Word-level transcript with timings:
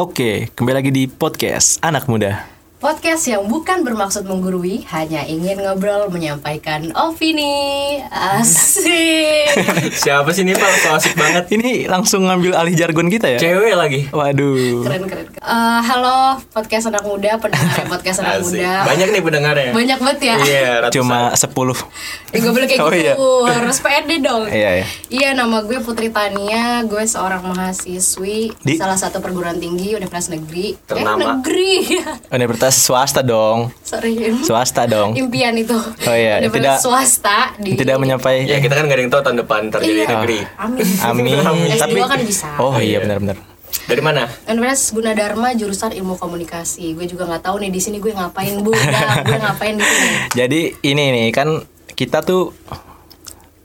Oke, 0.00 0.48
kembali 0.56 0.80
lagi 0.80 0.88
di 0.96 1.04
podcast 1.04 1.76
Anak 1.84 2.08
Muda. 2.08 2.59
Podcast 2.80 3.28
yang 3.28 3.44
bukan 3.44 3.84
bermaksud 3.84 4.24
menggurui, 4.24 4.88
hanya 4.88 5.20
ingin 5.28 5.60
ngobrol 5.60 6.08
menyampaikan 6.08 6.88
opini. 6.96 8.00
Asik. 8.08 9.52
Siapa 10.00 10.32
sih 10.32 10.48
ini 10.48 10.56
Pak? 10.56 10.72
So 10.80 10.96
asik 10.96 11.12
banget. 11.12 11.52
Ini 11.52 11.84
langsung 11.84 12.24
ngambil 12.24 12.56
alih 12.56 12.72
jargon 12.72 13.12
kita 13.12 13.36
ya? 13.36 13.38
Cewek 13.38 13.76
lagi. 13.76 14.08
Waduh. 14.08 14.80
Keren 14.80 15.04
keren. 15.04 15.28
Eh, 15.28 15.80
halo 15.84 16.40
podcast 16.56 16.88
anak 16.88 17.04
muda, 17.04 17.36
pendengar 17.36 17.84
podcast 17.84 18.24
anak 18.24 18.40
Asik. 18.40 18.64
muda. 18.64 18.72
Banyak 18.88 19.08
nih 19.12 19.22
pendengarnya. 19.22 19.70
Banyak 19.76 19.98
banget 20.00 20.18
ya. 20.24 20.36
Iya, 20.40 20.64
ratusan. 20.80 20.96
Cuma 20.96 21.18
10. 21.36 21.84
Eh, 22.32 22.38
gak 22.40 22.52
boleh 22.56 22.64
kayak 22.66 22.80
Oh, 22.80 22.88
gitu. 22.88 22.96
iya. 22.96 23.14
Harus 23.60 23.76
pede 23.84 24.16
dong. 24.24 24.48
Iya, 24.48 24.70
iya. 24.80 24.86
Iya, 25.12 25.28
nama 25.36 25.60
gue 25.60 25.84
Putri 25.84 26.08
Tania. 26.08 26.80
Gue 26.88 27.04
seorang 27.04 27.44
mahasiswi 27.44 28.56
Di? 28.56 28.80
salah 28.80 28.96
satu 28.96 29.20
perguruan 29.20 29.60
tinggi 29.60 29.92
Universitas 29.92 30.32
Negeri. 30.32 30.80
Ternama. 30.88 31.20
Eh, 31.20 31.28
negeri. 31.36 31.72
Universitas 32.32 32.69
swasta 32.72 33.20
dong. 33.20 33.74
Sorry. 33.80 34.32
Swasta 34.40 34.84
dong. 34.84 35.12
Impian 35.14 35.52
itu. 35.54 35.74
Oh 35.76 36.10
iya, 36.10 36.38
Universitas 36.38 36.54
tidak- 36.54 36.80
swasta 36.80 37.38
di 37.56 37.74
Tidak 37.74 37.96
menyampaikan. 37.96 38.46
Ya 38.46 38.58
kita 38.58 38.72
kan 38.72 38.84
gak 38.84 38.94
ada 38.94 39.02
yang 39.02 39.10
tahu 39.10 39.22
tahun 39.22 39.36
depan 39.38 39.60
ntar 39.68 39.80
jadi 39.80 40.00
Iya. 40.00 40.08
negeri. 40.10 40.38
Amin. 40.56 40.86
Amin. 41.44 41.68
S2 41.68 41.78
Tapi 41.78 41.98
kan 42.00 42.20
bisa. 42.20 42.48
Oh 42.56 42.74
iya 42.74 42.96
Iya. 42.96 42.98
benar-benar. 43.04 43.36
Dari 43.82 44.00
mana? 44.00 44.26
Universitas 44.44 44.90
Gunadarma 44.90 45.48
jurusan 45.52 45.90
Ilmu 45.92 46.14
Komunikasi. 46.14 46.90
Gue 46.92 47.06
juga 47.06 47.24
nggak 47.24 47.42
tahu 47.44 47.60
nih 47.60 47.70
di 47.70 47.78
sini 47.78 47.98
gue 47.98 48.10
ngapain 48.10 48.58
bu. 48.58 48.70
Gue 48.70 49.38
ngapain 49.44 49.74
di 49.74 49.82
sini. 49.82 50.10
Jadi 50.32 50.60
ini 50.84 51.04
nih 51.10 51.28
kan 51.30 51.48
kita 51.92 52.20
tuh 52.20 52.50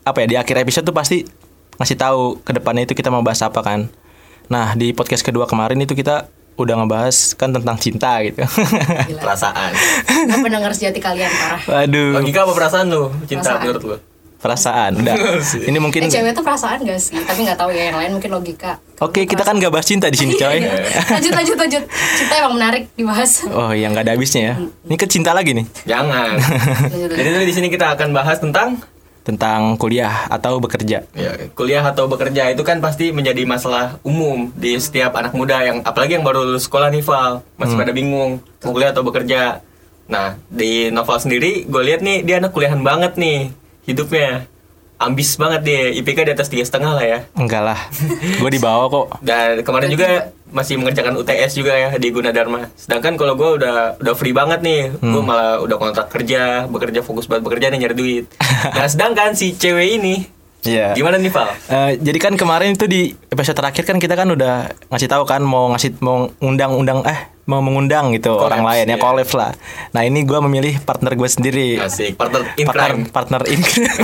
apa 0.01 0.17
ya 0.19 0.27
di 0.27 0.35
akhir 0.35 0.61
episode 0.61 0.83
tuh 0.83 0.93
pasti 0.93 1.25
ngasih 1.75 1.97
tahu 1.97 2.21
ke 2.39 2.53
depannya 2.53 2.85
itu 2.85 2.93
kita 2.93 3.09
mau 3.09 3.19
bahas 3.19 3.41
apa 3.41 3.59
kan. 3.59 3.89
Nah, 4.45 4.73
di 4.73 4.93
podcast 4.93 5.25
kedua 5.25 5.43
kemarin 5.43 5.77
itu 5.77 5.91
kita 5.91 6.29
udah 6.55 6.73
ngebahas 6.77 7.15
kan 7.33 7.51
tentang 7.51 7.75
cinta 7.75 8.19
gitu. 8.21 8.39
Gila. 8.41 9.21
Perasaan. 9.21 9.71
Gue 10.25 10.39
pendengar 10.41 10.71
sejati 10.71 10.99
kalian 10.99 11.27
parah. 11.29 11.61
Waduh, 11.83 12.15
Logika 12.15 12.43
apa 12.43 12.53
perasaan 12.53 12.85
lu? 12.87 13.11
Cinta 13.23 13.43
Perasaan. 13.45 13.61
menurut 13.61 13.83
lu? 13.83 13.97
perasaan. 14.35 14.91
Udah. 14.95 15.15
Ini 15.69 15.77
mungkin 15.81 16.05
Eh, 16.05 16.11
cewek 16.11 16.31
tuh 16.31 16.45
perasaan 16.45 16.77
gak 16.79 17.01
sih? 17.01 17.17
Tapi 17.17 17.39
nggak 17.41 17.57
tahu 17.57 17.73
ya 17.73 17.89
yang 17.89 17.97
lain 17.97 18.11
mungkin 18.13 18.29
logika. 18.29 18.77
Oke, 19.01 19.25
kita 19.25 19.41
kan 19.41 19.57
gak 19.57 19.73
bahas 19.73 19.89
cinta 19.89 20.05
di 20.05 20.15
sini, 20.15 20.37
coy. 20.37 20.61
lanjut 21.09 21.33
lanjut 21.33 21.57
lanjut. 21.57 21.83
Cinta 22.13 22.33
emang 22.37 22.53
menarik 22.53 22.83
dibahas. 22.93 23.41
Oh, 23.47 23.73
iya 23.73 23.89
nggak 23.89 24.05
ada 24.05 24.13
habisnya 24.13 24.41
ya. 24.45 24.55
Ini 24.85 24.95
ke 24.95 25.07
cinta 25.07 25.33
lagi 25.33 25.51
nih 25.51 25.65
Jangan. 25.83 26.37
Jadi 27.09 27.41
di 27.41 27.53
sini 27.53 27.67
kita 27.67 27.97
akan 27.97 28.13
bahas 28.13 28.37
tentang 28.37 28.77
tentang 29.25 29.73
kuliah 29.81 30.29
atau 30.29 30.61
bekerja. 30.61 31.01
ya, 31.17 31.31
kuliah 31.57 31.81
atau 31.81 32.05
bekerja 32.05 32.53
itu 32.53 32.61
kan 32.61 32.77
pasti 32.77 33.09
menjadi 33.09 33.41
masalah 33.43 33.97
umum 34.05 34.53
di 34.53 34.77
setiap 34.77 35.17
anak 35.17 35.33
muda 35.33 35.65
yang 35.65 35.81
apalagi 35.81 36.13
yang 36.13 36.21
baru 36.21 36.45
lulus 36.45 36.69
sekolah 36.69 36.93
nih 36.93 37.01
Val 37.01 37.41
masih 37.57 37.73
pada 37.73 37.89
bingung 37.89 38.37
mau 38.61 38.71
kuliah 38.71 38.93
atau 38.93 39.01
bekerja. 39.01 39.65
Nah 40.05 40.37
di 40.45 40.93
novel 40.93 41.17
sendiri 41.17 41.65
gue 41.65 41.81
lihat 41.81 42.05
nih 42.05 42.21
dia 42.21 42.37
anak 42.37 42.53
kuliahan 42.53 42.85
banget 42.85 43.17
nih 43.17 43.49
hidupnya 43.89 44.45
ambis 44.95 45.35
banget 45.35 45.61
dia 45.61 45.81
IPK 45.93 46.19
di 46.23 46.31
atas 46.31 46.47
tiga 46.47 46.63
setengah 46.63 46.95
lah 46.95 47.05
ya. 47.05 47.19
Enggak 47.33 47.63
lah. 47.63 47.79
Gue 48.41 48.49
di 48.49 48.57
bawah 48.57 48.87
kok. 48.87 49.05
Dan 49.19 49.61
kemarin 49.61 49.89
juga 49.89 50.07
masih 50.45 50.79
mengerjakan 50.79 51.19
UTS 51.19 51.51
juga 51.53 51.75
ya 51.75 51.89
di 51.93 52.07
Gunadarma. 52.09 52.71
Sedangkan 52.73 53.15
kalau 53.15 53.35
gue 53.35 53.59
udah 53.59 53.99
udah 53.99 54.13
free 54.15 54.31
banget 54.31 54.63
nih, 54.63 54.93
gue 54.95 55.19
malah 55.19 55.59
udah 55.59 55.75
kontrak 55.75 56.07
kerja, 56.07 56.63
bekerja 56.65 57.03
fokus 57.03 57.27
banget 57.27 57.43
bekerja 57.43 57.67
nih 57.69 57.79
nyari 57.81 57.95
duit. 57.95 58.25
Nah 58.71 58.87
sedangkan 58.87 59.35
si 59.35 59.53
cewek 59.53 59.99
ini 59.99 60.15
Iya. 60.65 60.97
gimana 60.97 61.21
nih 61.21 61.29
Val? 61.29 61.53
Eh, 61.69 62.01
jadi 62.01 62.17
kan 62.17 62.33
kemarin 62.33 62.73
itu 62.73 62.89
di 62.89 63.13
episode 63.29 63.53
terakhir 63.53 63.85
kan 63.85 64.01
kita 64.01 64.17
kan 64.17 64.25
udah 64.25 64.73
ngasih 64.89 65.05
tahu 65.05 65.21
kan 65.21 65.45
mau 65.45 65.69
ngasih 65.69 65.93
mau 66.01 66.25
undang-undang 66.41 67.05
eh 67.05 67.34
mau 67.45 67.61
mengundang 67.61 68.09
gitu 68.09 68.33
Collabs, 68.33 68.47
orang 68.47 68.63
lain 68.63 68.85
ya 68.85 68.91
iya. 68.91 68.97
collab 68.97 69.29
lah. 69.31 69.51
Nah 69.91 70.01
ini 70.01 70.21
gue 70.21 70.39
memilih 70.41 70.81
partner 70.81 71.13
gue 71.13 71.29
sendiri. 71.29 71.77
Asik, 71.77 72.17
partner 72.17 72.41
in 72.55 72.65
partner 72.65 72.89
crime. 72.89 73.03
partner 73.07 73.41
in 73.45 73.61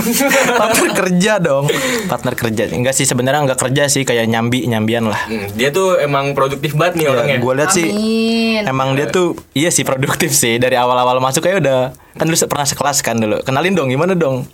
partner 0.60 0.88
kerja 0.94 1.32
dong 1.36 1.66
partner 2.06 2.34
kerja 2.34 2.62
enggak 2.68 2.94
sih 2.94 3.02
sebenarnya 3.02 3.42
enggak 3.42 3.60
kerja 3.60 3.82
sih 3.86 4.02
kayak 4.02 4.26
nyambi 4.26 4.64
nyambian 4.64 5.04
lah 5.04 5.18
Hmm, 5.22 5.50
dia 5.52 5.70
tuh 5.70 5.98
emang 5.98 6.32
produktif 6.32 6.72
banget 6.72 6.98
nih 6.98 7.06
orangnya. 7.08 7.36
gue 7.38 7.52
lihat 7.52 7.70
sih 7.72 7.88
Amin. 7.88 8.62
emang 8.64 8.94
dia 8.94 9.06
tuh 9.06 9.34
iya 9.52 9.68
sih 9.68 9.82
produktif 9.82 10.30
sih 10.30 10.56
dari 10.56 10.74
awal-awal 10.74 11.18
masuk 11.18 11.42
kayak 11.42 11.58
udah 11.58 11.80
kan 12.14 12.24
dulu 12.24 12.38
pernah 12.44 12.64
sekelas 12.64 12.98
kan 13.00 13.16
dulu 13.16 13.40
kenalin 13.40 13.72
dong 13.72 13.88
gimana 13.88 14.14
dong 14.14 14.46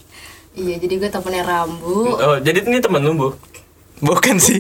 Iya 0.50 0.75
jadi 0.76 0.99
gue 0.99 1.06
temennya 1.06 1.44
Rambu. 1.44 1.97
Oh, 2.10 2.37
jadi 2.37 2.66
ini 2.66 2.82
temen 2.82 2.99
lu, 2.99 3.15
Bu? 3.15 3.28
Bukan 4.00 4.36
sih 4.36 4.59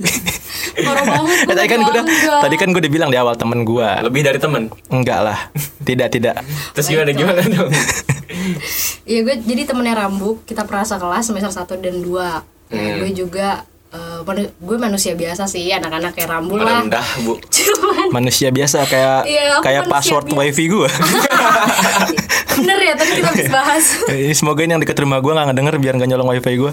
Parah 0.78 1.02
banget. 1.02 1.46
Tadi 1.50 1.66
kan 1.66 1.78
gue 1.80 1.92
udah 1.92 2.04
tadi 2.40 2.54
kan 2.54 2.68
gue 2.68 2.80
udah 2.80 2.92
bilang 2.92 3.08
di 3.08 3.16
awal 3.16 3.34
temen 3.34 3.62
gue 3.62 3.88
Lebih 4.02 4.22
dari 4.22 4.38
temen. 4.38 4.70
enggak 4.88 5.20
lah 5.20 5.38
tidak 5.80 6.08
tidak 6.10 6.34
Terus 6.72 6.86
gimana 6.86 7.10
gimana 7.10 7.40
dong? 7.44 7.70
Iya 9.04 9.24
gue 9.24 9.40
jadi 9.40 9.64
temennya 9.64 9.96
Rambu. 9.98 10.42
Kita 10.42 10.62
perasa 10.62 10.96
kelas 10.96 11.24
semester 11.24 11.48
1 11.48 11.80
dan 11.80 11.96
2 11.98 12.44
Hmm. 12.68 13.00
Gue 13.00 13.16
juga 13.16 13.64
eh, 13.88 14.20
manu- 14.20 14.52
gue 14.52 14.76
manusia 14.76 15.16
biasa 15.16 15.48
sih 15.48 15.64
anak-anak 15.70 16.12
kayak 16.12 16.28
Rambu 16.28 16.60
lah. 16.60 16.84
Rendah, 16.84 17.00
Bu. 17.18 17.40
Cuman 17.48 18.12
manusia 18.14 18.52
biasa 18.52 18.84
kayak 18.84 19.24
Iya, 19.24 19.56
aku 19.56 19.64
kayak 19.64 19.88
password 19.88 20.28
biasa. 20.28 20.36
wifi 20.38 20.64
gue 20.68 20.88
bener 22.54 22.78
ya 22.80 22.92
tadi 22.94 23.10
kita 23.14 23.28
habis 23.28 23.48
bahas. 23.48 23.84
ini 24.08 24.32
semoga 24.32 24.60
ini 24.60 24.72
yang 24.72 24.82
deket 24.82 24.98
rumah 24.98 25.18
gue 25.18 25.30
nggak 25.30 25.46
ngedenger 25.48 25.74
biar 25.78 25.94
nggak 25.94 26.08
nyolong 26.08 26.28
wifi 26.30 26.54
gue 26.54 26.72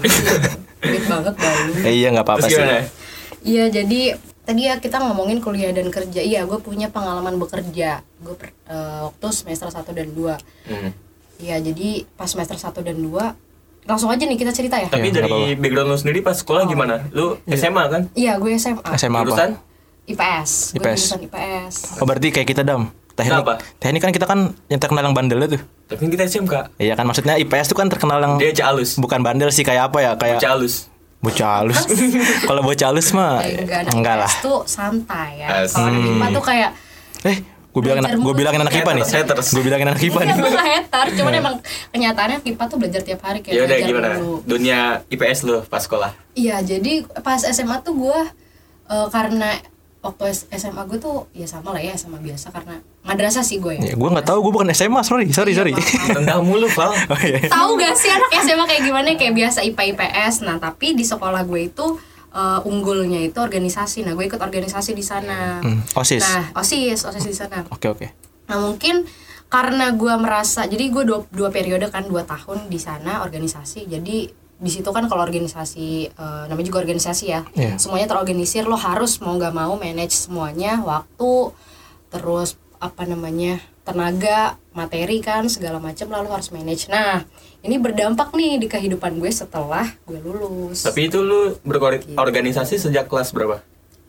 Duit 0.78 1.04
banget 1.04 1.34
bang. 1.34 1.58
eh, 1.82 1.94
iya 1.94 2.08
nggak 2.10 2.24
apa-apa 2.24 2.46
sih? 2.46 2.62
Iya 3.42 3.64
jadi 3.68 4.00
tadi 4.42 4.62
ya 4.64 4.74
kita 4.76 4.98
ngomongin 5.00 5.38
kuliah 5.38 5.70
dan 5.70 5.86
kerja. 5.86 6.18
Iya 6.18 6.44
gue 6.44 6.58
punya 6.58 6.86
pengalaman 6.88 7.36
bekerja. 7.36 8.02
Gue 8.18 8.34
per- 8.34 8.54
eh, 8.64 9.00
waktu 9.04 9.26
semester 9.32 9.66
1 9.66 9.86
dan 9.88 10.08
2 10.10 10.34
Hmm. 10.66 10.90
Iya 11.36 11.60
jadi 11.60 11.88
pas 12.12 12.26
semester 12.26 12.56
1 12.56 12.82
dan 12.82 12.96
2 12.96 13.34
langsung 13.84 14.10
aja 14.10 14.18
nih 14.20 14.34
kita 14.34 14.50
cerita 14.50 14.76
ya. 14.76 14.88
Tapi 14.88 14.98
Iya, 15.04 15.12
nggak 15.12 15.24
dari 15.24 15.54
background 15.54 15.88
lu 15.88 15.96
sendiri 15.96 16.18
pas 16.20 16.34
sekolah 16.34 16.66
gimana? 16.66 17.06
Lu 17.10 17.38
SMA 17.46 17.84
kan? 17.86 18.02
Iya 18.12 18.34
gue 18.36 18.50
SMA. 18.52 18.82
SMA 18.94 19.14
apa 19.16 19.24
Jurusan? 19.24 19.50
IPS. 20.06 20.50
Gue 20.72 20.82
IPS. 20.84 20.98
jurusan 21.00 21.20
IPS. 21.24 21.74
oh 21.96 22.04
berarti 22.04 22.28
kayak 22.30 22.48
kita 22.48 22.62
dam 22.62 22.90
teknik 23.16 23.32
Kenapa? 23.34 23.54
teknik 23.76 24.00
kan 24.00 24.12
kita 24.12 24.24
kan 24.24 24.38
yang 24.66 24.76
terkenal 24.76 25.02
yang 25.02 25.12
bandel 25.12 25.40
itu 25.40 25.56
Tapi 25.86 25.98
kan 25.98 26.10
kita 26.10 26.22
SMK. 26.26 26.54
Iya 26.76 26.92
kan 26.92 27.04
maksudnya 27.04 27.34
IPS 27.36 27.66
tuh 27.66 27.76
kan 27.76 27.86
terkenal 27.86 28.18
yang 28.18 28.36
Dia 28.36 28.52
calus. 28.54 28.94
bukan 28.96 29.20
bandel 29.20 29.48
sih 29.48 29.62
kayak 29.62 29.88
apa 29.88 29.98
ya 29.98 30.10
kayak 30.14 30.36
Calus. 30.38 30.90
bocah 31.18 31.48
halus. 31.58 31.80
Kalau 32.48 32.60
bocah 32.60 32.86
halus 32.86 33.08
mah 33.10 33.40
Eh, 33.40 33.64
enggak, 33.64 33.88
enggak 33.90 34.16
lah. 34.18 34.32
tuh 34.38 34.62
santai 34.64 35.40
ya. 35.40 35.64
Kalau 35.64 35.88
anak 35.88 36.04
IPA 36.12 36.26
tuh 36.30 36.44
kayak 36.44 36.70
Eh, 37.24 37.36
gue 37.72 37.80
bilangin 37.82 38.02
Belajar 38.04 38.20
gue 38.20 38.34
bilangin 38.34 38.60
anak 38.62 38.74
IPA 38.74 38.90
nih. 38.90 39.02
Haters, 39.02 39.16
haters. 39.16 39.48
Gue 39.50 39.62
bilangin 39.62 39.86
anak 39.86 40.00
IPA 40.00 40.18
nih. 40.18 40.26
Enggak, 40.28 40.36
gue 40.38 40.52
gak 40.52 40.68
hater, 40.68 41.06
cuman 41.14 41.32
emang 41.34 41.54
kenyataannya 41.90 42.38
IPA 42.42 42.64
tuh 42.66 42.76
belajar 42.76 43.00
tiap 43.02 43.20
hari 43.22 43.38
kayak 43.40 43.52
Ya 43.52 43.60
udah 43.60 43.68
belajar 43.70 43.88
gimana? 43.88 44.08
dulu. 44.14 44.34
Dunia 44.44 44.78
IPS 45.06 45.38
lu 45.42 45.56
pas 45.62 45.80
sekolah. 45.80 46.10
Iya, 46.32 46.56
jadi 46.60 46.92
pas 47.20 47.40
SMA 47.42 47.76
tuh 47.80 47.94
gue 47.96 48.18
eh, 48.86 49.08
karena 49.08 49.50
waktu 50.04 50.22
SMA 50.54 50.82
gue 50.86 50.98
tuh 51.02 51.26
ya 51.34 51.46
sama 51.50 51.74
lah 51.74 51.82
ya 51.82 51.98
sama 51.98 52.22
biasa 52.22 52.54
karena 52.54 52.78
madrasah 53.02 53.42
sih 53.42 53.58
gue 53.58 53.74
ya. 53.74 53.92
Ya, 53.92 53.94
gue 53.98 54.08
nggak 54.08 54.26
tahu, 54.26 54.38
gue 54.46 54.52
bukan 54.54 54.70
SMA, 54.70 55.02
sorry, 55.02 55.26
sorry, 55.34 55.54
Iya, 55.54 55.66
sorry. 55.66 55.72
Rendah 56.14 56.38
mulu, 56.42 56.70
Val. 56.70 56.94
Oh 57.12 57.20
iya. 57.22 57.42
Tahu 57.46 57.70
gak 57.78 57.94
sih 57.98 58.10
anak 58.10 58.30
SMA 58.42 58.64
kayak 58.70 58.82
gimana 58.86 59.06
kayak 59.18 59.34
biasa 59.34 59.66
IPA 59.66 59.82
IPS. 59.94 60.46
Nah, 60.46 60.62
tapi 60.62 60.94
di 60.94 61.02
sekolah 61.02 61.42
gue 61.46 61.70
itu 61.70 61.86
eh, 62.30 62.60
unggulnya 62.68 63.18
itu 63.22 63.38
organisasi. 63.38 64.06
Nah, 64.06 64.14
gue 64.14 64.26
ikut 64.26 64.38
organisasi 64.38 64.94
di 64.94 65.02
sana. 65.02 65.58
Hmm, 65.62 65.82
OSIS. 65.94 66.22
Nah, 66.22 66.54
OSIS, 66.54 67.02
OSIS 67.02 67.26
di 67.26 67.36
sana. 67.36 67.66
Oke, 67.70 67.90
oke. 67.90 68.26
Nah 68.46 68.58
mungkin 68.62 69.06
karena 69.46 69.94
gue 69.94 70.14
merasa 70.18 70.66
jadi 70.66 70.90
gue 70.90 71.02
dua, 71.06 71.22
dua 71.30 71.48
periode 71.54 71.86
kan 71.90 72.06
dua 72.06 72.26
tahun 72.26 72.66
di 72.66 72.78
sana 72.82 73.22
organisasi 73.22 73.86
jadi 73.86 74.30
di 74.56 74.70
situ 74.70 74.88
kan 74.88 75.04
kalau 75.04 75.20
organisasi 75.20 75.86
eh, 76.08 76.44
namanya 76.46 76.66
juga 76.66 76.80
organisasi 76.80 77.24
ya 77.26 77.40
Iya. 77.52 77.76
semuanya 77.76 78.08
terorganisir 78.08 78.64
lo 78.64 78.74
harus 78.74 79.18
mau 79.18 79.34
nggak 79.34 79.52
mau 79.52 79.74
manage 79.74 80.16
semuanya 80.18 80.80
waktu 80.80 81.52
terus 82.08 82.48
apa 82.76 83.04
namanya 83.04 83.56
tenaga 83.82 84.56
materi 84.72 85.20
kan 85.20 85.46
segala 85.46 85.76
macam 85.78 86.08
lalu 86.08 86.28
harus 86.30 86.48
manage 86.50 86.86
nah 86.86 87.24
ini 87.60 87.76
berdampak 87.76 88.32
nih 88.32 88.56
di 88.56 88.66
kehidupan 88.66 89.16
gue 89.16 89.28
setelah 89.28 89.86
gue 90.02 90.16
lulus 90.18 90.82
Tapi 90.82 91.06
itu 91.06 91.18
lu 91.18 91.56
berorganisasi 91.62 92.78
sejak 92.78 93.06
kelas 93.06 93.30
berapa? 93.30 93.60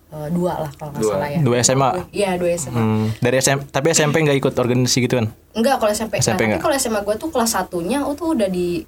Eh, 0.07 0.29
dua 0.31 0.55
lah 0.57 0.71
kalau 0.71 0.89
nggak 0.89 1.03
Dua. 1.03 1.13
salah 1.13 1.29
ya 1.29 1.39
Dua 1.41 1.57
SMA. 1.59 1.89
iya 2.11 2.31
dua 2.33 2.49
SMA 2.53 2.79
Hmm, 2.79 3.07
dari 3.19 3.35
SM, 3.38 3.59
tapi 3.67 3.91
SMP 3.91 4.15
nggak 4.21 4.38
ikut 4.38 4.53
organisasi 4.55 4.97
gitu 5.01 5.19
kan? 5.19 5.27
Enggak 5.51 5.75
kalau 5.77 5.91
SMP. 5.91 6.13
SMP 6.17 6.41
nah, 6.45 6.59
kalau 6.59 6.71
SMA 6.73 6.99
gue 7.01 7.15
tuh 7.17 7.27
kelas 7.27 7.51
satunya 7.51 7.99
oh 8.01 8.13
tuh 8.13 8.31
udah 8.31 8.47
di 8.47 8.88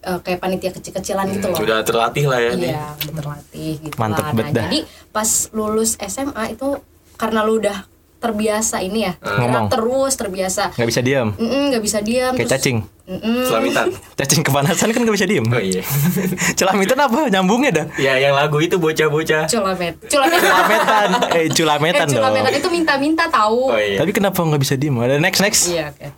eh, 0.00 0.18
kayak 0.18 0.38
panitia 0.38 0.70
kecil-kecilan 0.70 1.26
gitu 1.30 1.46
loh. 1.46 1.56
Sudah 1.56 1.80
terlatih 1.80 2.24
lah 2.24 2.38
ya 2.38 2.52
nih. 2.52 2.70
Iya, 2.70 2.84
terlatih 3.12 3.72
gitu 3.80 3.94
Mantep 3.94 4.24
lah. 4.24 4.32
bet 4.32 4.46
Nah, 4.46 4.54
jadi 4.62 4.78
pas 5.08 5.28
lulus 5.50 5.96
SMA 5.98 6.44
itu 6.50 6.68
karena 7.14 7.42
lu 7.42 7.58
udah 7.58 7.82
terbiasa 8.18 8.78
ini 8.80 9.06
ya 9.06 9.14
gerak 9.16 9.38
Ngomong. 9.40 9.66
terus 9.68 10.12
terbiasa 10.12 10.74
nggak 10.74 10.88
bisa 10.88 11.00
diam 11.00 11.30
Mm-mm, 11.32 11.70
nggak 11.70 11.78
bisa 11.80 11.98
diam 12.00 12.34
kayak 12.34 12.50
terus- 12.50 12.58
cacing 12.58 12.78
Mm-mm. 13.04 13.46
Selamitan. 13.46 13.86
cacing 14.18 14.42
kepanasan 14.42 14.90
kan 14.90 15.00
nggak 15.00 15.14
bisa 15.14 15.22
diem 15.24 15.46
Oh 15.46 15.54
iya. 15.56 15.86
celamitan 16.58 16.98
apa 16.98 17.30
nyambungnya 17.30 17.70
dah 17.72 17.86
ya 17.96 18.18
yang 18.18 18.34
lagu 18.34 18.58
itu 18.58 18.74
bocah-bocah. 18.76 19.46
culamet 19.46 20.02
culamet 20.04 20.34
culametan 20.36 21.08
eh 21.30 21.46
culametan 21.56 22.04
eh, 22.04 22.10
dong 22.10 22.18
culametan 22.20 22.52
itu 22.54 22.68
minta-minta 22.68 23.24
tahu 23.28 23.70
Oh 23.70 23.78
iya. 23.78 23.98
tapi 23.98 24.10
kenapa 24.10 24.34
nggak 24.36 24.60
bisa 24.60 24.74
diem 24.74 24.98
ada 24.98 25.14
next 25.16 25.38
next 25.38 25.62
iya 25.68 25.94
oke 25.94 26.10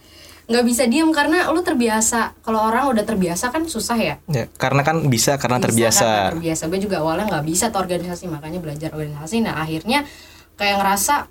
nggak 0.50 0.64
bisa 0.66 0.82
diam 0.84 1.08
karena 1.10 1.46
lu 1.48 1.62
terbiasa. 1.62 2.34
Kalau 2.36 2.60
orang 2.60 2.90
udah 2.90 3.02
terbiasa 3.02 3.48
kan 3.48 3.62
susah 3.64 3.94
ya. 3.94 4.14
Ya, 4.26 4.50
karena 4.52 4.82
kan 4.82 4.98
bisa 5.06 5.38
karena 5.38 5.56
Bisa 5.56 5.64
terbiasa. 5.64 6.02
karena 6.02 6.30
terbiasa. 6.34 6.62
Gue 6.66 6.80
juga 6.80 6.96
awalnya 6.98 7.30
nggak 7.30 7.44
bisa 7.46 7.70
tuh 7.70 7.78
organisasi 7.78 8.26
makanya 8.26 8.58
belajar 8.58 8.90
organisasi. 8.90 9.40
Nah 9.40 9.54
akhirnya 9.56 10.02
kayak 10.54 10.76
ngerasa 10.76 11.30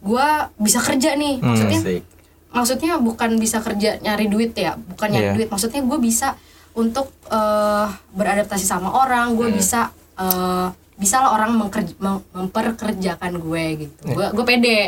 gue 0.00 0.26
bisa 0.58 0.78
kerja 0.78 1.10
nih. 1.14 1.40
Hmm. 1.40 1.48
maksudnya 1.48 1.80
Asik. 1.80 2.02
maksudnya 2.50 2.92
bukan 2.96 3.30
bisa 3.36 3.58
kerja 3.58 3.96
nyari 3.98 4.26
duit 4.26 4.52
ya 4.52 4.76
bukan 4.76 5.08
nyari 5.08 5.26
Iya. 5.26 5.34
duit. 5.34 5.48
Maksudnya 5.48 5.80
gue 5.80 5.98
bisa 5.98 6.36
untuk 6.72 7.08
eh, 7.26 7.86
beradaptasi 8.12 8.62
sama 8.62 8.92
orang. 8.94 9.32
Gue 9.34 9.48
bisa 9.50 9.88
eh, 10.14 10.68
bisa 10.94 11.16
lah 11.16 11.32
orang 11.32 11.56
mem- 11.56 12.24
memperkerjakan 12.30 13.40
gue 13.40 13.64
gitu. 13.80 13.96
Iya. 14.04 14.14
gue 14.14 14.26
gue 14.36 14.44
pede. 14.44 14.80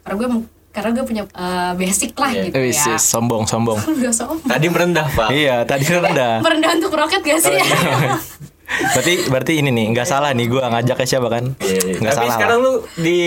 Karena 0.00 0.16
gue 0.16 0.28
karena 0.80 0.90
gue 0.92 1.04
punya 1.04 1.22
eh, 1.26 1.72
basic 1.74 2.14
lah 2.14 2.30
Iya. 2.30 2.42
gitu 2.44 2.56
Eh, 2.56 2.70
ya 2.70 2.82
sis, 2.86 3.02
sombong 3.04 3.44
sombong 3.44 3.76
Udah 3.76 4.10
sombong 4.10 4.38
Tadi 4.44 4.66
merendah, 4.66 5.06
Pak. 5.08 5.28
iya 5.30 5.56
tadi 5.62 5.84
rendah 5.84 6.38
merendah 6.44 6.70
untuk 6.74 6.92
roket 6.92 7.20
gak 7.20 7.40
sih 7.40 7.58
berarti 8.94 9.12
berarti 9.26 9.52
ini 9.56 9.70
nih 9.70 9.86
nggak 9.90 10.04
salah 10.04 10.30
nih 10.30 10.46
gua 10.46 10.68
ngajaknya 10.68 11.06
siapa 11.08 11.28
kan 11.28 11.44
Iya, 11.58 11.78
iya. 11.82 11.94
nggak 11.98 12.12
Tapi 12.12 12.20
salah 12.20 12.34
sekarang 12.34 12.58
lu 12.60 12.72
di 12.96 13.18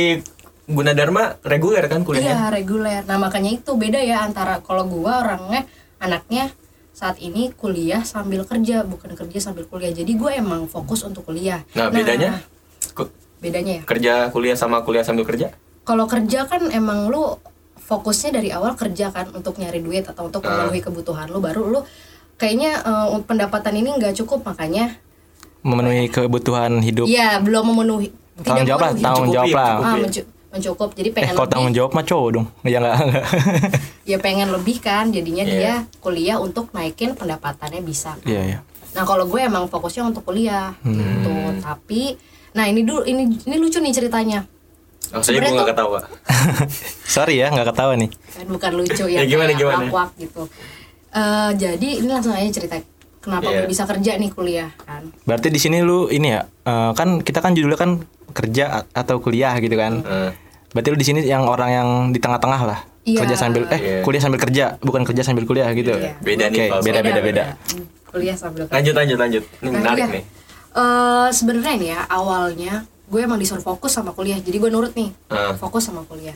Gunadarma 0.63 1.23
reguler 1.43 1.83
kan 1.83 1.99
Iya 1.99 2.05
kuliahnya? 2.05 2.47
reguler. 2.49 3.01
Nah 3.03 3.17
makanya 3.17 3.51
itu 3.51 3.75
beda 3.75 3.99
ya 3.99 4.21
antara 4.21 4.59
kalau 4.59 4.85
gua 4.85 5.19
orangnya 5.19 5.67
anaknya 5.97 6.53
saat 6.91 7.17
ini 7.17 7.49
kuliah 7.51 8.03
sambil 8.03 8.45
kerja 8.45 8.83
bukan 8.83 9.11
kerja 9.11 9.39
sambil 9.41 9.65
kuliah. 9.65 9.89
Jadi 9.89 10.13
gue 10.13 10.31
emang 10.31 10.65
fokus 10.65 11.01
untuk 11.01 11.25
kuliah. 11.25 11.65
Nah, 11.71 11.89
bedanya? 11.89 12.45
Ku- 12.93 13.09
bedanya 13.37 13.81
ya. 13.81 13.83
Kerja 13.83 14.13
kuliah 14.29 14.53
sama 14.53 14.79
kuliah 14.79 15.01
sambil 15.01 15.25
kerja? 15.25 15.49
Kalau 15.83 16.05
kerja 16.05 16.45
kan 16.45 16.69
emang 16.69 17.07
lu 17.07 17.35
fokusnya 17.77 18.31
dari 18.33 18.49
awal 18.49 18.73
kerja 18.73 19.09
kan 19.09 19.29
untuk 19.31 19.55
nyari 19.55 19.79
duit 19.79 20.03
atau 20.03 20.25
untuk 20.25 20.39
Ah. 20.41 20.63
memenuhi 20.63 20.79
kebutuhan 20.79 21.27
lu 21.27 21.37
baru 21.37 21.67
lu 21.67 21.79
kayaknya 22.35 22.79
eh, 22.79 23.19
pendapatan 23.21 23.73
ini 23.75 23.93
nggak 23.93 24.15
cukup 24.15 24.41
makanya 24.43 24.95
memenuhi 25.59 26.07
kebutuhan 26.07 26.79
hidup 26.79 27.05
Iya 27.05 27.37
belum 27.37 27.69
memenuhi. 27.69 28.09
tanggung 28.39 28.65
jawab 28.65 28.81
lah 28.81 28.91
tanggung 28.95 29.27
Mencukupi, 29.27 29.35
jawab 29.35 29.49
lah 29.51 29.69
mencukupi. 29.69 29.85
Ah, 29.85 29.97
mencu- 29.99 30.29
mencukup. 30.49 30.89
Jadi 30.91 31.07
eh 31.07 31.13
pengen 31.13 31.27
kalau 31.29 31.39
lebih. 31.39 31.51
tanggung 31.51 31.73
jawab 31.73 31.91
mah 31.91 32.03
cowok 32.03 32.29
dong 32.31 32.45
ya 32.65 32.77
nggak 32.79 32.95
nggak. 33.03 33.25
ya 34.03 34.17
pengen 34.17 34.47
lebih 34.51 34.77
kan 34.79 35.05
jadinya 35.07 35.43
Iya. 35.43 35.51
dia 35.51 35.73
kuliah 35.97 36.37
untuk 36.37 36.65
naikin 36.71 37.13
pendapatannya 37.13 37.81
bisa 37.81 38.15
iya 38.23 38.41
iya 38.47 38.59
nah 38.91 39.03
kalau 39.03 39.23
gue 39.23 39.39
emang 39.39 39.65
fokusnya 39.65 40.03
untuk 40.05 40.23
kuliah 40.23 40.73
Hmm. 40.79 40.95
gitu 40.95 41.31
tapi 41.59 42.01
nah 42.51 42.65
ini 42.65 42.81
dulu 42.81 43.03
ini 43.03 43.23
ini 43.41 43.55
lucu 43.57 43.77
nih 43.77 43.93
ceritanya 43.93 44.43
Maksudnya 45.11 45.19
gue 45.37 45.45
Sebenarnya 45.45 45.59
gak 45.59 45.69
ketawa. 45.69 45.99
sorry 47.15 47.35
ya 47.35 47.47
nggak 47.47 47.67
ketawa 47.67 47.93
nih 47.95 48.09
kan 48.09 48.45
bukan 48.47 48.71
lucu 48.73 49.03
ya, 49.05 49.17
Ya, 49.17 49.23
gimana, 49.25 49.51
gimana? 49.53 49.85
awkward 49.85 50.11
gitu 50.17 50.43
Eh, 51.11 51.51
jadi 51.55 51.89
ini 51.99 52.07
langsung 52.07 52.31
aja 52.31 52.47
cerita 52.49 52.79
kenapa 53.19 53.43
Iya. 53.45 53.57
gue 53.57 53.67
bisa 53.67 53.83
kerja 53.83 54.15
nih 54.15 54.31
kuliah 54.31 54.71
kan 54.79 55.11
berarti 55.21 55.47
di 55.47 55.59
sini 55.59 55.79
lu 55.79 56.07
ini 56.07 56.31
ya 56.31 56.41
eh, 56.63 56.91
kan 56.93 57.19
kita 57.19 57.39
kan 57.39 57.51
judulnya 57.51 57.75
kan 57.75 57.91
kerja 58.31 58.63
atau 58.89 59.19
kuliah 59.19 59.51
gitu 59.57 59.75
kan 59.75 59.99
Eh, 59.99 60.31
berarti 60.71 60.87
lu 60.87 60.95
di 60.95 61.03
sini 61.03 61.19
yang 61.21 61.43
orang 61.43 61.69
yang 61.69 61.87
di 62.09 62.17
tengah-tengah 62.17 62.61
lah 62.63 62.79
Iya. 63.01 63.19
kerja 63.19 63.35
sambil 63.35 63.67
eh 63.67 63.75
Iya. 63.75 63.97
kuliah 64.01 64.21
sambil 64.21 64.39
kerja 64.39 64.79
bukan 64.79 65.03
kerja 65.03 65.21
sambil 65.21 65.43
kuliah 65.43 65.67
gitu 65.71 65.91
Iya. 65.91 66.15
Beda 66.17 66.45
Oke, 66.45 66.55
nih, 66.55 66.67
Pak. 66.69 66.79
beda 66.81 66.99
beda 67.01 67.19
beda 67.21 67.43
Hmm, 67.67 67.83
kuliah 68.07 68.37
sambil 68.37 68.63
kerja 68.63 68.75
lanjut, 68.77 68.95
lanjut, 68.95 69.17
lanjut. 69.19 69.43
Ini 69.57 69.67
menarik 69.69 69.99
iya. 69.99 70.13
nih. 70.13 70.23
Eh, 70.71 71.27
sebenarnya 71.29 71.73
nih 71.75 71.89
ya 71.89 72.01
awalnya 72.07 72.73
gue 73.11 73.19
emang 73.19 73.35
disuruh 73.35 73.61
fokus 73.61 73.91
sama 73.91 74.11
kuliah 74.11 74.39
jadi 74.39 74.55
gue 74.57 74.69
nurut 74.69 74.93
nih 74.93 75.11
Ah. 75.27 75.53
fokus 75.53 75.83
sama 75.83 76.01
kuliah 76.03 76.35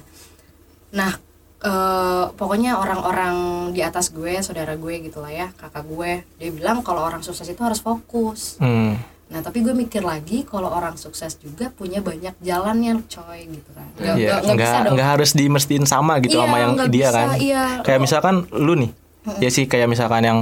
nah 0.92 1.16
eh, 1.58 2.26
pokoknya 2.32 2.76
orang-orang 2.76 3.36
di 3.72 3.82
atas 3.82 4.12
gue 4.12 4.38
saudara 4.40 4.76
gue 4.76 5.02
gitu 5.02 5.18
lah 5.18 5.32
ya 5.32 5.48
kakak 5.52 5.82
gue 5.84 6.12
dia 6.36 6.50
bilang 6.50 6.80
kalau 6.82 7.02
orang 7.02 7.20
sukses 7.20 7.46
itu 7.46 7.58
harus 7.58 7.80
fokus 7.80 8.60
Hmm. 8.60 9.00
nah 9.26 9.40
tapi 9.40 9.60
gue 9.60 9.74
mikir 9.74 10.04
lagi 10.04 10.44
kalau 10.44 10.70
orang 10.70 10.94
sukses 10.96 11.34
juga 11.36 11.68
punya 11.70 11.98
banyak 12.00 12.38
jalannya 12.40 13.02
coy 13.06 13.40
gitu 13.50 13.72
kan 13.72 13.88
nggak 13.96 14.14
Iya, 14.14 14.30
nggak- 14.30 14.42
nggak 14.46 14.58
bisa 14.60 14.78
dong 14.86 15.00
harus 15.02 15.30
dimestiin 15.32 15.86
sama 15.86 16.14
gitu 16.20 16.38
Iya, 16.38 16.44
sama 16.44 16.56
yang 16.60 16.72
dia 16.86 17.08
bisa, 17.08 17.10
kan. 17.16 17.28
iya. 17.40 17.64
Kayak 17.82 18.00
misalkan 18.02 18.36
lu 18.52 18.76
nih. 18.76 18.92
Ya 19.36 19.50
sih 19.50 19.66
kayak 19.66 19.88
misalkan 19.88 20.22
yang 20.22 20.40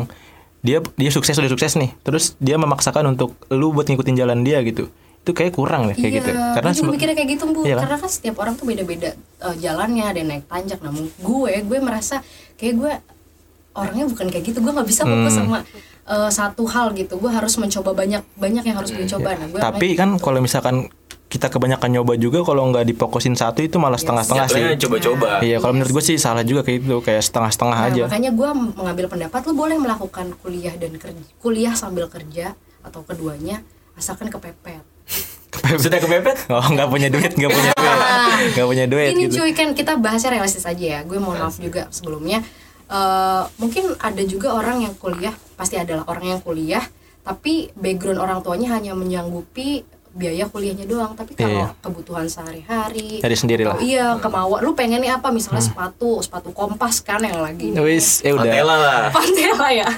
dia 0.60 0.84
dia 0.94 1.08
sukses 1.08 1.32
udah 1.34 1.48
sukses 1.48 1.76
nih. 1.76 1.96
Terus 2.02 2.36
dia 2.38 2.58
memaksakan 2.58 3.08
untuk 3.08 3.32
lu 3.48 3.72
buat 3.72 3.86
ngikutin 3.86 4.16
jalan 4.18 4.42
dia 4.42 4.60
gitu. 4.62 4.92
Itu 5.24 5.32
kayak 5.32 5.56
kurang 5.56 5.88
deh 5.88 5.96
kayak 5.96 6.12
iya, 6.12 6.20
gitu. 6.20 6.32
Karena 6.36 6.70
gue 6.70 6.78
juga 6.78 6.92
mikirnya 6.92 7.16
kayak 7.16 7.30
gitu 7.32 7.44
bu, 7.50 7.60
Iya 7.64 7.76
kan? 7.80 7.84
karena 7.88 7.98
kan 8.04 8.10
setiap 8.12 8.36
orang 8.38 8.54
tuh 8.54 8.66
beda-beda 8.68 9.10
eh, 9.16 9.56
jalannya, 9.58 10.04
ada 10.04 10.18
yang 10.20 10.30
naik 10.30 10.46
tanjak. 10.46 10.80
Namun 10.84 11.08
gue, 11.10 11.54
gue 11.64 11.80
merasa 11.80 12.20
kayak 12.54 12.74
gue 12.76 12.94
orangnya 13.74 14.06
bukan 14.06 14.28
kayak 14.28 14.44
gitu. 14.46 14.60
Gue 14.60 14.72
nggak 14.72 14.86
bisa 14.86 15.02
fokus 15.04 15.34
Hmm. 15.34 15.40
sama 15.40 15.58
eh, 16.04 16.30
satu 16.30 16.68
hal 16.68 16.92
gitu. 16.94 17.16
Gue 17.16 17.32
harus 17.32 17.56
mencoba 17.56 17.96
banyak 17.96 18.20
banyak 18.36 18.64
yang 18.68 18.78
harus 18.78 18.92
gue 18.92 19.08
coba. 19.08 19.34
Nah, 19.34 19.48
gue 19.48 19.60
Tapi 19.64 19.88
kan 19.96 20.20
kalau 20.20 20.44
misalkan 20.44 20.92
kita 21.26 21.50
kebanyakan 21.50 21.90
nyoba 21.90 22.14
juga 22.14 22.46
kalau 22.46 22.70
nggak 22.70 22.86
difokusin 22.86 23.34
satu 23.34 23.66
itu 23.66 23.82
malah 23.82 23.98
setengah-setengah 23.98 24.46
sih. 24.46 24.60
Jatuhnya 24.60 24.78
coba-coba. 24.78 25.28
Iya, 25.42 25.58
kalau 25.58 25.74
menurut 25.74 25.92
gue 25.98 26.04
sih 26.06 26.22
salah 26.22 26.46
juga 26.46 26.62
kayak 26.62 26.86
gitu, 26.86 27.02
kayak 27.02 27.24
setengah-setengah 27.24 27.78
Nah, 27.80 27.90
aja. 27.90 28.02
makanya 28.06 28.32
gue 28.36 28.50
mengambil 28.78 29.06
pendapat 29.10 29.40
lu 29.50 29.54
boleh 29.58 29.78
melakukan 29.82 30.36
kuliah 30.44 30.76
dan 30.78 30.94
kerja, 30.94 31.24
kuliah 31.42 31.74
sambil 31.74 32.06
kerja 32.06 32.54
atau 32.86 33.02
keduanya 33.02 33.66
asalkan 33.98 34.30
kepepet. 34.30 34.86
Sudah 35.78 35.98
kepepet? 35.98 36.50
Oh, 36.50 36.64
nggak 36.64 36.88
punya 36.88 37.08
duit, 37.08 37.32
nggak 37.32 37.52
punya 37.52 37.72
duit, 37.72 38.00
nggak 38.54 38.68
punya 38.68 38.86
duit 38.86 39.12
Ini 39.12 39.24
gitu. 39.28 39.34
cuy 39.40 39.52
kan 39.54 39.72
kita 39.72 39.96
bahasnya 39.96 40.34
realistis 40.34 40.64
aja 40.64 40.82
ya. 40.82 41.00
Gue 41.02 41.18
mohon 41.18 41.38
maaf 41.38 41.58
juga 41.58 41.88
sebelumnya. 41.90 42.42
Eh, 42.86 43.44
mungkin 43.58 43.96
ada 43.98 44.22
juga 44.24 44.54
orang 44.54 44.82
yang 44.82 44.94
kuliah, 44.94 45.34
pasti 45.54 45.76
adalah 45.76 46.06
orang 46.06 46.26
yang 46.28 46.40
kuliah, 46.40 46.84
tapi 47.22 47.72
background 47.74 48.18
orang 48.18 48.40
tuanya 48.40 48.76
hanya 48.76 48.94
menyanggupi 48.94 49.82
biaya 50.12 50.46
kuliahnya 50.46 50.86
doang. 50.86 51.14
Tapi 51.14 51.34
kalau 51.34 51.66
Iya. 51.66 51.80
kebutuhan 51.80 52.28
sehari-hari, 52.28 53.18
Dari 53.18 53.34
sendiri 53.34 53.64
lah. 53.64 53.78
iya 53.80 54.14
kemauan, 54.18 54.62
lu 54.62 54.74
pengennya 54.74 55.18
apa? 55.18 55.30
Misalnya 55.30 55.64
sepatu, 55.64 56.22
sepatu 56.22 56.50
kompas 56.50 57.02
kan 57.02 57.18
yang 57.18 57.42
lagi 57.42 57.74
Wis, 57.74 58.22
eh 58.22 58.30
udah. 58.30 58.46
Pantela 58.46 58.76
lah. 58.76 59.02
Pantela 59.10 59.68
ya. 59.70 59.90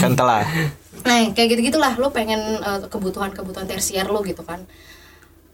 Kan 0.00 0.12
telah. 0.14 0.44
Nah, 0.98 1.30
kayak 1.30 1.48
gitu-gitulah 1.52 1.94
lu 1.96 2.08
pengen 2.08 2.40
eh, 2.58 2.80
kebutuhan-kebutuhan 2.86 3.66
tersier 3.66 4.04
lu 4.04 4.20
gitu 4.22 4.40
kan. 4.40 4.64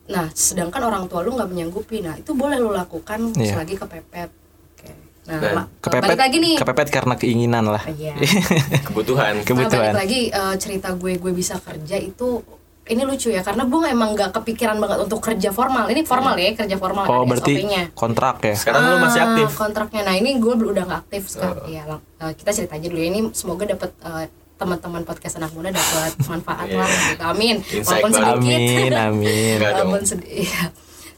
Nah, 0.07 0.29
sedangkan 0.31 0.83
orang 0.83 1.05
tua 1.07 1.21
lu 1.21 1.33
nggak 1.33 1.49
menyanggupi. 1.49 1.99
Nah, 1.99 2.15
itu 2.15 2.33
boleh 2.33 2.57
lu 2.57 2.71
lakukan 2.71 3.33
Iya. 3.33 3.57
selagi 3.57 3.75
kepepet. 3.77 4.29
Oke. 4.75 4.91
Nah, 5.25 5.39
Dan 5.39 5.55
Kepepet, 5.79 6.05
balik 6.05 6.21
lagi 6.21 6.37
nih. 6.39 6.55
kepepet 6.57 6.89
karena 6.91 7.15
keinginan 7.15 7.65
lah. 7.67 7.81
Iya. 7.87 8.13
Kebutuhan. 8.87 9.35
Nah, 9.35 9.45
Kebutuhan. 9.45 9.91
balik 9.91 9.99
lagi 9.99 10.21
eh, 10.29 10.55
cerita 10.57 10.93
gue 10.93 11.17
gue 11.17 11.33
bisa 11.33 11.57
kerja 11.57 11.97
itu 11.97 12.45
ini 12.85 13.01
lucu 13.01 13.33
ya 13.33 13.41
karena 13.41 13.65
gue 13.65 13.81
emang 13.87 14.13
nggak 14.13 14.29
kepikiran 14.35 14.77
banget 14.77 14.99
untuk 15.01 15.17
kerja 15.19 15.49
formal. 15.51 15.89
Ini 15.89 16.05
formal 16.05 16.37
ya, 16.37 16.53
kerja 16.55 16.77
formal 16.77 17.05
Oh, 17.07 17.25
berarti 17.25 17.65
kontrak 17.95 18.45
ya. 18.45 18.53
Sekarang 18.53 18.85
lu 18.87 18.97
masih 19.01 19.21
Ah, 19.21 19.27
aktif. 19.31 19.49
kontraknya. 19.57 20.03
Nah 20.03 20.15
ini 20.15 20.37
gue 20.37 20.53
belum 20.53 20.77
udah 20.77 20.85
nggak 20.85 21.01
aktif 21.03 21.23
sekarang. 21.31 21.65
Iya, 21.65 21.83
lang- 21.87 22.05
eh, 22.21 22.33
kita 22.35 22.51
cerita 22.53 22.77
aja 22.77 22.85
dulu 22.85 23.01
ya. 23.01 23.09
Ini 23.09 23.21
semoga 23.33 23.65
dapat 23.65 23.89
eh, 23.99 24.27
teman-teman 24.65 25.03
podcast 25.03 25.37
anak 25.37 25.53
muda 25.53 25.69
dapat 25.69 26.17
manfaat 26.33 26.67
Iya. 26.67 26.79
lah. 26.79 26.89
Gitu. 26.89 27.23
Amin. 27.23 27.57
Insight 27.61 27.85
Walaupun 28.01 28.11
sedikit. 28.11 28.33
Amin, 28.33 28.93
amin. 28.95 29.57
Walaupun 29.61 30.01
sedih. 30.03 30.31
iya. 30.43 30.63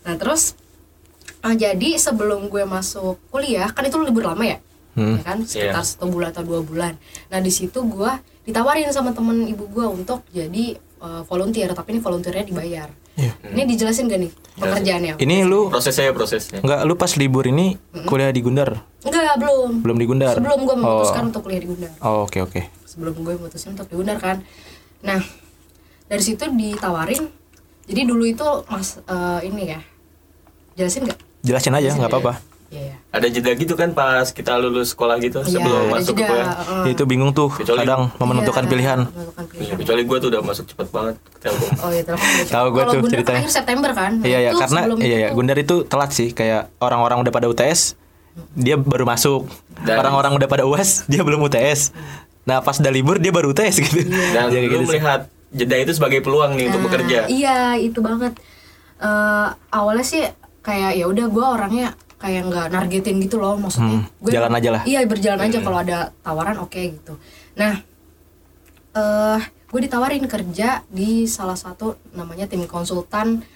Nah 0.02 0.14
terus 0.16 0.58
eh, 1.40 1.54
jadi 1.54 1.88
sebelum 1.96 2.46
gue 2.46 2.62
masuk 2.62 3.22
kuliah 3.28 3.70
kan 3.70 3.82
itu 3.82 3.96
libur 3.96 4.26
lama 4.26 4.42
ya. 4.42 4.58
Hmm. 4.92 5.16
Ya 5.16 5.22
kan 5.22 5.38
sekitar 5.40 5.78
Iya. 5.78 5.86
satu 5.86 6.06
bulan 6.06 6.30
atau 6.30 6.42
dua 6.42 6.60
bulan. 6.60 6.98
Nah 7.28 7.38
di 7.38 7.50
situ 7.50 7.78
gue 7.80 8.10
ditawarin 8.42 8.90
sama 8.90 9.10
temen 9.10 9.46
ibu 9.46 9.66
gue 9.66 9.86
untuk 9.86 10.26
jadi 10.28 10.74
eh, 10.76 11.22
volunteer, 11.24 11.70
tapi 11.70 11.92
ini 11.92 12.00
volunteernya 12.00 12.44
dibayar. 12.44 12.88
Iya. 13.16 13.32
Ini 13.48 13.62
dijelasin 13.64 14.06
gak 14.06 14.20
nih 14.20 14.30
pekerjaannya? 14.54 15.12
Ini 15.16 15.36
lu 15.42 15.72
Prosesnya 15.72 16.08
ya 16.08 16.12
prosesnya. 16.12 16.60
nggak 16.60 16.80
lu 16.84 16.94
pas 16.94 17.08
libur 17.16 17.44
ini 17.44 17.80
kuliah 18.04 18.28
di 18.28 18.44
Gundar? 18.44 18.84
Enggak, 19.00 19.40
belum. 19.40 19.80
Belum 19.80 19.96
di 19.96 20.06
Gundar. 20.06 20.34
Sebelum 20.36 20.60
gue 20.62 20.76
memutuskan 20.76 21.22
Oh. 21.24 21.28
untuk 21.32 21.40
kuliah 21.42 21.60
di 21.60 21.68
Gundar. 21.68 21.92
Oh, 21.98 22.28
oke 22.28 22.38
oke. 22.42 22.60
Sebelum 22.84 23.16
gue 23.16 23.34
memutuskan 23.34 23.72
untuk 23.72 23.88
di 23.88 23.94
Gundar 23.94 24.20
kan. 24.20 24.44
Nah, 25.00 25.20
dari 26.06 26.20
situ 26.20 26.44
ditawarin. 26.44 27.24
Jadi 27.86 28.00
dulu 28.02 28.26
itu 28.26 28.44
Mas 28.66 28.98
eh, 28.98 29.40
ini 29.44 29.62
ya. 29.70 29.80
Jelasin 30.74 31.08
nggak? 31.08 31.18
Jelasin 31.40 31.72
aja, 31.72 31.88
nggak 31.94 32.10
apa-apa. 32.10 32.32
Iya, 32.76 32.82
iya. 32.86 32.96
Ada 33.10 33.26
jeda 33.26 33.50
gitu 33.54 33.72
kan 33.72 33.90
pas 33.90 34.28
kita 34.28 34.52
lulus 34.56 34.92
sekolah 34.92 35.16
gitu 35.18 35.40
Iya, 35.40 35.48
sebelum 35.50 35.82
masuk 35.88 36.12
ke 36.12 36.20
jeda, 36.20 36.28
kuliah. 36.28 36.46
heeh. 36.52 36.82
Ya, 36.82 36.90
itu 36.92 37.04
bingung 37.04 37.32
tuh 37.32 37.48
Kecuali- 37.50 37.80
kadang 37.82 38.12
mau 38.12 38.26
menentukan 38.26 38.60
Iya, 38.60 38.70
pilihan 38.70 38.98
menentukan 39.02 39.42
Iya, 39.42 39.50
pilihan. 39.50 39.76
kecuali 39.78 40.02
gue 40.04 40.16
tuh 40.18 40.28
udah 40.28 40.42
masuk 40.42 40.64
cepet 40.66 40.88
banget 40.90 41.14
ke 41.16 41.38
Telkom. 41.40 41.70
Oh 41.78 41.90
iya, 41.90 42.02
Tahu 42.46 42.66
gua 42.68 42.82
Kalau 42.82 42.92
tuh 42.94 43.00
ceritanya. 43.08 43.24
terakhir 43.40 43.50
September 43.50 43.90
kan. 43.90 44.12
Iya 44.20 44.38
ya 44.38 44.50
itu 44.50 44.60
karena 44.60 44.80
iya 44.98 45.16
ya 45.16 45.26
itu. 45.26 45.34
Gundar 45.34 45.56
itu 45.56 45.76
telat 45.82 46.10
sih 46.12 46.28
kayak 46.30 46.68
orang-orang 46.78 47.18
udah 47.18 47.32
pada 47.32 47.46
UTS 47.46 47.80
dia 48.52 48.76
baru 48.76 49.04
masuk 49.04 49.48
orang-orang 49.82 50.32
udah 50.34 50.44
pada 50.44 50.62
UAS 50.62 51.04
dia 51.06 51.24
belum 51.24 51.40
UTS 51.42 51.96
nah 52.44 52.60
pas 52.60 52.76
udah 52.76 52.90
libur 52.90 53.16
dia 53.16 53.30
baru 53.30 53.50
UTS 53.50 53.80
gitu 53.80 54.04
Dan 54.04 54.52
Jadi 54.52 54.60
lu 54.62 54.70
gitu 54.70 54.84
sih. 54.84 54.88
melihat 54.94 55.20
jeda 55.48 55.76
itu 55.78 55.90
sebagai 55.90 56.20
peluang 56.20 56.52
nih 56.52 56.68
untuk 56.68 56.78
Nah, 56.78 56.86
bekerja. 56.86 57.18
Iya, 57.26 57.58
itu 57.76 57.98
banget. 57.98 58.36
Eh, 58.98 59.46
awalnya 59.70 60.04
sih 60.04 60.20
kayak 60.60 60.94
ya 60.94 61.06
udah 61.06 61.26
gue 61.26 61.46
orangnya 61.46 61.88
kayak 62.26 62.42
nggak 62.44 62.66
nargetin 62.68 63.22
gitu 63.22 63.38
loh 63.38 63.54
maksudnya. 63.54 64.02
Hmm, 64.02 64.10
Gua 64.18 64.30
jalan 64.34 64.52
aja 64.52 64.68
lah. 64.68 64.82
Iya 64.82 65.06
berjalan 65.06 65.40
aja 65.40 65.58
kalau 65.62 65.78
ada 65.78 65.98
tawaran 66.20 66.58
oke 66.58 66.74
gitu. 66.74 67.14
Nah, 67.54 67.78
eh 68.92 69.40
gue 69.66 69.80
ditawarin 69.82 70.26
kerja 70.26 70.82
di 70.88 71.26
salah 71.26 71.54
satu 71.54 71.94
namanya 72.10 72.50
tim 72.50 72.66
konsultan. 72.66 73.46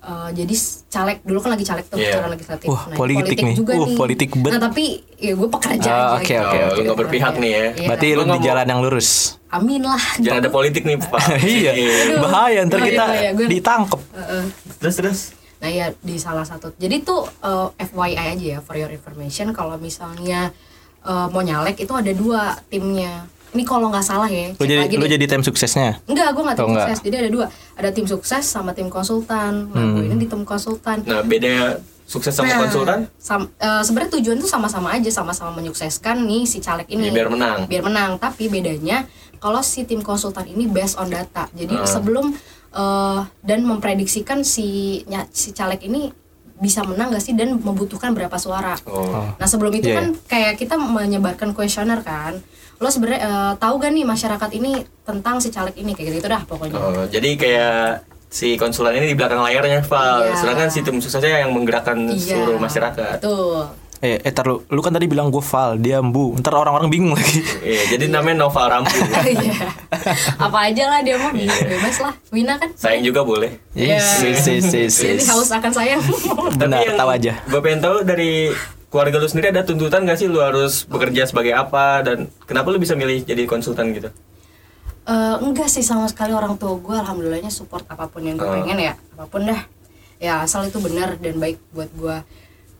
Eh, 0.00 0.30
jadi 0.32 0.54
caleg 0.88 1.20
dulu 1.20 1.38
kan 1.38 1.52
lagi 1.52 1.62
caleg 1.62 1.84
tuh 1.84 2.00
Iya. 2.00 2.16
calon 2.16 2.32
legislatif. 2.32 2.66
Wah, 2.66 2.88
Nah, 2.88 2.96
politik 2.96 3.36
nih. 3.36 3.52
Uh, 3.54 3.92
politik 3.94 4.32
bet. 4.34 4.50
Nah 4.50 4.62
tapi 4.64 4.84
ya 5.14 5.36
gue 5.36 5.44
pekerja 5.46 5.76
aja. 5.78 6.16
oke, 6.16 6.24
gitu. 6.24 6.40
oke, 6.40 6.58
oke. 6.66 6.80
nggak 6.82 6.98
berpihak 6.98 7.34
nih 7.36 7.50
ya. 7.52 7.60
Iya. 7.76 7.86
berarti 7.86 8.06
Lu 8.10 8.22
di 8.26 8.38
jalan 8.40 8.66
yang 8.66 8.80
lurus 8.80 9.36
Amin 9.50 9.82
lah. 9.84 10.00
Jangan 10.16 10.40
ada 10.40 10.48
politik 10.48 10.86
nih, 10.86 10.96
Pak. 10.96 11.20
iya 11.44 11.72
bahaya 12.16 12.62
ntar 12.64 12.80
Bahaya, 12.80 12.88
kita. 12.88 13.04
Gua- 13.36 13.50
ditangkep 13.50 14.00
Heeh. 14.16 14.44
Terus 14.80 14.94
terus. 14.96 15.20
Nah 15.60 15.68
ya 15.68 15.86
di 15.94 16.16
salah 16.16 16.42
satu. 16.42 16.72
Jadi 16.74 17.00
tuh 17.00 17.24
eh, 17.38 17.68
FYI 17.82 18.12
aja 18.32 18.46
ya 18.50 18.58
for 18.58 18.74
your 18.74 18.88
information 18.88 19.52
kalau 19.52 19.76
misalnya 19.76 20.50
eh, 21.00 21.26
mau 21.28 21.40
nyalek 21.40 21.76
itu 21.78 21.92
ada 21.92 22.10
dua 22.10 22.40
timnya. 22.66 23.24
Ini 23.50 23.62
kalau 23.62 23.90
nggak 23.90 24.02
salah 24.02 24.26
ya. 24.26 24.52
lu 24.52 24.62
jadi 24.62 24.86
lu 24.88 25.02
deh. 25.02 25.10
jadi 25.10 25.26
tim 25.26 25.42
suksesnya 25.42 25.98
Enggak, 26.06 26.30
gue 26.30 26.42
nggak 26.44 26.54
tim 26.56 26.66
enggak. 26.66 26.86
sukses. 26.86 26.98
Jadi 27.02 27.16
ada 27.18 27.30
dua. 27.30 27.46
Ada 27.74 27.88
tim 27.90 28.06
sukses 28.06 28.44
sama 28.46 28.70
tim 28.70 28.86
konsultan. 28.86 29.66
Nah, 29.68 29.84
gue 29.90 30.06
ini 30.06 30.16
di 30.16 30.26
tim 30.26 30.42
konsultan. 30.42 31.02
Nah, 31.02 31.20
beda 31.20 31.82
sukses 32.06 32.30
sama 32.30 32.46
Nah, 32.46 32.58
konsultan 32.62 32.98
sam- 33.18 33.50
eh, 33.52 33.82
sebenarnya 33.82 34.16
tujuan 34.16 34.38
tuh 34.38 34.46
sama-sama 34.46 34.90
aja, 34.90 35.10
sama-sama 35.10 35.50
menyukseskan 35.52 36.22
nih 36.22 36.42
si 36.42 36.58
caleg 36.58 36.86
ini. 36.88 37.06
Ya, 37.06 37.14
biar 37.16 37.28
menang. 37.28 37.58
Biar 37.66 37.82
menang. 37.82 38.10
Tapi 38.16 38.46
bedanya 38.46 39.10
kalau 39.36 39.60
si 39.60 39.82
tim 39.82 39.98
konsultan 40.00 40.46
ini 40.46 40.64
based 40.64 40.94
on 40.94 41.06
data. 41.06 41.50
Jadi 41.50 41.74
Hmm. 41.74 41.90
sebelum 41.90 42.26
eh, 42.72 43.20
dan 43.40 43.60
memprediksikan 43.62 44.40
si 44.40 44.68
nya- 45.04 45.28
si 45.30 45.50
caleg 45.50 45.82
ini 45.82 46.10
bisa 46.56 46.84
menang 46.84 47.08
gak 47.08 47.20
sih 47.20 47.32
dan 47.32 47.56
membutuhkan 47.56 48.12
berapa 48.12 48.36
suara. 48.36 48.76
Oh. 48.84 49.24
Nah 49.32 49.48
sebelum 49.48 49.72
itu 49.72 49.88
Iya, 49.88 49.96
kan 49.96 50.06
kayak 50.26 50.54
kita 50.56 50.76
menyebarkan 50.76 51.50
kuesioner 51.50 52.00
kan. 52.00 52.36
Lo 52.76 52.88
sebenarnya 52.88 53.20
eh, 53.20 53.52
tahu 53.56 53.74
gak 53.76 53.90
nih 53.90 54.04
masyarakat 54.04 54.50
ini 54.54 54.72
tentang 55.02 55.40
si 55.40 55.48
caleg 55.48 55.72
ini 55.74 55.92
kayak 55.92 56.20
gitu 56.20 56.28
dah 56.28 56.42
pokoknya. 56.44 56.76
Oh, 56.76 57.04
jadi 57.06 57.30
kayak 57.34 57.84
si 58.28 58.54
konsulan 58.54 58.94
ini 58.94 59.08
di 59.08 59.16
belakang 59.16 59.40
layarnya, 59.40 59.82
Val. 59.82 60.22
Iya. 60.22 60.36
Sedangkan 60.36 60.68
si 60.68 60.80
tim 60.80 60.96
suksesnya 60.96 61.42
yang 61.42 61.50
menggerakkan 61.50 61.96
Iya. 62.06 62.36
seluruh 62.36 62.58
masyarakat. 62.58 63.18
Betul. 63.18 63.66
Eh 64.00 64.16
eh 64.16 64.32
tar 64.32 64.48
lu 64.48 64.64
lu 64.64 64.80
kan 64.80 64.90
tadi 64.90 65.04
bilang 65.04 65.28
gue 65.28 65.40
Val 65.40 65.76
dia 65.76 66.00
Mbu 66.00 66.40
ntar 66.40 66.56
orang-orang 66.56 66.88
bingung 66.88 67.12
lagi 67.12 67.44
Iya, 67.60 67.82
jadi 67.92 68.08
namanya 68.08 68.48
Nova 68.48 68.62
Rampu. 68.66 68.96
Iya. 69.28 69.68
Apa 70.36 70.58
aja 70.66 70.84
lah 70.88 71.00
dia 71.00 71.14
mah 71.14 71.30
Iya. 71.30 71.52
bebas 71.68 71.96
lah. 72.00 72.14
Wina 72.30 72.56
kan. 72.56 72.72
Sayang 72.72 73.04
juga 73.04 73.20
boleh. 73.22 73.60
Iya. 73.72 74.00
Yes, 74.00 74.24
yes, 74.48 74.72
yes, 74.72 74.94
Jadi 74.96 75.20
haus 75.22 75.52
akan 75.52 75.68
sayang. 75.70 76.00
benar 76.60 76.80
yang 76.80 76.96
tahu 76.96 77.10
aja 77.12 77.32
Gue 77.44 77.60
pengen 77.60 77.80
tahu 77.80 78.00
dari 78.00 78.48
keluarga 78.88 79.16
lu 79.16 79.28
sendiri 79.28 79.52
ada 79.52 79.62
tuntutan 79.62 80.02
gak 80.02 80.16
sih 80.16 80.26
lu 80.26 80.40
harus 80.40 80.82
bekerja 80.82 81.22
sebagai 81.24 81.52
apa 81.52 82.00
dan 82.00 82.18
kenapa 82.42 82.68
lu 82.68 82.80
bisa 82.80 82.96
milih 82.96 83.22
jadi 83.22 83.44
konsultan 83.44 83.92
gitu? 83.92 84.08
Eh, 85.02 85.34
enggak 85.38 85.66
sih 85.66 85.80
sama 85.80 86.06
sekali 86.06 86.30
orang 86.30 86.56
tua 86.56 86.72
gue 86.74 86.94
alhamdulillahnya 86.94 87.50
support 87.50 87.84
apa 87.84 88.06
pun 88.06 88.20
yang 88.20 88.34
gue 88.34 88.42
Oh. 88.42 88.54
pengen 88.56 88.80
ya 88.80 88.94
apa 89.12 89.24
pun 89.26 89.42
dah 89.42 89.60
ya 90.16 90.40
asal 90.40 90.62
itu 90.62 90.76
benar 90.78 91.16
dan 91.16 91.36
baik 91.36 91.56
buat 91.70 91.88
gue 91.90 92.16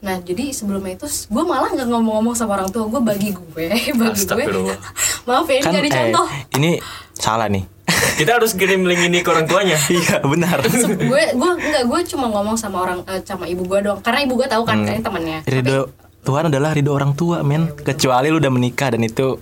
nah 0.00 0.16
jadi 0.16 0.48
sebelumnya 0.50 0.96
itu 0.96 1.06
gue 1.06 1.44
malah 1.44 1.68
nggak 1.70 1.84
ngomong-ngomong 1.86 2.32
sama 2.32 2.56
orang 2.56 2.68
tua 2.68 2.88
gue 2.88 3.00
bagi 3.00 3.30
gue 3.30 3.66
bagi 3.68 3.92
gue 3.92 4.08
Astagfirullah. 4.08 4.78
maaf 5.28 5.44
ya 5.44 5.56
ini 5.56 5.62
kan 5.62 5.72
jadi 5.76 5.88
eh 5.88 5.92
contoh 5.94 6.26
ini 6.56 6.70
salah 7.14 7.48
nih 7.48 7.64
Kita 8.20 8.38
harus 8.38 8.54
kirim 8.54 8.86
link 8.86 9.02
ini 9.02 9.20
ke 9.20 9.28
orang 9.28 9.44
tuanya. 9.44 9.76
iya 9.90 10.22
benar 10.22 10.62
gue 10.62 11.22
gue 11.36 11.50
enggak 11.52 11.84
gue 11.84 12.00
cuma 12.08 12.30
ngomong 12.30 12.56
sama 12.56 12.80
orang 12.80 13.04
eh, 13.04 13.20
sama 13.22 13.44
ibu 13.44 13.66
gue 13.66 13.80
dong 13.82 13.98
karena 14.00 14.24
ibu 14.24 14.34
gue 14.36 14.46
tahu 14.46 14.62
kan 14.64 14.80
ini 14.80 15.02
temannya 15.02 15.38
ridho 15.44 15.90
Tuhan 16.20 16.48
adalah 16.48 16.72
ridho 16.72 16.92
orang 16.92 17.12
tua 17.12 17.40
men 17.40 17.68
kecuali 17.74 18.28
lu 18.28 18.38
udah 18.38 18.52
menikah 18.52 18.92
dan 18.92 19.02
itu 19.02 19.36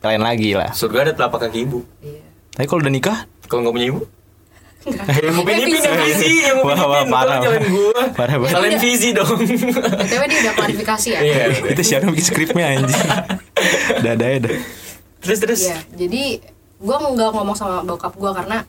lain 0.00 0.22
lagi 0.22 0.54
lah 0.54 0.70
Surga 0.72 1.06
ada 1.06 1.12
telapak 1.14 1.46
kaki 1.46 1.58
ibu. 1.62 1.86
Iya. 2.00 2.22
tapi 2.50 2.66
kalau 2.66 2.80
udah 2.80 2.92
nikah 2.92 3.18
Kalau 3.46 3.62
nggak 3.62 3.74
punya 3.74 3.86
ibu? 3.90 4.00
Yang 4.80 5.34
mau 5.34 5.44
Eh, 5.44 5.56
yang 5.60 5.68
visi. 6.00 6.32
yang 6.40 6.56
mau 6.58 6.66
Wah, 6.66 6.78
wah, 6.78 6.88
pinipin, 6.98 7.12
parah. 7.12 7.38
jalan 7.38 7.62
gua. 7.68 8.00
Parah 8.12 8.36
banget. 8.36 8.54
Kalian 8.54 8.76
visi 8.78 9.08
dong. 9.10 9.36
btw 9.36 10.22
dia 10.24 10.38
udah 10.40 10.54
klarifikasi 10.54 11.08
ya 11.10 11.20
Iya. 11.20 11.44
itu 11.68 11.82
siapa 11.82 12.02
yang 12.02 12.12
bikin 12.12 12.26
skripnya 12.26 12.64
anjing 12.70 13.00
dada 14.04 14.26
ya 14.26 14.38
dah 14.40 14.56
Terus 15.20 15.38
terus. 15.38 15.60
Iya, 15.62 15.78
jadi 15.94 16.22
gue 16.80 16.96
nggak 16.96 17.30
ngomong 17.30 17.52
sama 17.52 17.82
bokap 17.82 18.14
gue 18.14 18.30
karena 18.30 18.64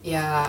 ya 0.00 0.48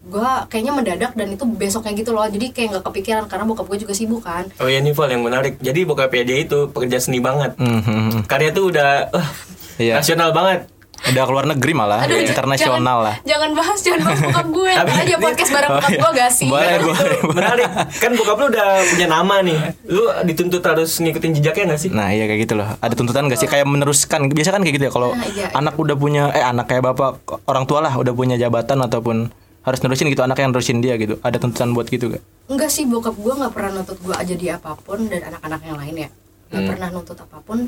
gue 0.00 0.30
kayaknya 0.48 0.72
mendadak 0.72 1.12
dan 1.12 1.28
itu 1.28 1.44
besoknya 1.46 1.92
gitu 1.92 2.10
loh 2.10 2.24
jadi 2.24 2.50
kayak 2.50 2.68
nggak 2.72 2.84
kepikiran 2.84 3.24
karena 3.26 3.44
bokap 3.44 3.68
gue 3.68 3.78
juga 3.78 3.92
sibuk 3.92 4.24
kan 4.24 4.48
Oh 4.56 4.64
iya 4.64 4.80
nih 4.80 4.90
Val 4.90 5.06
yang 5.06 5.20
menarik. 5.20 5.54
Jadi 5.56 5.84
bokapnya 5.84 6.24
dia 6.24 6.38
itu 6.40 6.66
pekerja 6.66 6.98
seni 6.98 7.20
banget. 7.20 7.52
Mhm. 7.54 8.24
Karya 8.24 8.50
tuh 8.50 8.70
udah 8.70 9.06
wah, 9.08 9.28
Iya. 9.76 9.96
nasional 9.96 10.30
banget. 10.30 10.69
Udah 11.10 11.24
keluar 11.24 11.44
negeri 11.46 11.72
malah 11.72 11.98
Aduh, 12.00 12.20
internasional 12.20 12.78
jangan, 12.80 13.02
lah 13.02 13.16
jangan 13.22 13.50
bahas 13.52 13.78
jangan 13.78 14.00
bahas 14.02 14.18
bokap 14.20 14.46
gue 14.48 14.70
Tapi 14.72 14.90
aja 14.96 15.16
podcast 15.16 15.50
bareng 15.50 15.70
Oh, 15.70 15.76
bokap 15.76 15.90
iya. 15.90 16.00
gue 16.00 16.10
gak 16.14 16.30
sih 16.30 16.46
Boleh, 16.46 16.76
boleh. 16.80 17.18
menarik. 17.30 17.68
Kan 17.96 18.10
bokap 18.14 18.36
lu 18.36 18.46
udah 18.48 18.68
punya 18.86 19.06
nama 19.06 19.34
nih. 19.40 19.58
Lu 19.84 20.02
dituntut 20.24 20.62
harus 20.62 20.90
ngikutin 20.96 21.30
jejaknya 21.36 21.64
gak 21.68 21.80
sih? 21.80 21.90
Nah 21.90 22.08
iya 22.08 22.24
kayak 22.24 22.40
gitu 22.42 22.54
loh 22.54 22.68
Ada 22.76 22.94
tuntutan 22.94 23.26
gak 23.26 23.36
sih 23.36 23.46
Kayak 23.46 23.66
meneruskan 23.66 24.20
Biasa 24.26 24.50
kan 24.50 24.60
kayak 24.60 24.74
gitu 24.76 24.84
ya 24.86 24.92
Kalau 24.92 25.08
Nah, 25.10 25.26
iya, 25.28 25.46
anak 25.50 25.74
udah 25.74 25.94
punya 25.94 26.30
Eh 26.30 26.40
anak 26.40 26.66
kayak 26.66 26.86
bapak 26.86 27.18
Orang 27.44 27.64
tua 27.64 27.80
lah 27.80 27.92
Udah 27.92 28.10
punya 28.10 28.34
jabatan 28.34 28.78
Ataupun 28.78 29.28
Harus 29.60 29.78
nerusin 29.80 30.06
gitu 30.06 30.20
Anak 30.20 30.38
yang 30.38 30.50
nerusin 30.50 30.78
dia 30.78 30.94
gitu 30.94 31.18
Ada 31.18 31.36
tuntutan 31.36 31.70
buat 31.70 31.86
gitu 31.86 32.08
gak 32.08 32.22
enggak 32.46 32.66
sih 32.66 32.82
bokap 32.82 33.14
gue 33.14 33.30
nggak 33.32 33.52
pernah 33.52 33.70
nuntut 33.72 33.94
gue 33.96 34.10
aja 34.10 34.34
di 34.34 34.46
apa 34.48 34.74
pun 34.74 35.06
dan 35.06 35.22
anak-anak 35.24 35.60
yang 35.62 35.78
lain 35.78 35.94
ya 35.96 36.08
nggak 36.50 36.58
Hmm. 36.58 36.66
pernah 36.66 36.88
nuntut 36.90 37.14
apa 37.14 37.38
pun 37.38 37.62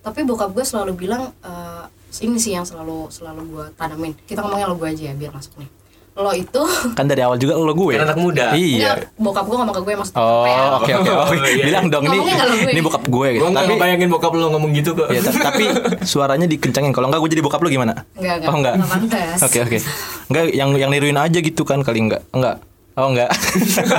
tapi 0.00 0.24
bokap 0.24 0.48
gue 0.50 0.64
selalu 0.64 0.92
bilang 0.96 1.28
eh, 1.38 1.84
ini 2.18 2.36
sih 2.36 2.52
yang 2.52 2.62
selalu 2.62 3.08
selalu 3.08 3.40
gue 3.48 3.64
tanamin 3.74 4.12
kita 4.22 4.40
ngomongnya 4.40 4.66
lo 4.66 4.74
gue 4.74 4.88
aja 4.88 5.02
ya 5.04 5.14
biar 5.14 5.30
masuk 5.30 5.54
nih 5.56 5.70
lo 6.14 6.32
itu 6.32 6.62
Kan 6.98 7.06
dari 7.06 7.20
awal 7.20 7.36
juga 7.36 7.54
lo 7.54 7.70
gue 7.70 7.94
Kan 7.94 8.02
anak 8.04 8.18
muda. 8.18 8.50
Iya 8.50 8.90
Enggak, 8.90 8.96
bokap 9.16 9.44
gue 9.44 9.56
ngomong 9.56 9.70
ke 9.70 9.82
gue 9.82 9.94
maksudnya 9.94 10.18
Oh 10.18 10.44
ya? 10.44 10.58
oke 10.74 10.92
oke 10.96 11.10
Oh, 11.10 11.22
Oh, 11.22 11.46
iya. 11.46 11.64
Bilang 11.64 11.86
dong 11.86 12.04
lo 12.04 12.14
gue. 12.18 12.34
ini 12.66 12.80
bokap 12.80 13.04
gue 13.04 13.28
gitu 13.30 13.44
nggak 13.44 13.54
Tapi 13.60 13.72
ngebayangin 13.72 14.08
bokap 14.08 14.32
lu 14.32 14.46
ngomong 14.48 14.70
gitu 14.72 14.90
kok. 14.92 15.06
ya, 15.08 15.20
ta- 15.20 15.46
Tapi 15.46 15.64
suaranya 16.10 16.46
dikencengin 16.46 16.90
Kalau 16.90 17.06
enggak 17.06 17.20
gue 17.20 17.30
jadi 17.30 17.42
bokap 17.44 17.60
lo 17.60 17.68
gimana 17.68 18.02
Enggak, 18.14 18.34
enggak. 18.34 18.48
Oh 18.48 18.56
enggak 18.56 18.74
Enggak 18.74 18.90
pantas. 18.90 19.38
Oke 19.40 19.58
oke 19.62 19.78
Enggak 20.26 20.44
yang 20.50 20.68
yang 20.74 20.90
niruin 20.90 21.14
aja 21.16 21.38
gitu 21.38 21.62
kan 21.62 21.78
Kali 21.80 21.98
enggak 22.00 22.26
Enggak 22.32 22.56
Oh 22.94 23.08
enggak 23.08 23.30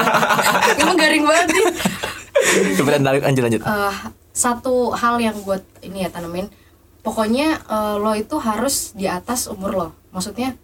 Emang 0.76 0.98
garing 0.98 1.24
banget 1.24 1.48
nih. 1.50 1.66
Coba 2.76 2.90
lanjut 2.98 3.24
lanjut 3.24 3.44
lanjut 3.46 3.62
Eh, 3.62 3.94
satu 4.34 4.92
hal 4.92 5.20
yang 5.20 5.36
gue 5.38 5.56
ini 5.82 6.04
ya 6.04 6.10
tanamin, 6.10 6.48
pokoknya 7.00 7.48
eh, 7.62 7.96
lo 7.96 8.12
itu 8.14 8.36
harus 8.38 8.92
di 8.94 9.06
atas 9.06 9.46
umur 9.46 9.72
lo. 9.72 9.88
Maksudnya 10.10 10.56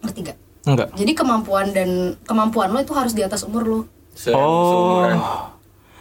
ngerti 0.00 0.20
gak? 0.24 0.38
Enggak 0.62 0.88
Jadi 0.94 1.12
kemampuan 1.12 1.66
dan 1.70 1.88
kemampuan 2.22 2.70
lo 2.70 2.78
itu 2.78 2.94
harus 2.94 3.12
di 3.12 3.22
atas 3.22 3.42
umur 3.42 3.62
lo. 3.62 3.80
Se- 4.12 4.30
Oh 4.30 5.02
seumuran. 5.02 5.18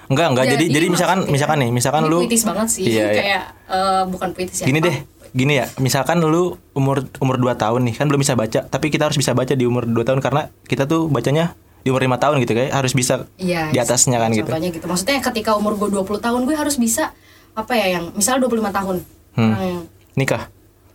Enggak 0.07 0.27
enggak 0.29 0.45
Jadi 0.49 0.65
jadi 0.67 0.85
misalkan 0.87 1.17
maksudnya- 1.19 1.33
misalkan 1.33 1.57
nih 1.57 1.69
Misalkan 1.71 2.01
ini 2.01 2.09
lu 2.09 2.17
puitis 2.21 2.43
banget 2.43 2.67
sih, 2.69 2.83
Iya, 2.83 2.91
iya. 2.91 3.07
kayak 3.15 3.43
eh, 3.67 4.03
bukan 4.05 4.29
puitis 4.31 4.57
ya. 4.59 4.65
Gini 4.67 4.79
apa? 4.79 4.87
deh, 4.91 4.97
gini 5.31 5.53
ya. 5.55 5.65
Misalkan 5.77 6.17
lu 6.19 6.43
umur 6.73 6.97
umur 7.17 7.35
2 7.37 7.55
tahun 7.55 7.81
nih, 7.87 7.95
kan 7.95 8.05
belum 8.05 8.19
bisa 8.19 8.35
baca, 8.35 8.59
tapi 8.63 8.91
kita 8.91 9.07
harus 9.07 9.15
bisa 9.15 9.31
baca 9.31 9.51
di 9.51 9.63
umur 9.63 9.85
2 9.85 10.03
tahun 10.03 10.19
karena 10.19 10.51
kita 10.63 10.83
tuh 10.85 11.07
bacanya 11.07 11.55
di 11.81 11.89
umur 11.89 12.03
5 12.03 12.19
tahun 12.19 12.35
gitu 12.39 12.53
kayak 12.53 12.69
harus 12.71 12.91
bisa 12.91 13.25
Iya, 13.39 13.71
di 13.71 13.79
atasnya 13.79 14.19
kan 14.19 14.29
gitu. 14.29 14.45
Contohnya 14.45 14.69
gitu. 14.69 14.85
Maksudnya 14.85 15.17
ketika 15.23 15.55
umur 15.55 15.73
gue 15.75 15.89
20 15.89 16.19
tahun 16.19 16.43
gue 16.43 16.53
harus 16.53 16.75
bisa 16.75 17.15
apa 17.53 17.73
ya 17.73 17.99
yang 17.99 18.11
misal 18.11 18.37
25 18.37 18.49
tahun. 18.69 18.95
Hmm. 19.31 19.51
Orang 19.51 19.65
yang 19.65 19.81
Nikah. 20.13 20.43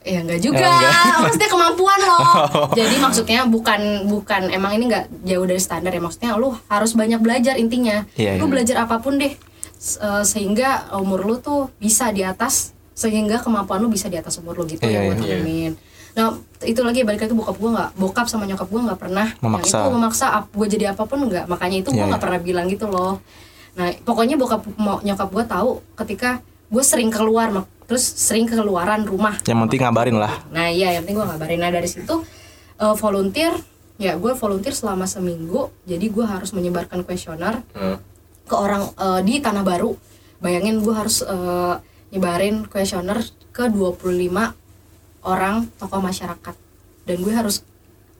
Ya 0.06 0.22
enggak 0.22 0.38
juga, 0.38 0.62
Ya, 0.62 0.70
enggak. 0.70 1.16
maksudnya 1.26 1.50
kemampuan 1.50 1.98
lo. 2.00 2.14
Oh. 2.46 2.70
Jadi 2.72 2.94
maksudnya 2.96 3.40
bukan 3.44 3.80
bukan 4.06 4.42
emang 4.48 4.72
ini 4.74 4.86
enggak 4.86 5.06
jauh 5.22 5.42
dari 5.42 5.58
standar 5.58 5.90
ya. 5.90 5.98
Maksudnya 5.98 6.36
lu 6.36 6.54
harus 6.66 6.92
banyak 6.92 7.18
belajar 7.18 7.54
intinya. 7.56 8.06
Iya, 8.14 8.38
lu 8.38 8.46
iya. 8.46 8.52
belajar 8.52 8.76
apa 8.80 9.00
pun 9.00 9.18
deh 9.18 9.32
eh, 9.32 10.22
sehingga 10.22 10.94
umur 10.94 11.22
lu 11.22 11.36
tuh 11.36 11.68
bisa 11.76 12.08
di 12.10 12.22
atas 12.22 12.70
sehingga 12.92 13.42
kemampuan 13.42 13.76
lu 13.78 13.88
bisa 13.88 14.06
di 14.06 14.16
atas 14.16 14.38
umur 14.38 14.56
lu 14.56 14.64
gitu 14.64 14.80
Iya, 14.80 14.94
ya 14.94 15.00
buat 15.04 15.18
iya. 15.20 15.36
tanamin. 15.36 15.72
Nah 16.16 16.32
itu 16.64 16.80
lagi 16.80 17.04
balik 17.04 17.20
lagi 17.20 17.34
bokap 17.34 17.56
gue 17.58 17.70
nggak 17.70 17.90
bokap 17.94 18.24
sama 18.24 18.48
nyokap 18.48 18.64
gue 18.66 18.80
nggak 18.80 18.96
pernah 18.96 19.26
Memaksa. 19.36 19.76
yang 19.76 19.84
itu 19.84 19.90
memaksa 19.92 20.26
gue 20.48 20.66
jadi 20.70 20.84
apa 20.94 21.02
pun 21.04 21.18
nggak 21.20 21.44
makanya 21.44 21.76
itu 21.84 21.88
gue 21.90 21.98
Iya, 21.98 22.08
nggak 22.08 22.16
iya. 22.16 22.24
pernah 22.24 22.40
bilang 22.40 22.66
gitu 22.70 22.86
loh 22.88 23.20
nah 23.76 23.92
pokoknya 24.00 24.34
bokap 24.34 24.64
mau 24.74 24.98
nyokap 24.98 25.28
gue 25.28 25.44
tahu 25.44 25.70
ketika 25.94 26.40
gue 26.66 26.80
sering 26.80 27.08
keluar 27.08 27.52
mak- 27.52 27.68
terus 27.84 28.02
sering 28.02 28.44
keluaran 28.44 29.04
rumah 29.04 29.38
Yang 29.40 29.58
penting 29.62 29.80
ngabarin 29.80 30.16
lah. 30.16 30.32
Nah 30.50 30.66
iya 30.66 30.90
yang 30.90 31.04
penting 31.04 31.16
gue 31.16 31.28
ngabarin 31.28 31.60
Nah 31.60 31.70
dari 31.70 31.86
situ 31.86 32.24
eh, 32.74 32.94
volunteer 32.96 33.54
Ya 33.96 34.12
gue 34.12 34.32
volunteer 34.32 34.72
selama 34.72 35.04
seminggu 35.04 35.70
Jadi 35.84 36.06
gue 36.06 36.20
harus 36.20 36.50
menyebarkan 36.50 37.00
kuesioner 37.00 37.62
Hmm. 37.70 38.02
Ke 38.42 38.54
orang 38.54 38.90
eh, 38.90 39.20
di 39.22 39.38
Tanah 39.38 39.62
Baru 39.62 39.94
Bayangin 40.36 40.80
gue 40.80 40.90
harus 40.90 41.22
eh, 41.22 41.74
nyebarin 42.10 42.64
kuesioner 42.64 43.22
ke 43.50 43.68
25 43.68 44.02
orang 45.22 45.68
tokoh 45.76 46.00
masyarakat 46.00 46.54
Dan 47.04 47.16
gue 47.18 47.30
harus 47.30 47.62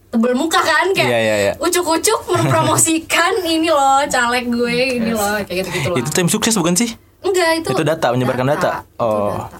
tebel 0.09 0.33
muka 0.33 0.59
kan 0.59 0.87
kayak 0.91 1.07
Iya, 1.07 1.19
iya, 1.19 1.37
iya. 1.41 1.53
ucuk-ucuk 1.57 2.21
mempromosikan 2.29 3.33
ini 3.55 3.69
loh 3.69 4.03
caleg 4.07 4.47
gue 4.47 4.75
ini 4.97 5.11
loh 5.11 5.37
kayak 5.41 5.63
gitu-gitu 5.63 5.89
lah 5.91 5.99
Itu 5.99 6.11
tim 6.11 6.27
sukses 6.27 6.55
bukan 6.55 6.75
sih? 6.75 6.95
Enggak 7.21 7.51
itu 7.59 7.69
Itu 7.71 7.83
data, 7.83 8.07
menyebarkan 8.11 8.47
data? 8.49 8.71
itu 8.83 8.99
Oh. 8.99 9.35
data. 9.37 9.59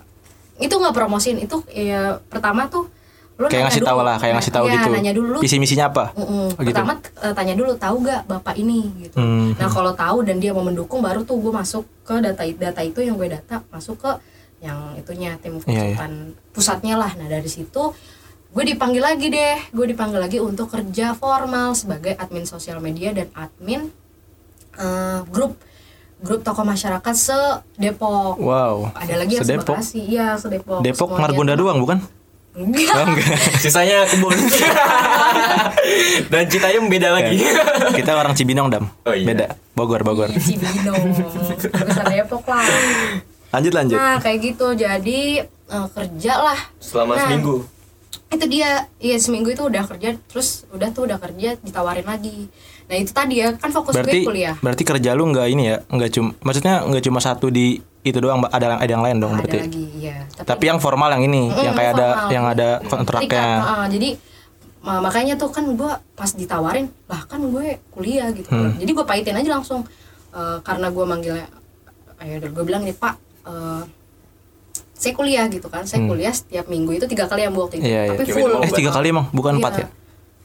Itu 0.57 0.75
nggak 0.75 0.95
promosiin 0.95 1.39
itu 1.39 1.57
ya 1.69 2.17
pertama 2.25 2.65
tuh 2.67 2.89
lu 3.37 3.45
Kayak 3.47 3.69
ngasih 3.69 3.85
tahu 3.85 4.01
lah, 4.01 4.17
kayak 4.17 4.33
ngasih 4.33 4.49
tahu 4.49 4.65
Iya, 4.65 4.75
gitu. 4.81 4.89
nanya 4.91 5.13
dulu 5.13 5.29
lu 5.37 5.39
Visi 5.45 5.61
misinya 5.61 5.93
apa? 5.93 6.09
Oh, 6.17 6.49
gitu. 6.57 6.73
Pertama 6.73 6.97
eh, 7.21 7.33
tanya 7.33 7.53
dulu 7.53 7.77
tahu 7.77 7.97
gak 8.01 8.25
bapak 8.25 8.57
ini 8.57 8.81
gitu. 8.99 9.21
Hmm. 9.21 9.53
Nah 9.53 9.69
kalau 9.69 9.93
tahu 9.93 10.25
dan 10.25 10.41
dia 10.41 10.51
mau 10.51 10.65
mendukung 10.65 11.05
baru 11.05 11.21
tuh 11.21 11.37
gue 11.37 11.53
masuk 11.53 11.85
ke 12.01 12.17
data 12.17 12.41
data 12.49 12.81
itu 12.81 13.05
yang 13.05 13.13
gue 13.15 13.29
data 13.29 13.61
masuk 13.69 14.01
ke 14.01 14.09
yang 14.59 14.97
itunya 14.97 15.37
tim 15.37 15.61
Iya, 15.61 15.61
iya. 15.61 15.77
konsultan 15.93 16.13
pusatnya 16.49 16.95
lah. 16.97 17.13
Nah 17.13 17.29
dari 17.29 17.45
situ 17.47 17.93
gue 18.57 18.73
dipanggil 18.73 19.05
lagi 19.05 19.29
deh, 19.29 19.61
gue 19.69 19.87
dipanggil 19.93 20.17
lagi 20.17 20.41
untuk 20.41 20.73
kerja 20.73 21.13
formal 21.13 21.77
sebagai 21.77 22.17
admin 22.17 22.49
sosial 22.49 22.81
media 22.81 23.13
dan 23.13 23.29
admin 23.37 23.93
eh, 24.81 25.21
grup 25.29 25.61
grup 26.25 26.41
tokoh 26.41 26.65
masyarakat 26.65 27.13
se 27.13 27.37
Depok. 27.77 28.41
Wow. 28.41 28.97
Ada 28.97 29.21
lagi 29.21 29.37
yang 29.37 29.45
Sedepok. 29.45 29.77
Bekasi, 29.77 30.01
iya 30.09 30.41
se 30.41 30.49
Depok. 30.49 30.81
Depok 30.81 31.13
Semuanya 31.13 31.21
Margonda 31.29 31.53
doang 31.53 31.85
bukan? 31.85 32.01
Enggak. 32.57 32.97
Oh, 32.97 33.05
enggak. 33.13 33.37
Sisanya 33.63 34.09
kebun. 34.09 34.33
Dan 36.33 36.49
Citayam 36.49 36.89
beda 36.89 37.13
lagi. 37.13 37.37
Kita 37.93 38.17
orang 38.17 38.33
Cibinong 38.33 38.73
dam. 38.73 38.89
Oh, 39.05 39.13
iya. 39.13 39.29
Beda. 39.29 39.47
Bogor 39.77 40.01
Bogor. 40.01 40.33
Cibinong, 40.33 41.13
besar 41.61 42.09
Depok 42.09 42.49
lah. 42.49 42.65
Lanjut 43.53 43.73
lanjut. 43.77 44.01
Nah 44.01 44.17
kayak 44.25 44.41
gitu 44.41 44.73
jadi 44.73 45.45
eh, 45.45 45.89
kerja 45.93 46.33
lah. 46.41 46.57
Selama 46.81 47.21
Nah, 47.21 47.29
seminggu. 47.29 47.76
Itu 48.27 48.45
dia, 48.45 48.91
iya 48.99 49.17
seminggu 49.17 49.49
itu 49.49 49.63
udah 49.63 49.87
kerja, 49.87 50.19
terus 50.25 50.67
udah 50.69 50.91
tuh 50.91 51.07
udah 51.07 51.17
kerja 51.17 51.55
ditawarin 51.57 52.03
lagi. 52.03 52.51
Nah 52.85 52.97
itu 52.97 53.11
tadi 53.11 53.39
ya 53.39 53.55
kan 53.55 53.71
fokus 53.71 53.95
Berarti 53.95 54.19
gue 54.19 54.27
kuliah. 54.27 54.55
berarti 54.59 54.83
kerja 54.83 55.11
lu 55.13 55.31
nggak 55.31 55.47
ini 55.49 55.65
ya? 55.65 55.77
Nggak 55.85 56.11
cuma 56.13 56.31
maksudnya 56.41 56.83
nggak 56.83 57.05
cuma 57.05 57.19
satu 57.19 57.49
di 57.49 57.79
itu 58.03 58.19
doang, 58.19 58.39
ada 58.45 58.77
ada 58.77 58.87
yang 58.89 59.03
lain 59.03 59.19
dong 59.19 59.33
ada 59.33 59.43
berarti. 59.43 59.59
lagi, 59.63 59.85
iya. 59.97 60.17
Tapi 60.37 60.65
yang 60.65 60.79
formal 60.79 61.11
yang 61.11 61.23
ini, 61.25 61.49
Mm, 61.49 61.59
yang 61.61 61.75
kayak 61.75 61.91
ada 61.93 62.09
formal. 62.09 62.31
yang 62.31 62.45
ada 62.47 62.69
kontraknya. 62.85 63.47
ah, 63.59 63.87
jadi 63.87 64.09
ma- 64.81 65.03
makanya 65.03 65.35
tuh 65.35 65.51
kan 65.51 65.67
gue 65.69 65.91
pas 66.15 66.31
ditawarin, 66.31 66.87
lah 67.05 67.23
kan 67.25 67.43
gue 67.43 67.79
kuliah 67.91 68.31
gitu. 68.31 68.47
Hmm. 68.47 68.75
Jadi 68.77 68.91
gue 68.93 69.05
pahitin 69.05 69.37
aja 69.37 69.51
langsung 69.53 69.83
Eh, 70.29 70.59
karena 70.61 70.93
gue 70.93 71.01
manggilnya, 71.03 71.49
ayo 72.19 72.37
gue 72.39 72.61
bilang 72.61 72.85
nih 72.85 72.93
Pak, 72.93 73.15
eh, 73.49 73.83
saya 74.97 75.13
kuliah 75.13 75.45
gitu 75.47 75.69
kan. 75.69 75.85
Saya 75.85 76.03
kuliah 76.03 76.33
setiap 76.33 76.67
minggu 76.67 76.91
itu 76.93 77.05
tiga 77.05 77.29
kali 77.29 77.45
yang 77.45 77.53
waktu 77.53 77.79
itu, 77.79 77.85
Hmm. 77.85 77.93
Iya, 77.93 78.03
tapi 78.17 78.25
Gimana 78.25 78.41
full. 78.57 78.65
Eh 78.65 78.71
tiga 78.73 78.91
kali 78.91 79.07
emang, 79.13 79.27
bukan 79.31 79.53
Iya. 79.53 79.61
empat 79.61 79.73
ya? 79.77 79.87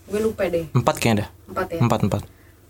Gue 0.06 0.20
lupa 0.20 0.44
deh, 0.46 0.66
Empat 0.72 0.96
kayaknya 0.98 1.16
dah. 1.16 1.30
empat 1.48 1.68
ya. 1.72 1.80
Empat 1.80 2.00
empat. 2.04 2.22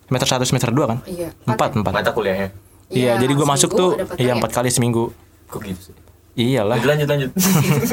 Semester 0.06 0.28
satu 0.30 0.46
semester 0.46 0.70
dua 0.70 0.86
kan? 0.88 0.98
Iya. 1.04 1.30
Empat 1.44 1.70
ya? 1.72 1.78
empat. 1.82 1.94
Mata 1.94 2.12
kuliahnya. 2.12 2.50
Iya, 2.88 3.12
jadi 3.18 3.34
gue 3.34 3.48
masuk 3.48 3.70
tuh 3.72 3.90
empat 3.96 4.20
iya 4.20 4.32
kali 4.32 4.40
empat 4.40 4.52
ya? 4.52 4.56
kali 4.62 4.70
seminggu. 4.70 5.04
Kok 5.48 5.60
gitu 5.64 5.82
sih? 5.90 5.96
Iyalah. 6.32 6.76
Lanjut 6.78 6.90
lanjut 6.92 7.08
lanjut. 7.10 7.32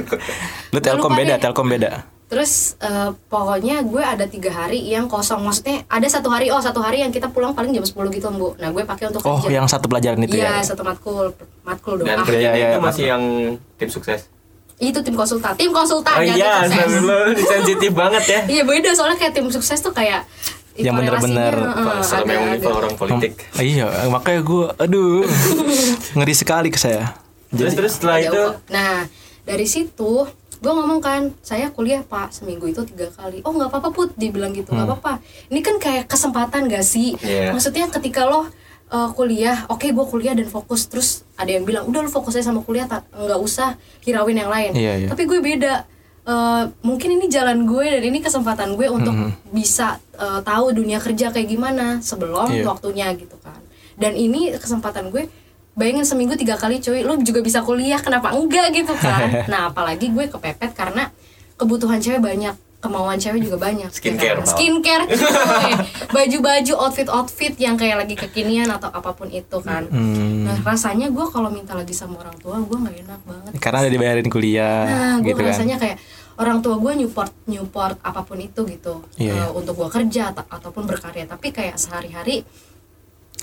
Lu 0.75 0.79
telkom 0.79 1.13
beda, 1.13 1.35
telkom 1.39 1.67
beda. 1.67 2.07
Terus 2.29 2.53
eh, 2.79 3.11
pokoknya 3.25 3.81
gue 3.83 3.99
ada 3.99 4.25
tiga 4.25 4.53
hari 4.55 4.85
yang 4.85 5.05
kosong. 5.05 5.41
Maksudnya 5.41 5.83
ada 5.87 6.05
satu 6.05 6.29
hari, 6.29 6.49
oh 6.49 6.59
satu 6.59 6.79
hari 6.79 7.01
yang 7.01 7.09
kita 7.09 7.27
pulang 7.27 7.51
paling 7.51 7.73
jam 7.73 7.81
10 7.81 7.97
gitu 8.11 8.29
bu. 8.31 8.53
Nah 8.55 8.69
gue 8.69 8.85
pakai 8.85 9.09
untuk 9.09 9.25
Oh, 9.25 9.37
kerja. 9.39 9.55
yang 9.55 9.65
satu 9.65 9.87
pelajaran 9.87 10.21
itu 10.21 10.37
Iya 10.37 10.61
ya. 10.61 10.63
satu 10.63 10.83
matkul, 10.83 11.33
matkul 11.63 11.97
Dan 11.99 12.05
doang. 12.15 12.23
kerjanya 12.23 12.45
Iya, 12.47 12.53
iya, 12.55 12.67
itu 12.67 12.77
iya, 12.77 12.85
masih 12.85 13.05
yang 13.07 13.23
tim 13.75 13.89
sukses. 13.89 14.21
Itu 14.77 15.01
tim 15.01 15.13
konsultan, 15.13 15.57
tim 15.57 15.73
konsultan 15.73 16.15
Oh 16.15 16.23
ya, 16.23 16.35
iya, 16.35 16.53
tim 16.63 16.87
sukses. 17.01 17.49
sensitif 17.49 17.91
banget 17.93 18.25
ya. 18.25 18.41
Iya 18.47 18.63
beda 18.63 18.91
soalnya 18.93 19.17
kayak 19.17 19.33
tim 19.33 19.49
sukses 19.49 19.81
tuh 19.81 19.91
kayak 19.91 20.29
Yang 20.77 20.95
bener-bener 20.95 21.55
eh, 21.57 21.75
Kalau 21.75 21.91
ada- 21.99 22.23
memang 22.23 22.47
ada. 22.47 22.55
Nival 22.55 22.75
orang 22.79 22.95
politik. 22.95 23.33
Oh, 23.51 23.65
iya, 23.65 23.87
makanya 24.07 24.41
gue 24.45 24.65
aduh. 24.79 25.27
ngeri 26.15 26.35
sekali 26.37 26.69
ke 26.69 26.79
saya. 26.79 27.19
Terus 27.49 27.73
terus 27.73 27.93
setelah 27.97 28.21
itu. 28.21 28.43
Nah 28.69 29.09
dari 29.49 29.65
situ 29.65 30.29
gue 30.59 30.73
ngomong 30.75 30.99
kan 30.99 31.31
saya 31.41 31.71
kuliah 31.71 32.03
pak 32.03 32.31
seminggu 32.31 32.67
itu 32.67 32.83
tiga 32.85 33.09
kali 33.09 33.41
oh 33.41 33.53
nggak 33.53 33.71
apa-apa 33.71 33.89
put 33.89 34.11
dibilang 34.15 34.51
gitu 34.51 34.71
nggak 34.71 34.87
apa-apa 34.87 35.23
ini 35.49 35.61
kan 35.61 35.79
kayak 35.79 36.05
kesempatan 36.05 36.67
gak 36.67 36.83
sih 36.83 37.15
Iya. 37.19 37.55
maksudnya 37.55 37.87
ketika 37.89 38.27
lo 38.27 38.43
uh, 38.43 38.47
kuliah 39.13 39.65
oke 39.67 39.87
gue 39.87 40.07
kuliah 40.09 40.35
dan 40.35 40.47
fokus 40.47 40.85
terus 40.85 41.09
ada 41.35 41.49
yang 41.49 41.63
bilang 41.63 41.87
udah 41.87 42.03
lo 42.03 42.11
fokus 42.11 42.35
aja 42.35 42.51
sama 42.51 42.61
kuliah 42.61 42.85
tak 42.85 43.07
nggak 43.09 43.39
usah 43.39 43.79
hirauin 44.03 44.35
yang 44.35 44.51
lain 44.51 44.75
Iya, 44.75 44.93
iya. 44.99 45.09
tapi 45.09 45.25
gue 45.25 45.41
beda 45.41 45.87
Uh, 46.29 46.69
mungkin 46.85 47.17
ini 47.17 47.25
jalan 47.25 47.65
gue 47.65 47.89
dan 47.89 48.05
ini 48.05 48.21
kesempatan 48.21 48.77
gue 48.77 48.85
untuk 48.93 49.17
Mm-hmm. 49.17 49.49
bisa 49.49 49.97
uh, 50.13 50.45
tahu 50.45 50.77
dunia 50.77 51.01
kerja 51.01 51.33
kayak 51.33 51.49
gimana 51.49 52.05
sebelum 52.05 52.53
Iya. 52.53 52.69
waktunya 52.69 53.09
gitu 53.17 53.33
kan 53.41 53.57
dan 53.97 54.13
ini 54.13 54.53
kesempatan 54.53 55.09
gue 55.09 55.25
bayangin 55.79 56.03
seminggu 56.03 56.35
tiga 56.35 56.55
kali 56.55 56.77
cuy 56.79 57.01
lu 57.01 57.15
juga 57.21 57.39
bisa 57.39 57.63
kuliah 57.63 57.97
kenapa 57.97 58.31
enggak 58.31 58.75
gitu 58.75 58.93
kan 58.93 59.31
nah 59.53 59.71
apalagi 59.71 60.11
gue 60.11 60.27
kepepet 60.27 60.75
karena 60.75 61.15
kebutuhan 61.55 61.97
cewek 61.97 62.19
banyak 62.21 62.53
kemauan 62.79 63.15
cewek 63.17 63.43
juga 63.43 63.59
banyak 63.61 63.91
Skincare, 63.91 64.39
ya 64.39 64.39
kan? 64.39 64.47
Skincare 64.49 65.05
cuy. 65.13 65.73
baju-baju 66.09 66.73
outfit 66.79 67.09
outfit 67.09 67.55
yang 67.57 67.75
kayak 67.75 67.95
lagi 67.97 68.15
kekinian 68.15 68.67
atau 68.69 68.87
apa 68.89 69.11
pun 69.13 69.27
itu 69.29 69.59
kan 69.61 69.87
Hmm. 69.89 70.45
nah 70.45 70.55
rasanya 70.65 71.09
gue 71.09 71.27
kalau 71.27 71.49
minta 71.49 71.73
lagi 71.73 71.91
sama 71.91 72.19
orang 72.19 72.35
tua 72.37 72.59
gue 72.59 72.77
nggak 72.77 72.97
enak 73.01 73.21
banget 73.25 73.51
Karena 73.57 73.79
udah 73.81 73.93
dibayarin 73.93 74.29
kuliah 74.29 74.83
Nah, 74.85 75.15
gue 75.17 75.27
gitu 75.29 75.41
kan. 75.41 75.51
rasanya 75.51 75.77
kayak 75.77 75.99
orang 76.37 76.59
tua 76.59 76.75
gue 76.77 76.93
Newport 76.97 77.35
Newport 77.45 77.99
apa 77.99 78.23
pun 78.23 78.39
itu 78.39 78.63
gitu 78.65 79.03
eh, 79.17 79.27
iya. 79.27 79.51
untuk 79.51 79.75
gue 79.75 79.89
kerja 79.89 80.31
atau 80.31 80.47
ataupun 80.47 80.87
berkarya 80.87 81.27
tapi 81.27 81.51
kayak 81.51 81.75
sehari-hari 81.77 82.47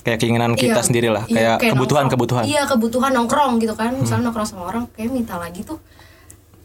Kayak 0.05 0.17
keinginan 0.21 0.53
kita 0.53 0.77
iya, 0.77 0.85
sendiri 0.85 1.09
lah, 1.09 1.25
iya, 1.25 1.57
kayak 1.57 1.73
kebutuhan 1.73 2.05
nongkrong. 2.05 2.13
kebutuhan. 2.13 2.43
Hmm. 2.45 2.53
iya 2.53 2.61
kebutuhan 2.63 3.11
nongkrong 3.11 3.53
gitu 3.57 3.73
kan 3.73 3.89
misalnya 3.91 4.29
nongkrong 4.29 4.45
sama 4.45 4.63
orang 4.69 4.85
kayak 4.93 5.09
minta 5.09 5.33
lagi 5.35 5.65
tuh 5.65 5.81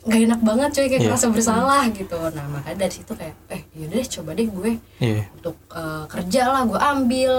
nggak 0.00 0.20
enak 0.28 0.40
banget 0.40 0.68
cuy 0.70 0.86
kayak 0.86 0.92
Iya. 0.94 1.08
ngerasa 1.08 1.26
bersalah 1.28 1.82
gitu 1.90 2.16
nah 2.30 2.44
makanya 2.46 2.76
dari 2.78 2.92
situ 2.94 3.12
kayak 3.12 3.36
eh 3.48 3.64
yaudah 3.74 3.96
deh 3.96 4.08
coba 4.10 4.30
deh 4.32 4.46
gue 4.46 4.72
Iya. 4.98 5.22
untuk 5.34 5.56
eh, 5.68 6.04
kerja 6.06 6.42
lah 6.46 6.62
gue 6.64 6.76
ambil 6.78 7.32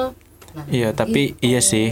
nah 0.51 0.63
Iya, 0.67 0.89
tapi 0.91 1.31
gitu. 1.31 1.41
iya 1.41 1.61
sih. 1.61 1.87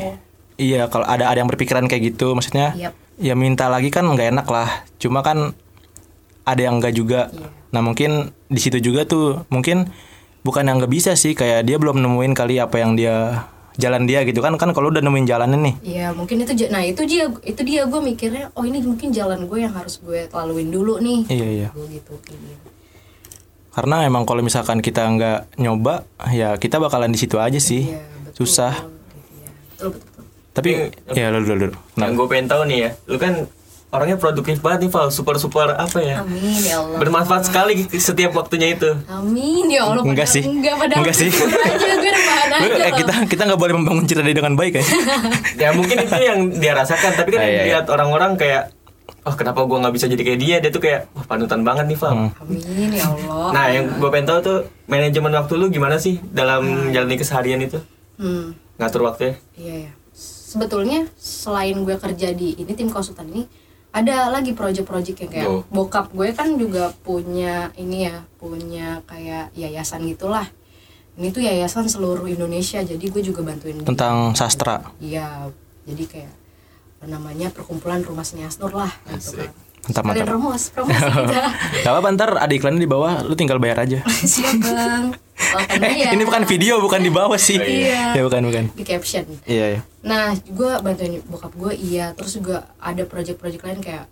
Iya, 0.60 0.91
kalau 0.91 1.08
ada 1.08 1.26
ada 1.26 1.39
yang 1.39 1.48
berpikiran 1.48 1.88
kayak 1.88 2.12
gitu, 2.12 2.36
maksudnya 2.36 2.76
Yap. 2.76 2.91
ya 3.15 3.32
minta 3.32 3.65
lagi 3.65 3.88
kan 3.88 4.04
nggak 4.04 4.36
enak 4.36 4.43
lah. 4.45 4.67
Cuma 5.00 5.24
kan 5.24 5.56
ada 6.43 6.60
yang 6.60 6.78
enggak 6.78 6.91
juga. 6.91 7.32
Iya. 7.32 7.48
Nah, 7.72 7.80
mungkin 7.80 8.12
di 8.45 8.60
situ 8.60 8.84
juga 8.84 9.08
tuh 9.08 9.48
mungkin 9.48 9.88
bukan 10.41 10.67
yang 10.67 10.84
nggak 10.84 10.91
bisa 10.91 11.15
sih, 11.15 11.32
kayak 11.32 11.63
dia 11.63 11.80
belum 11.80 12.04
nemuin 12.04 12.36
kali 12.36 12.60
apa 12.60 12.76
yang 12.76 13.00
dia 13.00 13.48
jalan 13.80 14.04
dia 14.04 14.28
gitu 14.28 14.44
kan 14.44 14.60
kan 14.60 14.76
kalau 14.76 14.92
udah 14.92 15.00
nemuin 15.00 15.24
jalannya 15.24 15.60
nih. 15.63 15.76
Iya 15.82 16.08
mungkin 16.12 16.44
itu 16.44 16.54
nah 16.68 16.84
itu 16.84 17.02
dia 17.08 17.32
itu 17.48 17.62
dia 17.63 17.88
gue 17.88 18.02
mikirnya 18.04 18.52
oh 18.54 18.68
ini 18.68 18.84
mungkin 18.84 19.15
jalan 19.15 19.48
gue 19.48 19.60
yang 19.63 19.72
harus 19.72 20.04
gue 20.04 20.28
laluin 20.36 20.68
dulu 20.68 21.00
nih 21.00 21.32
Iya, 21.32 21.48
iya. 21.48 21.70
gue 21.72 21.88
gitu 21.88 22.13
iya. 22.36 22.60
Karena 23.70 24.04
emang 24.04 24.28
kalau 24.28 24.44
misalkan 24.44 24.84
kita 24.84 25.08
nggak 25.08 25.56
nyoba, 25.62 26.04
ya 26.36 26.60
kita 26.60 26.82
bakalan 26.82 27.13
di 27.13 27.20
situ 27.22 27.39
aja 27.39 27.62
sih. 27.62 27.88
Iya, 27.88 28.02
betul. 28.28 28.44
Susah. 28.44 28.74
Iya, 28.76 29.50
betul 29.56 29.89
betul, 29.96 30.10
betul. 30.12 30.24
Tapi 30.50 30.70
ya 31.15 31.26
lu 31.32 31.39
dulu 31.46 31.56
dulu. 31.70 31.76
yang 31.96 32.12
gue 32.18 32.28
pengen 32.28 32.48
tahu 32.52 32.62
nih 32.68 32.78
ya, 32.84 32.89
lu 33.08 33.15
kan 33.15 33.34
orangnya 33.89 34.17
produktif 34.17 34.62
banget 34.62 34.86
nih 34.86 34.91
Val, 34.93 35.10
super 35.10 35.36
super 35.36 35.73
apa 35.73 35.97
ya? 35.97 36.21
Amin 36.21 36.62
ya 36.62 36.78
Allah. 36.78 36.97
Bermanfaat 37.02 37.49
sekali 37.49 37.89
setiap 37.89 38.38
waktunya 38.38 38.78
itu. 38.78 38.89
Amin 39.10 39.65
ya 39.65 39.89
Allah. 39.89 40.06
Enggak 40.06 40.30
sih. 40.30 40.45
Enggak 40.45 40.78
padahal 40.78 41.02
Enggak 41.02 41.15
sih. 41.17 41.30
aja 41.30 41.97
gue 41.97 42.86
eh, 42.86 42.93
kita 42.93 43.13
kita 43.25 43.41
nggak 43.45 43.60
boleh 43.60 43.73
membangun 43.78 44.06
cerita 44.06 44.25
dia 44.25 44.38
dengan 44.38 44.54
baik 44.54 44.78
ya. 44.78 44.86
Ya 45.65 45.69
mungkin 45.73 46.06
itu 46.06 46.15
yang 46.15 46.39
dia 46.56 46.71
rasakan, 46.71 47.17
tapi 47.17 47.30
kan 47.34 47.41
Ah, 47.41 47.49
iya, 47.49 47.54
iya. 47.54 47.63
lihat 47.73 47.86
orang-orang 47.89 48.38
kayak 48.38 48.73
Oh 49.28 49.36
kenapa 49.36 49.67
gua 49.67 49.84
nggak 49.84 49.93
bisa 49.99 50.08
jadi 50.08 50.21
kayak 50.23 50.39
dia? 50.39 50.56
Dia 50.58 50.71
tuh 50.71 50.80
kayak 50.80 51.12
wah 51.12 51.25
panutan 51.28 51.60
banget 51.62 51.91
nih 51.91 51.97
Val. 51.99 52.13
Hmm. 52.15 52.32
Amin 52.39 52.89
ya 52.93 53.04
Allah. 53.04 53.49
Nah 53.52 53.65
yang 53.67 53.86
gue 53.99 54.10
pengen 54.10 54.25
tahu 54.25 54.39
tuh 54.39 54.58
manajemen 54.88 55.34
waktu 55.36 55.54
lu 55.60 55.67
gimana 55.67 55.99
sih 55.99 56.23
dalam 56.23 56.88
menjalani 56.88 57.19
keseharian 57.19 57.60
itu? 57.60 57.84
Hmm. 58.15 58.56
Ngatur 58.80 59.02
waktunya? 59.04 59.36
Iya 59.60 59.75
ya. 59.86 59.91
Sebetulnya 60.15 61.06
selain 61.19 61.78
gue 61.84 61.99
kerja 61.99 62.32
di 62.32 62.56
ini 62.58 62.71
tim 62.73 62.88
konsultan 62.88 63.28
ini 63.28 63.43
ada 63.89 64.30
lagi 64.30 64.54
proyek-proyek 64.54 65.15
yang 65.19 65.32
kayak 65.32 65.47
Oh. 65.49 65.62
bokap 65.67 66.13
gue 66.13 66.30
kan 66.32 66.54
juga 66.56 66.93
punya 67.02 67.73
ini 67.73 68.06
ya 68.06 68.21
punya 68.38 69.02
kayak 69.06 69.49
yayasan 69.54 70.06
gitulah. 70.06 70.45
ini 71.19 71.36
tuh 71.36 71.43
yayasan 71.43 71.84
seluruh 71.84 72.23
Indonesia 72.25 72.80
jadi 72.80 73.02
gue 73.02 73.19
juga 73.19 73.43
bantuin 73.43 73.75
dia. 73.75 73.84
Tentang 73.84 74.32
sastra. 74.34 74.88
iya 75.04 75.52
jadi 75.84 76.04
kayak 76.06 76.34
apa 76.99 77.06
namanya 77.10 77.47
perkumpulan 77.49 77.99
rumah 78.02 78.23
senias 78.23 78.56
nur 78.56 78.71
lah 78.71 78.91
gitu 79.10 79.36
kan 79.36 79.52
Mantap, 79.88 80.04
mantap. 80.04 80.28
promos 80.28 80.63
promosi 80.76 81.00
kita 81.02 81.44
Gak 81.86 81.92
apa-apa 81.92 82.08
ntar 82.18 82.30
ada 82.36 82.54
iklannya 82.54 82.84
di 82.84 82.89
bawah, 82.89 83.24
lu 83.24 83.34
tinggal 83.34 83.58
bayar 83.62 83.88
aja. 83.88 84.04
siap 84.32 84.60
bang 84.60 85.15
Eh, 85.39 86.06
ya. 86.06 86.10
ini 86.15 86.24
bukan 86.28 86.44
video, 86.46 86.84
bukan 86.84 87.02
di 87.02 87.12
bawah 87.12 87.39
sih. 87.39 87.58
Iya. 87.58 88.13
Ya 88.13 88.22
bukan, 88.22 88.42
bukan. 88.46 88.65
di 88.76 88.84
caption 88.86 89.26
Iya, 89.48 89.65
iya. 89.78 89.82
Nah, 90.06 90.36
gue 90.36 90.72
bantuin 90.84 91.24
bokap 91.26 91.56
gue 91.56 91.74
iya, 91.80 92.13
terus 92.13 92.38
juga 92.38 92.70
ada 92.78 93.02
project-project 93.08 93.63
lain 93.65 93.80
kayak 93.82 94.06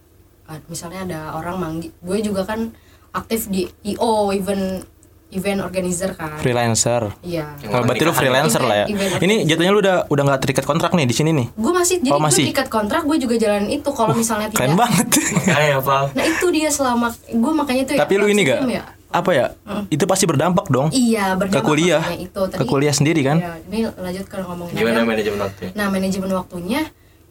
uh, 0.49 0.59
misalnya 0.71 1.03
ada 1.05 1.19
orang 1.37 1.55
manggil, 1.59 1.91
gue 1.99 2.17
juga 2.23 2.47
kan 2.47 2.71
aktif 3.13 3.51
di 3.51 3.67
IO 3.85 4.31
event 4.33 4.83
event 5.29 5.59
organizer 5.59 6.15
kan. 6.15 6.39
Freelancer. 6.39 7.11
Iya. 7.19 7.51
Oh, 7.67 7.83
berarti 7.83 7.99
lu 8.01 8.11
freelancer 8.11 8.61
lah 8.61 8.77
ya. 8.81 8.85
Event- 8.87 9.19
Ini 9.19 9.35
jatuhnya 9.43 9.71
lu 9.71 9.79
udah 9.79 10.07
udah 10.07 10.23
nggak 10.23 10.39
terikat 10.41 10.63
kontrak 10.63 10.91
nih 10.93 11.03
di 11.03 11.11
sini 11.11 11.31
nih. 11.31 11.47
Gue 11.53 11.73
masih 11.73 11.99
jadi 11.99 12.11
Oh, 12.11 12.19
masih? 12.19 12.43
gue 12.43 12.49
terikat 12.49 12.67
kontrak, 12.67 13.03
gue 13.03 13.17
juga 13.17 13.35
jalan 13.35 13.67
itu 13.67 13.89
kalau 13.89 14.13
misalnya 14.13 14.47
tidak. 14.47 14.59
Keren 14.61 14.75
banget. 14.75 15.07
Makanya 15.37 15.79
Val. 15.79 16.05
Nah, 16.11 16.25
itu 16.25 16.45
dia 16.49 16.69
selama 16.69 17.07
gue 17.27 17.53
makanya 17.53 17.83
tuh 17.85 17.95
Tapi 17.97 18.13
ya, 18.13 18.19
lu 18.19 18.27
ini 18.27 18.41
gak? 18.41 18.59
ya, 18.65 18.83
Apa 19.09 19.29
ya? 19.31 19.45
Itu 19.87 20.03
pasti 20.03 20.23
berdampak 20.23 20.67
dong. 20.67 20.91
Iya, 20.91 21.31
Ke 21.33 21.39
berdampak 21.41 21.63
kuliah. 21.65 22.01
makanya 22.01 22.19
itu. 22.23 22.41
Ke 22.49 22.63
kuliah 22.65 22.93
sendiri 22.93 23.21
kan? 23.21 23.37
Ya, 23.37 23.51
ini 23.65 23.79
lanjut 23.89 24.25
ke 24.25 24.35
ngomongin 24.37 24.73
Gimana 24.73 25.03
manajemen 25.03 25.39
waktu? 25.41 25.63
Nah 25.73 25.87
manajemen 25.87 26.31
waktunya 26.33 26.81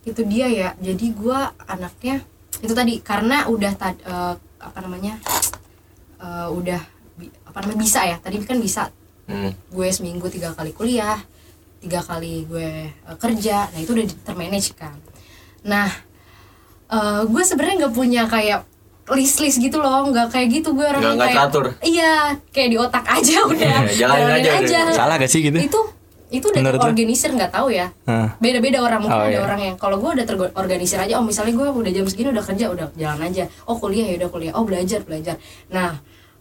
itu 0.03 0.21
dia 0.23 0.47
ya. 0.47 0.69
Jadi 0.77 1.13
gua 1.13 1.49
anaknya 1.63 2.21
itu 2.57 2.73
tadi 2.73 3.01
karena 3.01 3.45
udah 3.47 3.73
tad, 3.73 3.97
eh, 3.99 4.35
apa 4.59 4.79
namanya 4.81 5.17
eh, 6.17 6.49
udah 6.51 6.81
apa 7.57 7.65
namanya 7.65 7.81
bisa 7.81 8.01
ya. 8.03 8.17
Tadi 8.19 8.37
kan 8.43 8.61
bisa 8.61 8.93
Hmm. 9.25 9.51
gue 9.51 9.89
seminggu 9.89 10.29
tiga 10.29 10.53
kali 10.53 10.71
kuliah, 10.71 11.17
tiga 11.79 11.99
kali 11.99 12.45
gue 12.45 12.69
eh, 12.87 13.17
kerja. 13.17 13.67
Nah 13.67 13.81
itu 13.81 13.91
udah 13.91 14.05
termanage 14.23 14.71
kan. 14.73 14.95
Nah 15.65 15.89
eh, 16.87 17.23
gue 17.25 17.43
sebenarnya 17.43 17.77
nggak 17.81 17.95
punya 17.95 18.23
kayak 18.27 18.63
list-list 19.09 19.57
gitu 19.57 19.79
loh, 19.79 20.03
nggak 20.05 20.29
kayak 20.29 20.49
gitu 20.53 20.71
gue 20.73 20.83
Nggak- 20.83 20.99
nggak 20.99 21.17
kayak 21.17 21.35
teratur. 21.41 21.65
Iya, 21.81 22.15
kayak 22.51 22.69
di 22.69 22.77
otak 22.77 23.05
aja 23.05 23.37
udah. 23.49 23.79
Iya, 23.83 23.95
jalanin 23.97 24.31
aja 24.35 24.51
udah. 24.61 24.85
Salah 24.93 25.15
gak 25.17 25.27
sih 25.27 25.41
gitu? 25.41 25.57
Itu 25.57 25.81
itu 26.27 26.43
udah 26.45 26.59
Menurut 26.59 26.83
terorganisir 26.83 27.31
nggak 27.31 27.55
tahu 27.55 27.71
ya 27.71 27.87
Nah. 28.03 28.35
beda-beda 28.37 28.83
orang 28.83 28.99
mungkin 28.99 29.15
Oh, 29.17 29.27
ada 29.27 29.31
iya. 29.33 29.41
orang 29.41 29.61
yang 29.63 29.77
kalau 29.79 29.95
gue 29.97 30.11
udah 30.13 30.27
terorganisir 30.27 30.99
aja 30.99 31.15
oh 31.15 31.25
misalnya 31.25 31.55
gue 31.55 31.67
udah 31.71 31.93
jam 31.93 32.03
segini 32.03 32.35
udah 32.35 32.43
kerja 32.43 32.67
udah 32.67 32.87
jalan 32.93 33.21
aja 33.23 33.47
oh 33.63 33.79
kuliah 33.79 34.03
ya 34.05 34.19
udah 34.19 34.29
kuliah 34.29 34.53
oh 34.53 34.67
belajar 34.67 35.07
belajar 35.07 35.39
nah 35.69 35.95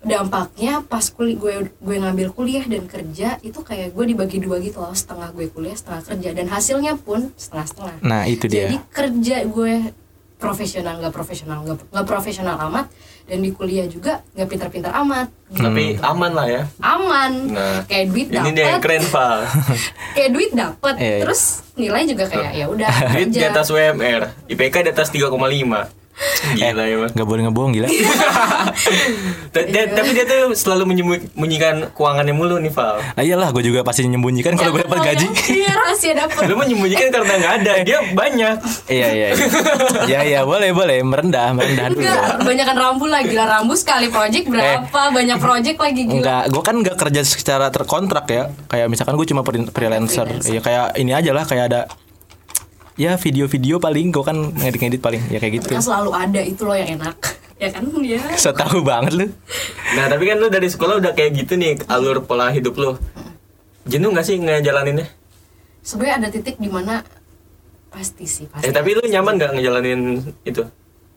dampaknya 0.06 0.80
pas 0.82 1.02
kuliah 1.04 1.34
gue 1.36 1.54
gue 1.76 1.96
ngambil 1.98 2.28
kuliah 2.32 2.62
dan 2.64 2.86
kerja 2.86 3.42
itu 3.42 3.60
kayak 3.60 3.90
gue 3.92 4.06
dibagi 4.06 4.38
dua 4.38 4.58
gitu 4.60 4.78
loh 4.78 4.94
setengah 4.94 5.30
gue 5.32 5.50
kuliah 5.50 5.74
setengah 5.74 6.06
kerja 6.06 6.30
dan 6.32 6.46
hasilnya 6.48 6.94
pun 6.96 7.34
setengah-setengah 7.34 7.96
Nah, 8.02 8.24
itu 8.24 8.46
dia. 8.46 8.70
jadi 8.70 8.78
kerja 8.88 9.38
gue 9.44 9.74
profesional 10.36 11.00
nggak 11.00 11.10
profesional 11.12 11.58
nggak 11.60 11.90
nggak 11.90 12.06
profesional 12.06 12.56
amat 12.62 12.86
dan 13.26 13.42
di 13.42 13.50
kuliah 13.50 13.88
juga 13.88 14.22
nggak 14.32 14.46
pintar-pintar 14.46 14.94
amat 15.02 15.34
Tapi 15.48 15.98
aman 15.98 16.32
lah 16.32 16.46
ya. 16.46 16.64
aman 16.78 17.32
Nah, 17.50 17.82
kayak 17.84 18.06
duit 18.08 18.28
Ini 18.30 18.50
dia 18.52 18.62
yang 18.70 18.78
dapet 18.78 18.84
keren 18.84 19.06
Val. 19.08 19.40
kayak 20.16 20.30
duit 20.30 20.52
dapet 20.54 20.94
Iya, 20.96 21.02
iya. 21.02 21.22
terus 21.26 21.42
nilai 21.74 22.04
juga 22.06 22.24
kayak 22.28 22.52
ya 22.54 22.66
udah 22.68 22.90
Duit 23.12 23.28
di 23.32 23.42
atas 23.42 23.68
UMR, 23.68 24.22
IPK 24.46 24.76
di 24.84 24.92
atas 24.92 25.10
3,5. 25.10 26.05
Gila 26.56 26.80
eh, 26.80 26.96
emang. 26.96 27.12
Gak 27.12 27.28
boleh 27.28 27.42
ngebohong 27.44 27.74
gila. 27.74 27.88
Dia- 29.52 29.88
Tapi 29.88 30.10
dia 30.12 30.26
tuh 30.26 30.52
selalu 30.52 30.84
menyembunyikan 30.86 31.92
keuangannya 31.92 32.32
mulu 32.32 32.56
nih 32.58 32.70
Val. 32.70 33.00
Ah, 33.14 33.20
iyalah, 33.20 33.52
gue 33.52 33.64
juga 33.64 33.82
pasti 33.82 34.04
menyembunyikan 34.04 34.54
kalau 34.54 34.72
gue 34.74 34.84
dapat 34.84 34.98
Ya, 34.98 35.06
gaji. 35.10 35.28
iya 35.58 35.72
rahasia 35.74 36.14
dapet 36.14 36.42
Lu 36.46 36.56
menyembunyikan 36.56 37.08
karena 37.10 37.34
nggak 37.36 37.54
ada, 37.58 37.74
dia 37.82 38.00
banyak. 38.10 38.56
iya, 38.88 39.08
iya. 39.10 39.28
iya. 39.30 39.48
Ya, 40.06 40.20
ya, 40.24 40.40
boleh, 40.44 40.72
boleh. 40.72 41.00
Merendah, 41.02 41.52
merendah 41.52 41.88
dulu. 41.90 42.02
enggak 42.02 42.24
kebanyakan 42.38 42.76
rambu 42.78 43.06
lah 43.06 43.22
gila 43.22 43.44
rambu 43.46 43.74
sekali 43.74 44.08
project 44.08 44.46
berapa 44.46 45.00
banyak 45.10 45.38
project 45.38 45.78
lagi 45.78 46.02
gila 46.06 46.16
Enggak, 46.18 46.44
gue 46.50 46.64
kan 46.64 46.76
nggak 46.78 46.98
kerja 46.98 47.22
secara 47.22 47.68
terkontrak 47.70 48.26
ya. 48.28 48.44
Kayak 48.66 48.88
misalkan 48.88 49.16
gue 49.16 49.26
cuma 49.26 49.42
free- 49.42 49.68
freelancer. 49.68 50.28
Ya 50.42 50.60
kayak 50.60 50.96
ini 50.96 51.12
aja 51.12 51.32
lah, 51.32 51.44
kayak 51.44 51.66
ada 51.68 51.82
ya 52.96 53.16
video-video 53.16 53.76
paling 53.78 54.08
gue 54.10 54.24
kan 54.24 54.38
ngedit-ngedit 54.52 55.00
paling 55.00 55.22
ya 55.28 55.38
kayak 55.38 55.60
gitu. 55.60 55.68
kan 55.70 55.84
selalu 55.84 56.12
ada 56.12 56.40
itu 56.40 56.64
loh 56.64 56.74
yang 56.74 56.96
enak 56.96 57.16
ya 57.62 57.68
kan 57.70 57.84
ya 58.00 58.20
So 58.36 58.52
tahu 58.52 58.84
banget 58.84 59.14
lu. 59.14 59.26
Nah 59.96 60.06
tapi 60.08 60.24
kan 60.26 60.40
lu 60.40 60.48
dari 60.48 60.68
sekolah 60.68 61.00
udah 61.00 61.12
kayak 61.12 61.36
gitu 61.36 61.56
nih 61.56 61.80
alur 61.86 62.24
pola 62.24 62.52
hidup 62.52 62.76
lu. 62.76 62.96
Jenuh 63.84 64.10
gak 64.12 64.26
sih 64.26 64.36
ngejalaninnya? 64.38 65.08
sebenarnya 65.80 66.16
ada 66.18 66.28
titik 66.34 66.58
di 66.58 66.66
mana 66.66 67.06
pasti 67.88 68.26
sih 68.26 68.50
pasti 68.50 68.66
Eh 68.66 68.74
tapi 68.74 68.92
lu 68.92 69.06
nyaman 69.06 69.38
gak 69.38 69.54
ngejalanin 69.54 70.02
itu? 70.42 70.66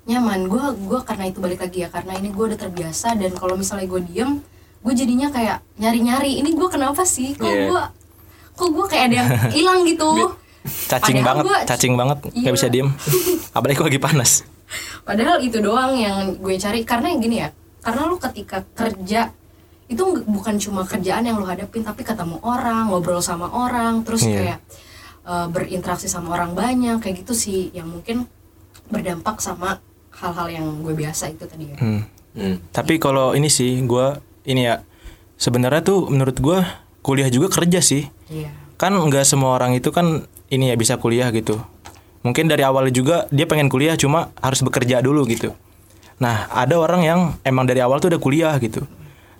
nyaman 0.04 0.48
gue 0.48 0.64
gua 0.84 1.04
karena 1.04 1.28
itu 1.28 1.36
balik 1.36 1.60
lagi 1.60 1.84
ya 1.84 1.88
karena 1.88 2.16
ini 2.16 2.32
gue 2.32 2.44
udah 2.48 2.56
terbiasa 2.56 3.12
dan 3.12 3.28
kalau 3.32 3.56
misalnya 3.56 3.84
gue 3.84 4.00
diem 4.04 4.40
gue 4.78 4.92
jadinya 4.92 5.28
kayak 5.28 5.60
nyari 5.76 6.00
nyari 6.00 6.32
ini 6.40 6.56
gue 6.56 6.68
kenapa 6.68 7.04
sih 7.04 7.32
kok 7.32 7.44
Iya. 7.44 7.68
gue 7.68 7.82
kok 8.52 8.68
gue 8.72 8.86
kayak 8.88 9.04
ada 9.04 9.16
yang 9.20 9.28
hilang 9.52 9.80
gitu 9.84 10.32
Cacing 10.86 11.16
Padahal 11.16 11.26
banget, 11.26 11.44
gua- 11.44 11.64
cacing 11.64 11.94
banget, 11.94 12.18
nggak 12.22 12.44
Iya. 12.44 12.52
bisa 12.54 12.66
diem. 12.68 12.88
Apalagi 13.56 13.76
gue 13.76 13.86
lagi 13.88 14.00
panas. 14.00 14.32
padahal 15.00 15.40
itu 15.40 15.58
doang 15.58 15.96
yang 15.96 16.36
gue 16.36 16.54
cari 16.54 16.84
karena 16.84 17.08
yang 17.08 17.18
gini 17.18 17.36
ya 17.38 17.48
karena 17.80 18.04
lu 18.04 18.16
ketika 18.18 18.60
kerja 18.70 19.32
itu 19.86 19.96
nggak- 19.98 20.28
bukan 20.28 20.54
cuma 20.58 20.84
kerjaan 20.84 21.24
yang 21.24 21.34
lu 21.34 21.48
hadapin 21.48 21.80
tapi 21.80 22.04
ketemu 22.04 22.36
orang 22.42 22.86
ngobrol 22.86 23.16
sama 23.18 23.48
orang 23.48 24.04
terus 24.04 24.22
Iya. 24.22 24.36
kayak 24.36 24.58
eh, 25.24 25.46
berinteraksi 25.46 26.04
sama 26.06 26.32
orang 26.32 26.52
banyak 26.52 27.00
kayak 27.00 27.16
gitu 27.18 27.32
sih 27.32 27.68
yang 27.70 27.84
mungkin 27.86 28.28
berdampak 28.86 29.36
sama 29.38 29.80
hal-hal 30.14 30.48
yang 30.50 30.66
gue 30.78 30.92
biasa 30.94 31.28
itu 31.28 31.44
tadi 31.44 31.64
ya 31.66 31.76
Hmm. 31.78 32.00
Hmm. 32.30 32.56
Tapi 32.68 32.96
kalau 32.96 33.32
ini 33.32 33.48
sih, 33.48 33.80
gue 33.82 34.06
ini 34.44 34.62
ya 34.62 34.84
sebenarnya 35.34 35.80
tuh 35.82 36.06
menurut 36.06 36.36
gue 36.36 36.58
kuliah 37.00 37.26
juga 37.26 37.48
kerja 37.50 37.80
sih. 37.80 38.04
iya 38.28 38.52
Kan 38.76 38.92
nggak 38.94 39.24
semua 39.24 39.52
orang 39.52 39.72
itu 39.72 39.88
kan 39.88 40.28
ini 40.48 40.72
ya 40.72 40.76
bisa 40.76 40.96
kuliah 40.96 41.28
gitu. 41.32 41.60
Mungkin 42.26 42.50
dari 42.50 42.66
awal 42.66 42.90
juga 42.90 43.30
dia 43.30 43.46
pengen 43.46 43.70
kuliah 43.70 43.94
cuma 43.94 44.34
harus 44.42 44.60
bekerja 44.64 45.00
dulu 45.00 45.24
gitu. 45.28 45.54
Nah 46.18 46.50
ada 46.50 46.74
orang 46.76 47.02
yang 47.06 47.20
emang 47.46 47.64
dari 47.64 47.78
awal 47.78 48.02
tuh 48.02 48.10
udah 48.10 48.20
kuliah 48.20 48.54
gitu. 48.58 48.84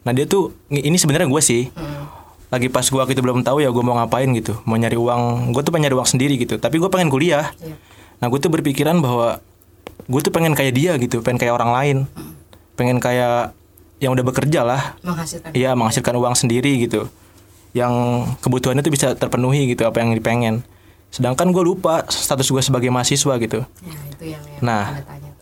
Nah 0.06 0.14
dia 0.14 0.24
tuh 0.24 0.54
ini 0.70 0.94
sebenarnya 0.94 1.26
gue 1.26 1.42
sih. 1.42 1.68
Lagi 2.48 2.72
pas 2.72 2.86
gue 2.86 3.02
gitu 3.12 3.20
belum 3.20 3.44
tahu 3.44 3.60
ya 3.60 3.68
gue 3.68 3.84
mau 3.84 3.98
ngapain 3.98 4.30
gitu. 4.32 4.56
Mau 4.64 4.80
nyari 4.80 4.96
uang, 4.96 5.52
gue 5.52 5.62
tuh 5.64 5.72
pengen 5.74 5.90
nyari 5.90 5.96
uang 6.00 6.08
sendiri 6.08 6.34
gitu. 6.40 6.56
Tapi 6.56 6.80
gue 6.80 6.88
pengen 6.88 7.12
kuliah. 7.12 7.52
Iya. 7.60 7.76
Nah 8.18 8.26
gue 8.32 8.40
tuh 8.40 8.48
berpikiran 8.48 8.98
bahwa 9.04 9.38
gue 10.08 10.20
tuh 10.24 10.32
pengen 10.32 10.56
kayak 10.56 10.72
dia 10.72 10.96
gitu, 10.96 11.20
pengen 11.20 11.36
kayak 11.36 11.54
orang 11.54 11.70
lain, 11.70 11.96
pengen 12.74 12.96
kayak 12.96 13.52
yang 14.00 14.16
udah 14.16 14.24
bekerja 14.24 14.64
lah, 14.64 14.96
menghasilkan 15.04 15.50
iya 15.52 15.74
menghasilkan 15.76 16.14
uang 16.16 16.32
sendiri 16.38 16.80
gitu, 16.86 17.10
yang 17.76 18.24
kebutuhannya 18.40 18.80
tuh 18.80 18.94
bisa 18.94 19.12
terpenuhi 19.18 19.74
gitu 19.74 19.84
apa 19.84 20.00
yang 20.00 20.16
dipengen. 20.16 20.64
Sedangkan 21.08 21.50
gue 21.50 21.64
lupa 21.64 22.04
status 22.08 22.48
gue 22.52 22.62
sebagai 22.62 22.92
mahasiswa 22.92 23.34
gitu. 23.40 23.64
ya 23.64 23.96
itu 24.12 24.24
yang, 24.28 24.42
yang 24.44 24.60
Nah, 24.60 24.82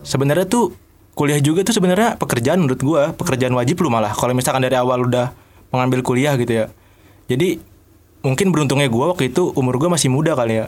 sebenarnya 0.07 0.47
tuh 0.47 0.75
kuliah 1.17 1.41
juga 1.43 1.67
tuh 1.67 1.75
sebenarnya 1.75 2.21
pekerjaan 2.21 2.63
menurut 2.63 2.81
gue, 2.81 3.03
pekerjaan 3.17 3.55
wajib 3.57 3.83
lu 3.83 3.91
malah. 3.91 4.15
Kalau 4.15 4.37
misalkan 4.37 4.63
dari 4.63 4.79
awal 4.79 5.09
udah 5.09 5.35
mengambil 5.75 6.05
kuliah 6.07 6.39
gitu 6.39 6.53
ya. 6.53 6.67
Jadi 7.27 7.59
mungkin 8.23 8.55
beruntungnya 8.55 8.87
gue 8.87 9.05
waktu 9.17 9.33
itu 9.35 9.51
umur 9.59 9.81
gue 9.81 9.91
masih 9.91 10.13
muda 10.13 10.39
kali 10.39 10.63
ya. 10.63 10.67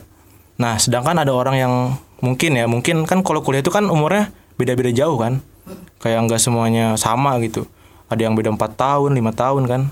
Nah, 0.59 0.75
sedangkan 0.81 1.23
ada 1.23 1.31
orang 1.31 1.55
yang 1.55 1.73
mungkin 2.19 2.59
ya, 2.59 2.67
mungkin 2.67 3.07
kan 3.07 3.23
kalau 3.23 3.47
kuliah 3.47 3.63
itu 3.63 3.71
kan 3.71 3.87
umurnya 3.87 4.35
beda-beda 4.59 4.91
jauh 4.91 5.15
kan. 5.21 5.39
Kayak 6.03 6.27
nggak 6.27 6.41
semuanya 6.43 6.99
sama 6.99 7.39
gitu. 7.45 7.69
Ada 8.09 8.27
yang 8.27 8.35
beda 8.35 8.51
4 8.51 8.59
tahun, 8.75 9.11
lima 9.15 9.31
tahun 9.31 9.69
kan. 9.71 9.83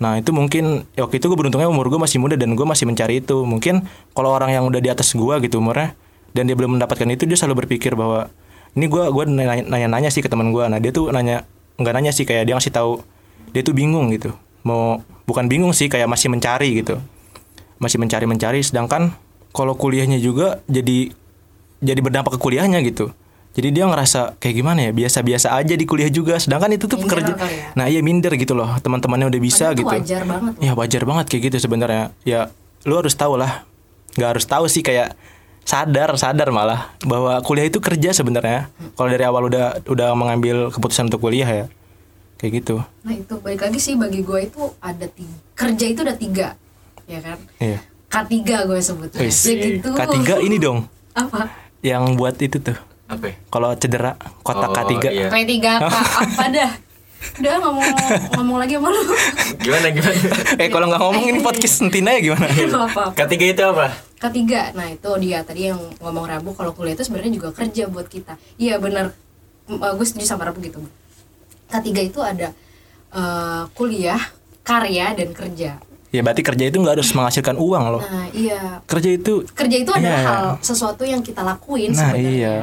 Nah 0.00 0.16
itu 0.16 0.32
mungkin 0.32 0.88
ya 0.96 1.04
waktu 1.04 1.20
itu 1.20 1.28
gue 1.28 1.36
beruntungnya 1.36 1.68
umur 1.68 1.92
gue 1.92 2.00
masih 2.00 2.16
muda 2.16 2.34
dan 2.34 2.56
gue 2.56 2.66
masih 2.66 2.88
mencari 2.88 3.20
itu. 3.20 3.44
Mungkin 3.44 3.84
kalau 4.16 4.32
orang 4.32 4.50
yang 4.56 4.64
udah 4.64 4.80
di 4.80 4.88
atas 4.88 5.12
gue 5.12 5.34
gitu 5.44 5.60
umurnya 5.60 5.92
dan 6.32 6.48
dia 6.48 6.56
belum 6.56 6.80
mendapatkan 6.80 7.04
itu 7.12 7.28
dia 7.28 7.36
selalu 7.36 7.68
berpikir 7.68 7.92
bahwa 7.92 8.32
ini 8.72 8.88
gue 8.88 9.04
gue 9.12 9.24
nanya-nanya 9.68 10.08
sih 10.08 10.24
ke 10.24 10.32
teman 10.32 10.56
gue. 10.56 10.64
Nah 10.64 10.80
dia 10.80 10.90
tuh 10.90 11.12
nanya 11.12 11.44
nggak 11.76 11.92
nanya 11.92 12.12
sih 12.16 12.24
kayak 12.24 12.48
dia 12.48 12.56
ngasih 12.56 12.72
tahu 12.72 13.04
dia 13.52 13.60
tuh 13.60 13.76
bingung 13.76 14.08
gitu. 14.10 14.32
Mau 14.64 15.04
bukan 15.28 15.46
bingung 15.52 15.76
sih 15.76 15.92
kayak 15.92 16.08
masih 16.08 16.32
mencari 16.32 16.80
gitu. 16.80 16.96
Masih 17.76 18.00
mencari-mencari 18.00 18.64
sedangkan 18.64 19.12
kalau 19.52 19.76
kuliahnya 19.76 20.16
juga 20.16 20.64
jadi 20.64 21.12
jadi 21.84 22.00
berdampak 22.00 22.36
ke 22.36 22.40
kuliahnya 22.40 22.80
gitu. 22.88 23.12
Jadi 23.50 23.68
dia 23.74 23.84
ngerasa 23.84 24.38
kayak 24.38 24.54
gimana 24.62 24.78
ya 24.86 24.90
biasa-biasa 24.94 25.58
aja 25.58 25.74
di 25.74 25.82
kuliah 25.82 26.06
juga. 26.06 26.38
Sedangkan 26.38 26.70
itu 26.70 26.86
tuh 26.86 27.02
Minder 27.02 27.18
pekerja. 27.18 27.32
ya? 27.34 27.74
Nah 27.74 27.86
iya 27.90 27.98
minder 28.00 28.30
gitu 28.38 28.54
loh 28.54 28.78
teman-temannya 28.78 29.26
udah 29.26 29.40
bisa 29.42 29.74
Padahal 29.74 29.80
gitu. 29.82 29.90
wajar 29.90 30.22
banget 30.22 30.52
loh. 30.54 30.62
Ya 30.62 30.72
wajar 30.78 31.02
banget 31.02 31.24
kayak 31.26 31.42
gitu 31.50 31.56
sebenarnya. 31.66 32.04
Ya 32.22 32.40
lu 32.86 32.94
harus 32.94 33.14
tahu 33.18 33.34
lah. 33.34 33.66
Nggak 34.14 34.28
harus 34.38 34.44
tahu 34.46 34.64
sih 34.70 34.86
kayak 34.86 35.18
sadar 35.60 36.14
sadar 36.14 36.48
malah 36.50 36.94
bahwa 37.02 37.42
kuliah 37.42 37.66
itu 37.66 37.82
kerja 37.82 38.14
sebenarnya. 38.14 38.70
Kalau 38.94 39.08
dari 39.10 39.24
awal 39.26 39.50
udah 39.50 39.82
udah 39.86 40.14
mengambil 40.14 40.70
keputusan 40.70 41.10
untuk 41.10 41.18
kuliah 41.20 41.46
ya. 41.46 41.66
kayak 42.36 42.64
gitu 42.64 42.80
nah 43.04 43.12
itu 43.12 43.36
balik 43.36 43.68
lagi 43.68 43.76
sih 43.76 44.00
bagi 44.00 44.24
gue 44.24 44.48
itu 44.48 44.64
ada 44.80 45.04
tiga, 45.04 45.36
kerja 45.52 45.84
itu 45.84 46.00
ada 46.00 46.16
tiga 46.16 46.48
ya 47.04 47.20
kan 47.20 47.36
iya 47.60 47.84
K3 48.08 48.32
gue 48.64 48.80
sebutnya 48.80 49.20
Wis. 49.20 49.44
ya 49.44 49.54
gitu 49.60 49.92
K3 49.92 50.48
ini 50.48 50.56
dong 50.56 50.88
apa 51.12 51.52
yang 51.84 52.16
buat 52.16 52.40
itu 52.40 52.56
tuh 52.56 52.80
Apa? 53.10 53.24
ya? 53.26 53.34
kalau 53.48 53.68
cedera 53.74 54.14
kotak 54.40 54.70
Oh, 54.70 54.74
K3 54.76 54.92
iya. 55.08 55.28
K3 55.28 55.52
K 55.58 55.66
apa 56.22 56.44
dah 56.48 56.72
udah 57.20 57.52
ngomong 57.58 57.84
ngomong 58.32 58.56
lagi 58.56 58.74
sama 58.74 58.88
lu 58.88 59.02
Gimana 59.60 59.86
gimana? 59.90 60.16
eh 60.56 60.68
kalau 60.68 60.86
nggak 60.88 61.00
ngomong 61.00 61.24
ini 61.26 61.38
podcast 61.40 61.74
sentina 61.76 62.10
ya 62.12 62.20
gimana 62.22 62.46
apa 62.80 63.12
Ketiga 63.14 63.44
itu 63.46 63.62
apa? 63.62 63.86
ketiga 64.16 64.72
nah 64.72 64.86
itu 64.86 65.10
dia 65.18 65.40
tadi 65.40 65.66
yang 65.66 65.80
ngomong 65.96 66.24
Rabu 66.24 66.52
kalau 66.52 66.70
kuliah 66.70 66.92
itu 66.92 67.02
sebenarnya 67.02 67.32
juga 67.34 67.48
kerja 67.50 67.84
buat 67.86 68.04
kita 68.06 68.36
iya 68.56 68.76
benar 68.76 69.12
uh, 69.66 69.92
gue 69.92 70.06
setuju 70.06 70.24
sama 70.26 70.44
Rabu 70.44 70.60
gitu 70.60 70.80
ketiga 71.68 72.00
itu 72.00 72.20
ada 72.20 72.52
uh, 73.10 73.64
kuliah 73.72 74.20
karya 74.60 75.12
dan 75.12 75.30
kerja 75.30 75.80
ya 76.06 76.20
berarti 76.20 76.42
kerja 76.42 76.64
itu 76.66 76.76
nggak 76.76 76.94
harus 76.96 77.10
menghasilkan 77.10 77.56
uang 77.56 77.84
loh 77.90 78.02
nah 78.02 78.26
iya 78.30 78.80
kerja 78.82 79.10
itu 79.10 79.44
kerja 79.46 79.76
itu 79.78 79.90
adalah 79.90 80.04
Iya. 80.12 80.26
hal 80.26 80.44
sesuatu 80.60 81.02
yang 81.02 81.20
kita 81.20 81.40
lakuin 81.40 81.90
Nah, 81.90 82.12
sebenarnya 82.12 82.30
iya. 82.30 82.54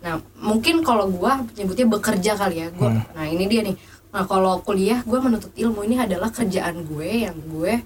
Nah 0.00 0.14
mungkin 0.34 0.80
kalau 0.80 1.06
gua 1.06 1.44
nyebutnya 1.52 1.86
bekerja 1.86 2.32
kali 2.34 2.56
ya 2.58 2.68
gua 2.70 2.88
Hmm. 2.90 3.04
nah 3.12 3.24
ini 3.24 3.44
dia 3.44 3.60
nih. 3.62 3.76
Nah 4.10 4.24
kalau 4.24 4.58
kuliah 4.58 4.98
gue 5.00 5.16
menuntut 5.16 5.54
ilmu 5.54 5.80
ini 5.82 5.94
adalah 5.96 6.28
kerjaan 6.28 6.82
gue 6.82 7.24
yang 7.24 7.36
gue 7.46 7.78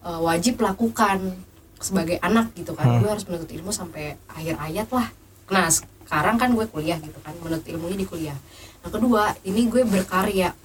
uh, 0.00 0.20
wajib 0.22 0.56
lakukan 0.58 1.20
sebagai 1.78 2.16
anak 2.18 2.48
gitu 2.54 2.72
kan. 2.72 2.88
Hmm. 2.88 2.98
gue 2.98 3.10
harus 3.10 3.26
menuntut 3.26 3.52
ilmu 3.52 3.68
sampai 3.70 4.16
akhir 4.26 4.56
ayat 4.56 4.88
lah. 4.88 5.12
Nah 5.46 5.68
sekarang 5.68 6.36
kan 6.36 6.48
gue 6.50 6.64
kuliah 6.64 6.96
gitu 6.96 7.20
kan 7.20 7.36
menuntut 7.36 7.68
ilmunya 7.68 7.98
di 7.98 8.06
kuliah. 8.06 8.38
Yang 8.80 8.92
kedua 8.94 9.36
ini 9.42 9.68
gue 9.68 9.84
berkarya. 9.84 10.56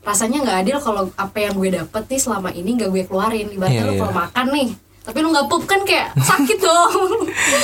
Rasanya 0.00 0.44
nggak 0.44 0.58
adil 0.60 0.76
kalau 0.78 1.02
apa 1.14 1.38
yang 1.38 1.54
gue 1.54 1.68
dapet 1.72 2.02
nih 2.06 2.20
selama 2.20 2.50
ini 2.50 2.70
nggak 2.74 2.90
gue 2.90 3.02
keluarin. 3.06 3.48
Ibaratnya 3.48 3.80
Iya, 3.80 3.88
lu 3.88 3.94
iya. 3.94 4.00
kalau 4.02 4.14
makan 4.18 4.46
nih 4.50 4.68
tapi 5.00 5.18
lu 5.24 5.32
nggak 5.32 5.48
pup 5.48 5.64
kan 5.64 5.80
kayak 5.82 6.12
sakit 6.20 6.58
dong. 6.60 6.92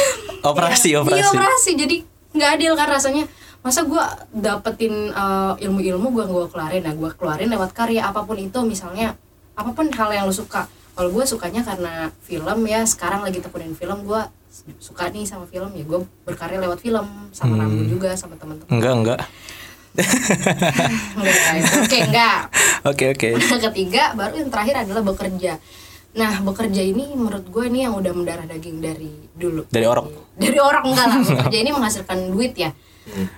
Operasi 0.48 0.88
Iya, 0.90 1.04
operasi. 1.04 1.18
iya 1.18 1.26
operasi. 1.28 1.70
Jadi 1.76 1.96
nggak 2.36 2.60
adil 2.60 2.72
kan 2.76 2.88
rasanya. 2.88 3.24
Masa 3.64 3.82
gue 3.82 4.04
dapetin 4.30 5.10
uh, 5.10 5.58
ilmu-ilmu 5.58 6.14
gue 6.14 6.24
gue 6.28 6.44
keluarin? 6.52 6.86
Nah 6.86 6.94
gue 6.94 7.10
keluarin 7.18 7.50
lewat 7.50 7.74
karya 7.74 8.06
apa 8.06 8.22
pun 8.22 8.38
itu. 8.38 8.62
Misalnya 8.62 9.18
apa 9.58 9.74
pun 9.74 9.90
hal 9.90 10.10
yang 10.14 10.24
lo 10.28 10.34
suka. 10.36 10.70
Kalau 10.96 11.10
gue 11.10 11.24
sukanya 11.26 11.66
karena 11.66 12.08
film 12.22 12.58
ya 12.64 12.86
sekarang 12.86 13.26
lagi 13.26 13.42
tekunin 13.42 13.74
film 13.74 14.06
gue 14.06 14.22
suka 14.80 15.12
nih 15.12 15.28
sama 15.28 15.44
film 15.44 15.68
ya 15.74 15.82
gue 15.82 15.98
berkarya 16.22 16.62
lewat 16.62 16.78
film. 16.78 17.04
Sama 17.34 17.58
Hmm. 17.58 17.60
Rambu 17.66 17.82
juga 17.90 18.14
sama 18.14 18.38
teman-teman. 18.38 18.70
Enggak 18.70 18.92
enggak. 18.94 19.20
Oke 21.84 21.98
enggak. 22.04 22.40
Oke 22.90 23.04
oke. 23.10 23.28
Ketiga 23.66 24.14
baru 24.14 24.46
yang 24.46 24.50
terakhir 24.52 24.86
adalah 24.86 25.02
bekerja. 25.02 25.58
Nah 26.14 26.38
bekerja 26.38 26.86
ini 26.86 27.18
menurut 27.18 27.50
gue 27.50 27.64
ini 27.66 27.82
yang 27.82 27.98
udah 27.98 28.12
mendarah 28.14 28.46
daging 28.46 28.78
dari 28.78 29.10
dulu. 29.34 29.66
Dari 29.66 29.82
orok 29.82 30.25
dari 30.36 30.58
orang 30.58 30.84
enggak 30.84 31.06
lah 31.06 31.18
bekerja 31.18 31.56
ini 31.58 31.70
menghasilkan 31.70 32.18
duit 32.28 32.52
ya 32.54 32.70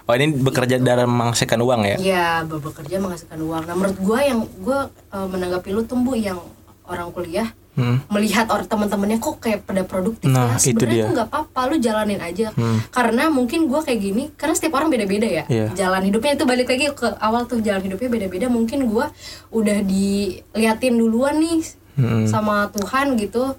oh 0.03 0.15
ini 0.15 0.33
bekerja 0.33 0.77
dalam 0.79 1.09
menghasilkan 1.09 1.59
uang 1.59 1.81
ya 1.85 1.97
Iya, 1.97 2.27
be- 2.43 2.57
bekerja 2.59 2.97
menghasilkan 2.97 3.37
uang. 3.39 3.63
Nah, 3.63 3.75
menurut 3.75 3.99
gue 3.99 4.19
yang 4.23 4.41
gue 4.59 4.79
menanggapi 5.13 5.69
lu 5.71 5.83
tumbuh 5.83 6.15
yang 6.15 6.41
orang 6.85 7.09
kuliah 7.11 7.49
Hmm. 7.71 8.03
melihat 8.09 8.43
orang 8.49 8.67
teman-temannya 8.67 9.23
kok 9.23 9.39
kayak 9.39 9.63
pada 9.63 9.87
produktif 9.87 10.27
Nah, 10.27 10.51
ya 10.51 10.59
itu 10.59 10.75
sebenarnya 10.75 10.91
dia. 10.91 11.05
tuh 11.05 11.15
nggak 11.15 11.29
apa-apa 11.31 11.61
lu 11.65 11.77
jalanin 11.79 12.19
aja 12.19 12.51
Hmm. 12.51 12.83
karena 12.91 13.31
mungkin 13.31 13.71
gue 13.71 13.79
kayak 13.79 14.01
gini 14.01 14.23
karena 14.35 14.51
setiap 14.53 14.75
orang 14.75 14.91
beda-beda 14.91 15.23
ya 15.25 15.45
Iya. 15.47 15.71
jalan 15.77 16.03
hidupnya 16.03 16.35
itu 16.35 16.43
balik 16.43 16.67
lagi 16.67 16.91
ke 16.91 17.07
awal 17.19 17.47
tuh 17.47 17.61
jalan 17.61 17.79
hidupnya 17.81 18.11
beda-beda 18.11 18.47
mungkin 18.49 18.83
gue 18.85 19.07
udah 19.53 19.79
diliatin 19.81 20.95
duluan 20.97 21.39
nih 21.39 21.63
Hmm. 21.95 22.27
sama 22.27 22.67
Tuhan 22.69 23.15
gitu 23.15 23.55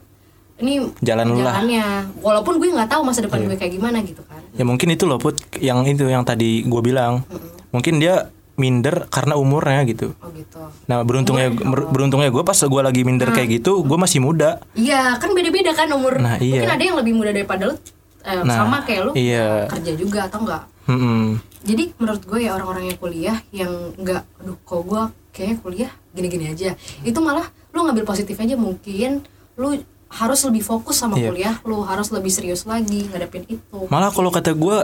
ini 0.59 0.91
Jalan 0.99 1.25
lu 1.25 1.39
lah. 1.39 1.55
jalannya 1.55 1.85
walaupun 2.19 2.53
gue 2.57 2.67
nggak 2.69 2.89
tahu 2.89 3.01
masa 3.01 3.19
depan 3.21 3.41
gue 3.41 3.55
kayak 3.55 3.73
gimana 3.73 3.99
gitu 4.01 4.21
kan 4.21 4.39
ya 4.51 4.63
mungkin 4.63 4.87
itu 4.89 5.03
loh 5.03 5.15
put 5.15 5.33
yang 5.57 5.83
itu 5.83 6.03
yang 6.05 6.21
tadi 6.21 6.61
gue 6.61 6.81
bilang 6.81 7.23
mungkin 7.69 7.97
dia 7.97 8.27
minder 8.55 9.07
karena 9.07 9.33
umurnya 9.33 9.87
gitu 9.87 10.11
oh 10.15 10.29
gitu 10.29 10.59
nah 10.85 10.99
beruntungnya 10.99 11.47
ber- 11.49 11.87
beruntungnya 11.87 12.27
gue 12.27 12.43
pas 12.43 12.59
gue 12.59 12.81
lagi 12.81 13.01
minder 13.01 13.31
kayak 13.31 13.49
gitu 13.55 13.81
gue 13.81 13.97
masih 13.97 14.19
muda 14.19 14.59
Iya, 14.73 15.15
kan 15.15 15.31
beda-beda 15.31 15.71
kan 15.71 15.87
umur. 15.89 16.19
Nah, 16.19 16.35
iya. 16.37 16.59
Mungkin 16.59 16.71
ada 16.71 16.83
yang 16.83 16.97
lebih 16.97 17.13
muda 17.13 17.31
daripada 17.31 17.63
lu 17.65 17.75
eh, 18.19 18.43
Nah, 18.43 18.51
sama 18.53 18.83
kayak 18.83 19.01
lu 19.01 19.11
iya. 19.15 19.63
kerja 19.65 19.91
juga 19.93 20.27
atau 20.27 20.43
enggak. 20.43 20.63
Hmm. 20.85 21.39
Jadi 21.61 21.95
menurut 21.95 22.19
gue 22.21 22.39
ya 22.41 22.51
orang-orang 22.51 22.83
yang 22.85 22.97
kuliah 22.97 23.37
yang 23.51 23.71
enggak 23.95 24.27
aduh 24.37 24.57
kok 24.57 24.81
gue 24.81 25.01
kayaknya 25.31 25.55
kuliah 25.57 25.91
gini-gini 26.11 26.45
aja. 26.49 26.69
Itu 26.99 27.19
malah 27.19 27.47
lu 27.69 27.79
ngambil 27.81 28.03
positif 28.03 28.35
aja 28.35 28.55
mungkin 28.55 29.23
lu 29.55 29.79
harus 30.09 30.41
lebih 30.43 30.61
fokus 30.61 30.97
sama 30.97 31.15
Iya. 31.15 31.29
kuliah, 31.29 31.55
lu 31.63 31.81
harus 31.81 32.09
lebih 32.09 32.29
serius 32.29 32.65
lagi 32.65 33.05
ngadepin 33.05 33.45
itu. 33.47 33.77
malah 33.87 34.09
kalau 34.09 34.29
kata 34.29 34.51
gue 34.51 34.77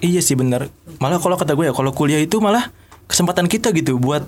iya 0.00 0.18
sih 0.18 0.34
bener. 0.34 0.68
Malah 0.96 1.16
kalau 1.16 1.34
kata 1.34 1.54
gue 1.54 1.66
ya 1.66 1.72
kalau 1.72 1.90
kuliah 1.90 2.18
itu 2.18 2.36
malah 2.38 2.68
kesempatan 3.06 3.46
kita 3.46 3.70
gitu 3.70 3.96
buat 3.96 4.26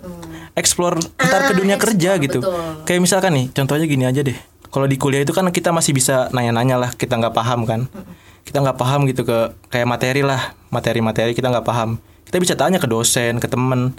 explore 0.55 0.99
ntar 1.17 1.41
ke 1.45 1.53
Ah, 1.53 1.57
dunia 1.57 1.75
explore, 1.75 1.95
kerja 1.95 2.11
gitu. 2.19 2.39
betul. 2.41 2.55
kayak 2.85 3.01
misalkan 3.01 3.33
nih 3.33 3.47
contohnya 3.51 3.85
gini 3.85 4.05
aja 4.05 4.23
deh. 4.23 4.39
Kalau 4.65 4.85
di 4.85 4.95
kuliah 4.95 5.21
itu 5.21 5.33
kan 5.33 5.49
kita 5.49 5.71
masih 5.71 5.91
bisa 5.91 6.29
nanya-nanya 6.31 6.77
lah 6.79 6.91
kita 6.93 7.15
nggak 7.15 7.33
paham 7.33 7.65
kan. 7.65 7.91
Kita 8.43 8.61
nggak 8.61 8.77
paham 8.77 9.05
gitu 9.05 9.25
ke 9.25 9.39
kayak 9.69 9.85
materi 9.85 10.23
lah 10.23 10.53
materi-materi 10.69 11.33
kita 11.33 11.49
nggak 11.49 11.65
paham. 11.65 11.99
Kita 12.25 12.37
bisa 12.37 12.55
tanya 12.55 12.77
ke 12.77 12.87
dosen 12.87 13.37
ke 13.37 13.47
temen. 13.47 13.97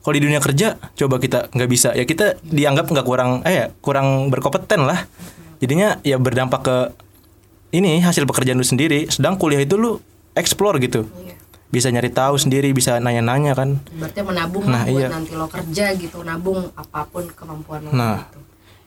Kalau 0.00 0.14
di 0.14 0.22
dunia 0.22 0.38
kerja 0.38 0.76
coba 0.94 1.16
kita 1.16 1.48
nggak 1.50 1.68
bisa. 1.68 1.92
Ya 1.92 2.04
kita 2.04 2.40
dianggap 2.42 2.86
nggak 2.86 3.02
kurang 3.02 3.40
eh 3.42 3.52
ya 3.54 3.66
kurang 3.80 4.28
berkompeten 4.28 4.84
lah 4.84 5.04
jadinya 5.60 6.00
ya 6.00 6.16
berdampak 6.16 6.60
ke 6.60 6.76
ini 7.70 8.00
hasil 8.00 8.24
pekerjaan 8.24 8.56
lu 8.56 8.64
sendiri 8.64 9.06
sedang 9.06 9.36
kuliah 9.36 9.60
itu 9.60 9.76
lu 9.76 10.00
explore 10.32 10.76
gitu 10.78 11.06
Iya. 11.06 11.36
bisa 11.70 11.86
nyari 11.88 12.10
tahu 12.10 12.34
sendiri 12.34 12.72
bisa 12.72 12.98
nanya-nanya 12.98 13.52
kan 13.52 13.78
Berarti 13.92 14.20
menabung 14.20 14.64
Nah, 14.64 14.82
buat 14.82 14.96
iya. 14.96 15.06
nanti 15.06 15.32
lo 15.32 15.46
kerja 15.46 15.94
gitu, 15.94 16.18
nabung 16.20 16.72
apa 16.74 17.06
pun 17.06 17.28
kemampuan 17.28 17.86
lo 17.86 17.90
Nah. 17.90 18.26
gitu. 18.26 18.40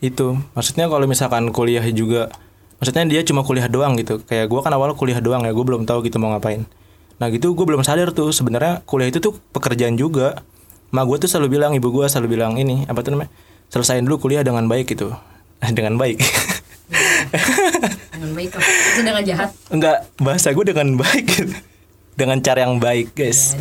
itu 0.04 0.28
maksudnya 0.52 0.86
kalau 0.86 1.06
misalkan 1.06 1.48
kuliah 1.50 1.86
juga 1.88 2.28
maksudnya 2.76 3.08
dia 3.08 3.24
cuma 3.24 3.40
kuliah 3.40 3.66
doang 3.66 3.96
gitu 3.96 4.20
kayak 4.20 4.52
gua 4.52 4.60
kan 4.60 4.74
awal 4.74 4.92
kuliah 4.94 5.16
doang 5.18 5.40
ya 5.42 5.56
gue 5.56 5.64
belum 5.64 5.88
tahu 5.88 6.04
gitu 6.04 6.20
mau 6.20 6.36
ngapain 6.36 6.68
nah 7.16 7.32
gitu 7.32 7.56
gue 7.56 7.64
belum 7.64 7.80
sadar 7.82 8.12
tuh 8.12 8.36
sebenarnya 8.36 8.84
kuliah 8.84 9.08
itu 9.08 9.22
tuh 9.22 9.40
pekerjaan 9.56 9.96
juga 9.96 10.44
ma 10.90 11.08
gue 11.08 11.16
tuh 11.16 11.32
selalu 11.32 11.56
bilang 11.56 11.72
ibu 11.72 11.88
gue 11.88 12.04
selalu 12.04 12.36
bilang 12.36 12.60
ini 12.60 12.84
apa 12.84 13.00
tuh 13.00 13.16
namanya 13.16 13.32
selesaiin 13.72 14.04
dulu 14.04 14.28
kuliah 14.28 14.44
dengan 14.44 14.68
baik 14.68 14.92
gitu 14.92 15.16
dengan 15.78 15.96
baik 15.96 16.20
Dengan 18.14 18.32
baik 18.38 18.52
lah. 18.56 18.64
Itu 18.64 19.02
dengan 19.04 19.24
jahat. 19.26 19.50
enggak 19.74 19.98
bahasa 20.22 20.48
gue 20.54 20.66
dengan 20.66 20.88
baik. 20.96 21.26
Gitu. 21.28 21.56
dengan 22.20 22.38
cara 22.40 22.64
yang 22.64 22.78
baik 22.78 23.18
guys. 23.18 23.58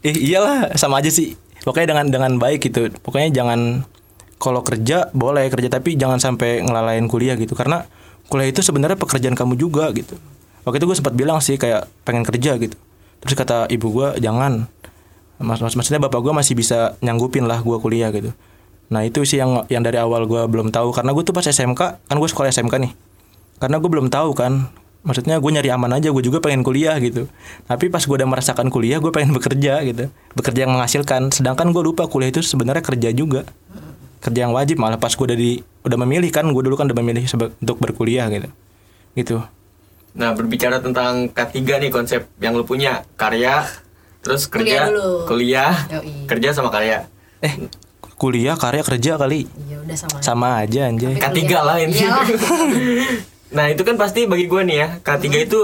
Eh, 0.00 0.16
iyalah 0.16 0.74
sama 0.80 0.98
aja 0.98 1.12
sih. 1.12 1.36
Pokoknya 1.62 1.94
dengan 1.94 2.06
dengan 2.08 2.32
baik 2.40 2.66
gitu. 2.66 2.88
Pokoknya 3.04 3.30
jangan 3.30 3.84
kalau 4.40 4.64
kerja 4.64 5.12
boleh 5.12 5.46
kerja. 5.52 5.68
Tapi 5.70 5.94
jangan 5.94 6.18
sampai 6.18 6.64
ngelalain 6.64 7.04
kuliah 7.06 7.36
gitu. 7.36 7.52
Karena 7.52 7.84
kuliah 8.26 8.48
itu 8.50 8.64
sebenarnya 8.64 8.96
pekerjaan 8.96 9.36
kamu 9.36 9.54
juga 9.60 9.92
gitu. 9.92 10.16
Waktu 10.66 10.82
itu 10.82 10.86
gue 10.88 10.96
sempat 10.98 11.14
bilang 11.14 11.38
sih 11.38 11.60
kayak 11.60 11.86
pengen 12.02 12.26
kerja 12.26 12.58
gitu. 12.58 12.74
Terus 13.22 13.34
kata 13.38 13.70
ibu 13.70 13.92
gue 13.92 14.08
jangan. 14.18 14.66
Mas, 15.36 15.60
mas 15.60 15.76
maksudnya 15.76 16.00
bapak 16.00 16.24
gue 16.24 16.32
masih 16.32 16.56
bisa 16.56 16.96
nyanggupin 17.04 17.44
lah 17.44 17.60
gue 17.60 17.76
kuliah 17.76 18.08
gitu 18.08 18.32
nah 18.86 19.02
itu 19.02 19.26
sih 19.26 19.42
yang 19.42 19.66
yang 19.66 19.82
dari 19.82 19.98
awal 19.98 20.26
gue 20.30 20.42
belum 20.46 20.70
tahu. 20.70 20.94
Karena 20.94 21.10
gue 21.14 21.22
tuh 21.26 21.34
pas 21.34 21.42
SMK 21.42 21.80
kan 22.06 22.16
gue 22.16 22.28
sekolah 22.30 22.50
SMK 22.50 22.74
nih. 22.82 22.92
Karena 23.58 23.76
gue 23.82 23.90
belum 23.90 24.08
tahu 24.12 24.32
kan. 24.36 24.70
Maksudnya 25.06 25.38
gue 25.38 25.50
nyari 25.54 25.70
aman 25.70 25.94
aja 25.94 26.10
gue 26.10 26.22
juga 26.22 26.42
pengen 26.42 26.66
kuliah 26.66 26.98
gitu. 26.98 27.30
Tapi 27.70 27.86
pas 27.90 28.02
gue 28.02 28.16
udah 28.18 28.26
merasakan 28.26 28.70
kuliah 28.70 28.98
gue 28.98 29.10
pengen 29.14 29.30
bekerja 29.34 29.82
gitu. 29.86 30.10
Bekerja 30.34 30.66
yang 30.66 30.74
menghasilkan. 30.74 31.30
Sedangkan 31.30 31.70
gue 31.70 31.82
lupa 31.82 32.10
kuliah 32.10 32.34
itu 32.34 32.42
sebenarnya 32.42 32.82
kerja 32.82 33.14
juga. 33.14 33.46
Kerja 34.18 34.46
yang 34.46 34.52
wajib. 34.54 34.82
Malah 34.82 34.98
pas 34.98 35.14
gue 35.14 35.22
udah 35.22 35.38
di 35.38 35.62
udah 35.86 35.98
memilih 36.02 36.30
kan. 36.34 36.46
Gue 36.50 36.62
dulu 36.66 36.74
kan 36.74 36.90
udah 36.90 36.98
memilih 36.98 37.22
untuk 37.62 37.78
berkuliah 37.78 38.26
gitu. 38.34 38.50
Gitu. 39.14 39.36
Nah, 40.16 40.32
berbicara 40.32 40.80
tentang 40.80 41.28
K3 41.28 41.60
nih 41.76 41.92
konsep 41.92 42.24
yang 42.40 42.56
lu 42.56 42.64
punya, 42.64 43.04
karya, 43.20 43.68
terus 44.24 44.48
Kuliah 44.48 44.88
kerja, 44.88 44.96
dulu. 44.96 45.12
kuliah, 45.28 45.72
Yoi. 45.92 46.24
kerja 46.24 46.56
sama 46.56 46.72
karya. 46.72 47.04
eh 47.44 47.52
kuliah 48.16 48.56
karya 48.56 48.82
kerja 48.82 49.20
kali 49.20 49.44
udah 49.86 49.96
sama. 49.96 50.18
sama 50.24 50.48
aja 50.64 50.88
anjay 50.90 51.14
Tapi 51.16 51.46
K3 51.46 51.52
lah 51.62 51.76
ini. 51.80 51.94
Nah, 53.46 53.70
itu 53.70 53.86
kan 53.86 53.94
pasti 53.94 54.26
bagi 54.26 54.50
gue 54.50 54.58
nih 54.66 54.76
ya, 54.82 54.88
K3 55.06 55.46
itu 55.46 55.60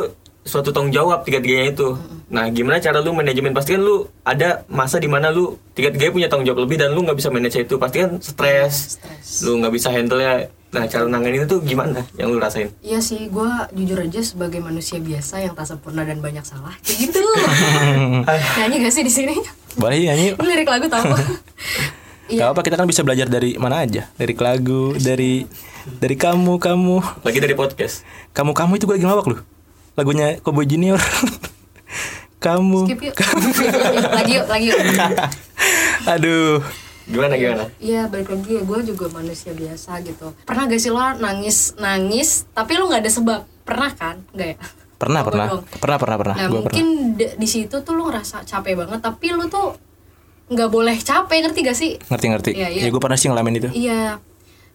suatu 0.46 0.70
tanggung 0.70 0.94
jawab 0.94 1.26
tiga-tiganya 1.26 1.74
itu. 1.74 1.98
Nah, 2.30 2.46
gimana 2.48 2.78
cara 2.78 3.02
lu 3.02 3.10
manajemen? 3.10 3.50
Pasti 3.50 3.74
kan 3.74 3.82
lu 3.82 4.06
ada 4.22 4.62
masa 4.70 5.02
di 5.02 5.10
mana 5.10 5.34
lu 5.34 5.58
tiga-tiganya 5.74 6.14
punya 6.14 6.28
tanggung 6.30 6.46
jawab 6.46 6.62
lebih 6.62 6.78
dan 6.78 6.94
lu 6.94 7.02
nggak 7.02 7.18
bisa 7.18 7.34
manage 7.34 7.58
itu. 7.58 7.74
Pasti 7.82 8.06
kan 8.06 8.22
stres. 8.22 8.96
Stres. 8.96 9.42
Lu 9.42 9.58
nggak 9.58 9.74
bisa 9.74 9.90
handle 9.90 10.22
ya. 10.22 10.46
Nah, 10.72 10.88
cara 10.88 11.04
nanganin 11.04 11.44
itu 11.44 11.58
gimana 11.60 12.06
yang 12.16 12.32
lu 12.32 12.38
rasain? 12.40 12.70
Iya 12.80 13.02
sih, 13.02 13.28
gue 13.28 13.50
jujur 13.76 13.98
aja 13.98 14.20
sebagai 14.24 14.62
manusia 14.62 14.96
biasa 15.02 15.42
yang 15.44 15.52
tak 15.52 15.68
sempurna 15.68 16.06
dan 16.06 16.22
banyak 16.24 16.46
salah, 16.48 16.72
kayak 16.80 17.12
gitu. 17.12 17.20
Nyanyi 18.56 18.76
gak 18.88 18.94
sih 18.94 19.04
di 19.04 19.12
sini? 19.12 19.36
boleh 19.72 20.04
nyanyi 20.04 20.36
Ini 20.36 20.44
lirik 20.48 20.68
lagu 20.68 20.84
tau? 20.88 21.04
Iya. 22.32 22.40
Gak 22.42 22.50
apa 22.50 22.60
kita 22.64 22.76
kan 22.76 22.86
bisa 22.86 23.00
belajar 23.00 23.28
dari 23.28 23.54
mana 23.54 23.84
aja, 23.84 24.08
dari 24.14 24.32
lagu, 24.32 24.96
dari 24.96 25.44
dari 25.92 26.16
kamu 26.16 26.56
kamu 26.56 26.96
Lagi 27.20 27.38
dari 27.38 27.52
podcast. 27.52 28.08
kamu 28.32 28.52
kamu 28.52 28.72
itu 28.74 28.84
gue 28.84 28.94
lagi 28.94 29.04
ngelawak 29.04 29.26
loh. 29.28 29.40
Lagunya 29.92 30.40
Cowboy 30.40 30.64
Junior. 30.64 30.96
kamu. 32.38 32.88
skip 32.88 33.00
yuk 33.02 33.14
lagi 34.18 34.32
yuk 34.34 34.46
lagi 34.46 34.66
yuk 34.66 34.78
Aduh. 36.08 36.58
Gimana 37.02 37.34
gimana? 37.34 37.66
Iya 37.76 38.06
balik 38.06 38.30
lagi 38.30 38.50
ya 38.52 38.62
gue 38.62 38.78
juga 38.84 39.10
manusia 39.10 39.50
biasa 39.50 39.98
gitu 40.00 40.32
Pernah 40.42 40.64
gak 40.64 40.78
sih 40.78 40.88
lo 40.88 41.02
nangis 41.18 41.74
nangis 41.76 42.46
tapi 42.50 42.74
lo 42.74 42.86
nggak 42.86 43.02
ada 43.02 43.10
sebab 43.10 43.40
Pernah 43.62 43.90
kan? 43.92 44.16
Enggak 44.32 44.48
ya? 44.48 44.58
Pernah 44.96 45.20
pernah. 45.22 45.46
dong. 45.50 45.62
Pernah 45.76 45.98
pernah 45.98 46.16
pernah. 46.16 46.34
Nah 46.36 46.46
Gua 46.46 46.60
mungkin 46.62 46.86
pernah. 47.14 47.34
di 47.36 47.48
situ 47.48 47.76
tuh 47.76 47.92
lo 47.92 48.06
ngerasa 48.06 48.42
capek 48.42 48.74
banget 48.76 48.98
tapi 48.98 49.26
lo 49.28 49.46
tuh 49.46 49.74
nggak 50.48 50.68
boleh 50.68 50.96
capek 50.96 51.38
ngerti 51.42 51.60
gak 51.62 51.76
sih? 51.76 51.90
Ngerti 52.02 52.26
ngerti. 52.28 52.50
Iya, 52.52 52.68
iya. 52.68 52.80
Ya 52.84 52.90
gue 52.90 52.98
pernah 52.98 53.14
sih 53.14 53.28
ngalamin 53.28 53.58
itu. 53.58 53.68
Iya 53.70 54.18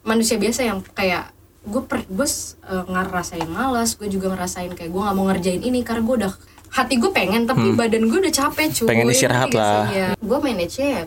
manusia 0.01 0.35
biasa 0.35 0.63
yang 0.63 0.79
kayak 0.91 1.35
gue 1.63 1.81
per 1.83 2.07
gue 2.07 2.27
eh, 2.63 2.85
ngerasain 2.87 3.43
malas 3.45 3.93
gue 3.93 4.07
juga 4.07 4.31
ngerasain 4.31 4.71
kayak 4.71 4.87
gue 4.87 5.01
nggak 5.03 5.15
mau 5.15 5.27
ngerjain 5.27 5.59
ini 5.59 5.83
karena 5.83 5.99
gue 6.01 6.15
udah 6.17 6.33
hati 6.69 6.95
gue 6.95 7.11
pengen 7.11 7.43
tapi 7.43 7.71
badan 7.73 8.07
gue 8.07 8.19
udah 8.21 8.33
capek 8.33 8.71
cuy 8.71 8.83
Hmm. 8.83 8.89
Pengen 8.89 9.07
istirahat 9.09 9.51
lah. 9.51 9.87
Iya. 9.89 10.09
gue 10.15 10.37
manage 10.39 10.77
ya 10.77 11.03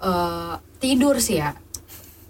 eh, 0.00 0.54
tidur 0.78 1.18
sih 1.18 1.38
ya 1.38 1.54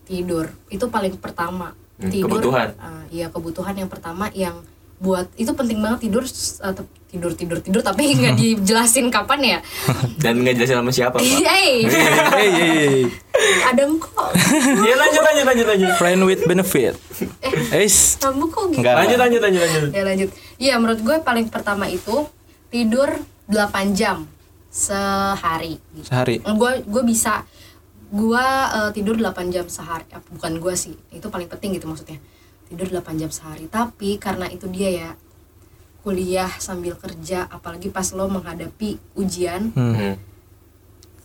tidur 0.03 0.49
itu 0.69 0.85
paling 0.87 1.17
pertama 1.17 1.77
Hmm, 1.93 2.11
tidur 2.11 2.41
kebutuhan. 2.41 2.69
iya 3.09 3.29
kebutuhan 3.29 3.77
yang 3.77 3.87
pertama 3.87 4.27
yang 4.33 4.59
buat 5.03 5.27
itu 5.35 5.51
penting 5.51 5.79
banget 5.79 6.07
tidur 6.07 6.23
s- 6.23 6.57
eh, 6.59 6.71
tidur 7.09 7.35
tidur 7.35 7.59
tidur 7.59 7.83
tapi 7.83 8.07
nggak 8.15 8.35
dijelasin 8.35 9.11
kapan 9.11 9.41
ya 9.43 9.59
Dan 10.23 10.41
nggak 10.41 10.55
jelasin 10.57 10.79
sama 10.79 10.91
siapa, 10.91 11.19
Pak. 11.19 11.27
Hey, 11.43 11.83
Hey, 11.85 12.49
hey, 12.49 12.49
hey. 12.49 12.99
ada 13.65 13.83
kok 13.93 14.31
Ya 14.89 14.95
lanjut 14.95 15.23
lanjut 15.23 15.45
lanjut 15.45 15.67
lanjut. 15.67 15.91
Friend 15.97 16.21
with 16.23 16.43
benefit. 16.45 16.95
Eh. 17.43 17.91
Kamu 18.17 18.47
kok 18.47 18.71
gitu 18.71 18.79
Enggak. 18.79 18.95
Lanjut 18.97 19.19
lanjut 19.19 19.41
lanjut 19.41 19.61
lanjut. 19.61 19.89
ya 19.91 20.03
lanjut 20.05 20.29
iya 20.57 20.75
menurut 20.77 21.01
gue 21.01 21.17
paling 21.21 21.47
pertama 21.49 21.85
itu 21.85 22.31
tidur 22.69 23.11
8 23.47 23.59
jam 23.93 24.25
sehari 24.73 25.77
Sehari. 26.01 26.41
gue 26.41 26.73
gue 26.81 27.03
bisa 27.03 27.43
gue 28.09 28.47
eh, 28.71 28.91
tidur 28.93 29.17
8 29.17 29.27
jam 29.49 29.67
sehari 29.67 30.07
Eh, 30.09 30.23
bukan 30.31 30.53
gue 30.57 30.75
sih 30.75 30.95
itu 31.11 31.27
paling 31.27 31.47
penting 31.47 31.75
gitu 31.75 31.85
maksudnya 31.85 32.17
tidur 32.73 32.89
8 32.91 33.05
jam 33.17 33.29
sehari 33.29 33.67
tapi 33.67 34.17
karena 34.17 34.49
itu 34.49 34.65
dia 34.67 34.89
ya 34.91 35.11
kuliah 36.01 36.51
sambil 36.57 36.97
kerja 36.97 37.47
apalagi 37.47 37.87
pas 37.87 38.11
lo 38.11 38.27
menghadapi 38.27 38.91
ujian 39.15 39.71
Hmm. 39.71 39.95
Hmm. 39.95 40.15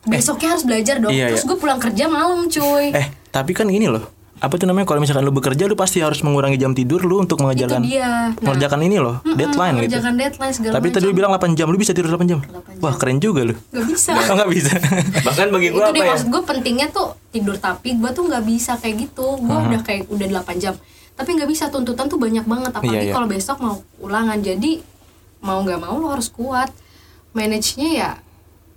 besoknya 0.06 0.48
harus 0.50 0.64
belajar 0.64 0.96
dong 0.98 1.10
Iya, 1.10 1.28
terus 1.30 1.42
iya. 1.42 1.50
gue 1.50 1.58
pulang 1.58 1.80
kerja 1.80 2.04
malam 2.06 2.46
cuy 2.46 2.92
Eh, 2.92 3.08
tapi 3.28 3.52
kan 3.52 3.68
ini 3.68 3.88
loh. 3.88 4.06
Apa 4.38 4.54
tuh 4.56 4.64
namanya 4.64 4.86
kalau 4.86 5.02
misalkan 5.02 5.26
lu 5.26 5.34
bekerja 5.34 5.66
lu 5.66 5.74
pasti 5.74 5.98
harus 5.98 6.22
mengurangi 6.22 6.56
jam 6.56 6.70
tidur 6.72 7.02
lu 7.02 7.18
untuk 7.18 7.42
mengerjakan 7.42 7.82
Nah, 7.82 8.38
mengerjakan 8.38 8.80
ini 8.82 8.98
loh, 8.98 9.18
deadline 9.26 9.50
gitu. 9.82 9.98
mengerjakan 9.98 10.14
deadline 10.14 10.54
segala 10.54 10.74
Tapi 10.78 10.88
tadi 10.88 11.04
lu 11.04 11.12
macam. 11.12 11.34
bilang 11.34 11.52
8 11.52 11.58
jam, 11.58 11.68
lu 11.68 11.76
bisa 11.76 11.92
tidur 11.92 12.14
8 12.14 12.24
jam. 12.28 12.40
8 12.40 12.78
Wah, 12.78 12.94
keren 12.94 13.18
juga 13.18 13.42
lu. 13.44 13.58
Gak 13.68 13.86
bisa 13.88 14.14
Oh, 14.22 14.38
enggak 14.38 14.50
bisa. 14.54 14.72
Bahkan 15.26 15.48
bagi 15.50 15.68
dia 15.68 15.82
apa 15.84 15.98
ya? 15.98 16.10
maksud 16.14 16.28
gue 16.30 16.42
pentingnya 16.46 16.88
tuh 16.88 17.08
tidur 17.28 17.58
tapi 17.58 17.90
gue 17.92 18.10
tuh 18.12 18.24
nggak 18.24 18.44
bisa 18.46 18.78
kayak 18.78 18.96
gitu 19.02 19.26
gue 19.36 19.58
udah 19.58 19.82
kayak 19.82 20.06
udah 20.08 20.28
8 20.38 20.62
jam 20.62 20.74
tapi 21.18 21.30
nggak 21.34 21.50
bisa 21.50 21.68
tuntutan 21.68 22.06
tuh 22.06 22.16
banyak 22.16 22.44
banget 22.44 22.72
apalagi 22.72 22.94
Iya, 22.96 23.02
iya. 23.04 23.14
kalau 23.14 23.28
besok 23.28 23.58
mau 23.58 23.76
ulangan 24.00 24.38
jadi 24.38 24.80
mau 25.40 25.60
nggak 25.60 25.80
mau 25.80 25.96
lo 25.96 26.08
harus 26.10 26.30
kuat 26.30 26.70
manage 27.32 27.76
nya 27.76 27.90
ya 27.92 28.12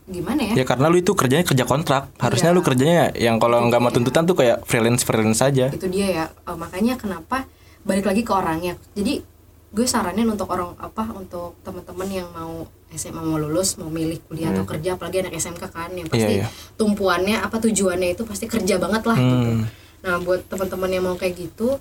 gimana 0.07 0.43
ya 0.43 0.55
ya 0.55 0.65
karena 0.65 0.89
lu 0.89 0.99
itu 0.99 1.13
kerjanya 1.13 1.45
kerja 1.45 1.63
kontrak. 1.65 2.11
Harusnya 2.17 2.51
Iya. 2.51 2.57
lu 2.57 2.63
kerjanya 2.63 3.03
yang 3.15 3.37
kalau 3.37 3.63
nggak 3.63 3.79
mau 3.79 3.89
tuntutan 3.89 4.25
tuh 4.25 4.35
kayak 4.35 4.65
freelance 4.65 5.01
freelance 5.01 5.39
aja. 5.39 5.71
itu 5.71 5.87
dia 5.87 6.07
ya 6.11 6.25
Eh, 6.43 6.57
makanya 6.57 6.97
kenapa 6.97 7.47
balik 7.81 8.05
lagi 8.05 8.21
ke 8.21 8.33
orangnya 8.35 8.75
jadi 8.91 9.23
gue 9.71 9.87
saranin 9.87 10.27
untuk 10.27 10.51
orang 10.51 10.75
apa 10.77 11.15
untuk 11.15 11.55
teman-teman 11.61 12.09
yang 12.11 12.29
mau 12.29 12.67
SMA 12.91 13.23
mau 13.23 13.39
lulus 13.39 13.79
mau 13.79 13.87
milih 13.89 14.19
kuliah 14.27 14.51
atau 14.51 14.67
kerja 14.67 14.99
apalagi 14.99 15.23
anak 15.23 15.39
SMK 15.39 15.63
kan 15.65 15.91
yang 15.91 16.05
pasti 16.05 16.27
Hmm. 16.27 16.35
Iya, 16.35 16.43
iya. 16.43 16.49
tumpuannya 16.75 17.37
apa 17.39 17.57
tujuannya 17.57 18.09
itu 18.11 18.23
pasti 18.25 18.45
kerja 18.47 18.77
banget 18.77 19.03
lah 19.05 19.15
gitu 19.15 19.37
Hmm. 19.55 19.63
nah 20.01 20.19
buat 20.19 20.43
teman-teman 20.45 20.91
yang 20.91 21.05
mau 21.05 21.15
kayak 21.15 21.39
gitu 21.39 21.79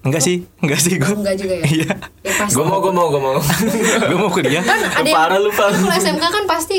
Enggak 0.00 0.22
sih, 0.22 0.48
enggak 0.58 0.78
sih 0.78 0.94
oh, 0.94 0.98
gue. 0.98 1.14
enggak 1.14 1.36
juga 1.36 1.54
ya 1.54 1.64
Iya. 1.66 1.92
ya 2.20 2.32
pasti 2.34 2.54
Gua 2.54 2.64
mau 2.66 2.78
gua 2.78 2.88
mau 2.90 3.06
gua 3.08 3.20
mau. 3.20 3.36
gue 4.08 4.18
mau 4.18 4.30
kuliah. 4.30 4.62
kan 4.62 4.80
ada 4.80 5.00
yang 5.00 5.12
Parah 5.12 5.36
lu, 5.36 5.50
kan 5.50 5.68
kalau 5.70 5.92
SMK 5.94 6.24
kan 6.24 6.44
pasti 6.46 6.78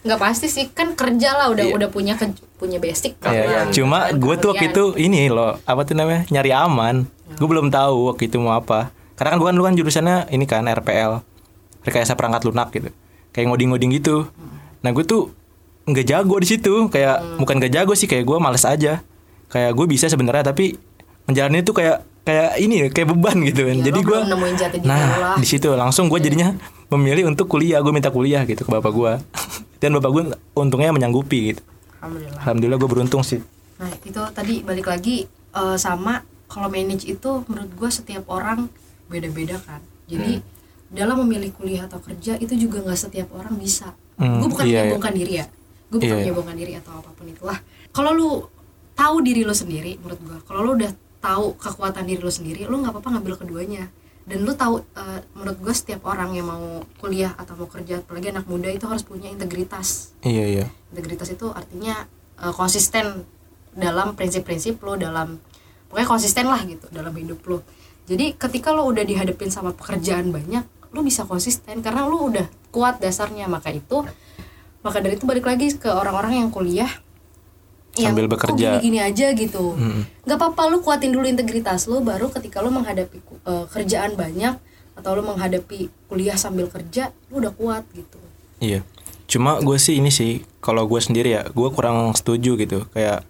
nggak 0.00 0.16
pasti 0.16 0.46
sih 0.46 0.64
kan 0.68 0.94
kerja 0.94 1.34
lah 1.34 1.46
udah 1.48 1.60
Iya. 1.62 1.74
udah 1.76 1.88
punya 1.88 2.14
ke- 2.14 2.30
punya 2.56 2.78
basic 2.78 3.16
Iya, 3.16 3.20
kan 3.20 3.32
iya. 3.32 3.44
lah. 3.60 3.64
Cuma 3.70 3.98
gue 4.10 4.34
tuh 4.36 4.48
waktu 4.50 4.70
itu 4.70 4.84
ini 4.96 5.26
loh, 5.26 5.58
apa 5.60 5.82
tuh 5.82 5.92
namanya 5.92 6.24
nyari 6.28 6.50
aman. 6.52 7.04
Gue 7.32 7.46
belum 7.46 7.68
tahu 7.68 8.08
waktu 8.08 8.26
itu 8.26 8.38
mau 8.38 8.54
apa. 8.54 8.94
Karena 9.14 9.34
kan 9.34 9.38
gue 9.38 9.46
kan 9.46 9.54
lu 9.54 9.62
kan 9.62 9.74
jurusannya 9.74 10.16
ini 10.28 10.44
kan 10.44 10.64
RPL, 10.64 11.20
rekayasa 11.82 12.14
perangkat 12.14 12.42
lunak 12.44 12.70
gitu, 12.70 12.88
kayak 13.30 13.46
ngoding-ngoding 13.46 13.92
gitu. 13.92 14.30
Nah 14.80 14.90
gue 14.90 15.02
tuh 15.02 15.34
nggak 15.84 16.06
jago 16.06 16.36
di 16.36 16.48
situ, 16.48 16.86
kayak 16.86 17.36
bukan 17.36 17.58
nggak 17.58 17.72
jago 17.74 17.92
sih, 17.92 18.06
kayak 18.06 18.22
gue 18.22 18.36
males 18.36 18.62
aja. 18.62 19.02
Kayak 19.46 19.74
gue 19.74 19.86
bisa 19.86 20.06
sebenarnya 20.06 20.46
tapi 20.46 20.78
menjalani 21.26 21.60
itu 21.60 21.70
kayak 21.70 22.06
kayak 22.30 22.50
ini 22.62 22.76
kayak 22.94 23.08
beban 23.10 23.36
gitu 23.42 23.66
kan. 23.66 23.76
Ya, 23.82 23.84
Jadi 23.90 24.00
gue 24.06 24.18
nah 24.86 25.34
di 25.34 25.46
situ 25.46 25.68
langsung 25.74 26.06
gue 26.06 26.22
jadinya 26.22 26.54
memilih 26.94 27.26
untuk 27.26 27.50
kuliah. 27.50 27.82
Gue 27.82 27.90
minta 27.90 28.14
kuliah 28.14 28.46
gitu 28.46 28.62
ke 28.62 28.70
bapak 28.70 28.92
gue. 28.94 29.12
Dan 29.82 29.98
bapak 29.98 30.10
gue 30.14 30.22
untungnya 30.54 30.94
menyanggupi 30.94 31.54
gitu. 31.54 31.62
alhamdulillah 32.00 32.38
Alhamdulillah 32.38 32.78
gue 32.78 32.90
beruntung 32.90 33.22
sih. 33.26 33.42
Nah 33.82 33.90
itu 34.06 34.22
tadi 34.30 34.62
balik 34.62 34.86
lagi 34.86 35.26
eh, 35.28 35.76
sama 35.76 36.22
kalau 36.46 36.70
manage 36.70 37.06
itu 37.10 37.42
menurut 37.50 37.72
gue 37.74 37.90
setiap 37.90 38.24
orang 38.30 38.70
beda-beda 39.10 39.58
kan. 39.66 39.82
Jadi 40.06 40.38
dalam 40.90 41.22
memilih 41.26 41.54
kuliah 41.54 41.86
atau 41.86 42.02
kerja 42.02 42.38
itu 42.38 42.54
juga 42.54 42.82
nggak 42.82 42.98
setiap 42.98 43.30
orang 43.34 43.58
bisa. 43.58 43.90
Hmm, 44.18 44.42
gue 44.42 44.48
bukan 44.50 44.66
iya, 44.66 44.70
iya. 44.70 44.80
menyembuhkan 44.86 45.14
diri 45.14 45.32
ya. 45.38 45.46
Gue 45.90 45.98
bukan 45.98 46.06
Iya, 46.06 46.14
iya. 46.14 46.22
menyembuhkan 46.22 46.56
diri 46.58 46.72
atau 46.78 46.92
apa 46.98 47.10
pun 47.14 47.26
itulah. 47.26 47.58
Kalau 47.90 48.10
lu 48.14 48.28
tahu 48.94 49.16
diri 49.24 49.42
lu 49.42 49.54
sendiri, 49.56 49.96
menurut 50.02 50.20
gue, 50.20 50.38
kalau 50.44 50.60
lu 50.66 50.70
udah 50.76 50.92
tahu 51.20 51.54
kekuatan 51.60 52.04
diri 52.08 52.20
lu 52.20 52.32
sendiri, 52.32 52.64
lu 52.64 52.80
nggak 52.80 52.96
apa-apa 52.96 53.20
ngambil 53.20 53.44
keduanya. 53.44 53.88
Dan 54.24 54.44
lu 54.44 54.52
tahu, 54.52 54.80
eh, 54.80 55.20
menurut 55.36 55.58
gue 55.60 55.74
setiap 55.74 56.04
orang 56.08 56.36
yang 56.36 56.48
mau 56.48 56.84
kuliah 57.00 57.32
atau 57.36 57.56
mau 57.56 57.68
kerja, 57.68 58.00
apalagi 58.04 58.32
anak 58.32 58.46
muda 58.46 58.68
itu 58.68 58.84
harus 58.86 59.02
punya 59.02 59.26
integritas 59.32 60.14
Iya 60.22 60.44
iya. 60.46 60.66
integritas 60.92 61.32
itu 61.32 61.50
artinya 61.50 62.06
eh, 62.40 62.52
konsisten 62.54 63.26
dalam 63.74 64.18
prinsip-prinsip 64.18 64.82
lo 64.82 64.98
dalam 64.98 65.38
pokoknya 65.90 66.08
konsisten 66.08 66.46
lah 66.46 66.62
gitu 66.66 66.86
dalam 66.90 67.14
hidup 67.14 67.38
lo 67.46 67.62
jadi 68.06 68.34
ketika 68.34 68.74
lo 68.74 68.86
udah 68.90 69.06
dihadapin 69.06 69.50
sama 69.50 69.70
pekerjaan 69.74 70.34
banyak 70.34 70.66
lo 70.90 71.00
bisa 71.06 71.22
konsisten 71.22 71.78
karena 71.78 72.06
lo 72.06 72.18
udah 72.30 72.46
kuat 72.74 72.98
dasarnya 72.98 73.46
maka 73.46 73.70
itu 73.70 74.02
maka 74.82 74.98
dari 74.98 75.14
itu 75.14 75.26
balik 75.28 75.46
lagi 75.46 75.76
ke 75.78 75.86
orang-orang 75.86 76.42
yang 76.42 76.48
kuliah 76.50 76.90
Sambil 77.90 78.24
kok 78.24 78.38
bekerja. 78.38 78.78
gini-gini 78.78 78.98
aja 78.98 79.26
gitu 79.34 79.74
Mm-mm. 79.74 80.06
nggak 80.22 80.38
apa-apa 80.38 80.62
lo 80.70 80.78
kuatin 80.80 81.10
dulu 81.10 81.26
integritas 81.26 81.86
lo 81.86 81.98
baru 82.00 82.30
ketika 82.30 82.62
lo 82.62 82.70
menghadapi 82.70 83.18
eh, 83.20 83.64
kerjaan 83.66 84.14
banyak 84.14 84.54
atau 84.94 85.10
lo 85.14 85.22
menghadapi 85.24 85.90
kuliah 86.06 86.34
sambil 86.34 86.66
kerja 86.66 87.10
lo 87.28 87.40
udah 87.40 87.52
kuat 87.52 87.84
gitu 87.92 88.18
Iya. 88.60 88.84
Cuma 89.24 89.56
gue 89.58 89.80
sih 89.80 89.96
ini 89.96 90.12
sih, 90.12 90.44
kalau 90.60 90.84
gue 90.84 91.00
sendiri 91.00 91.32
ya, 91.32 91.42
gue 91.48 91.68
kurang 91.72 92.12
setuju 92.12 92.60
gitu. 92.60 92.84
Kayak 92.92 93.24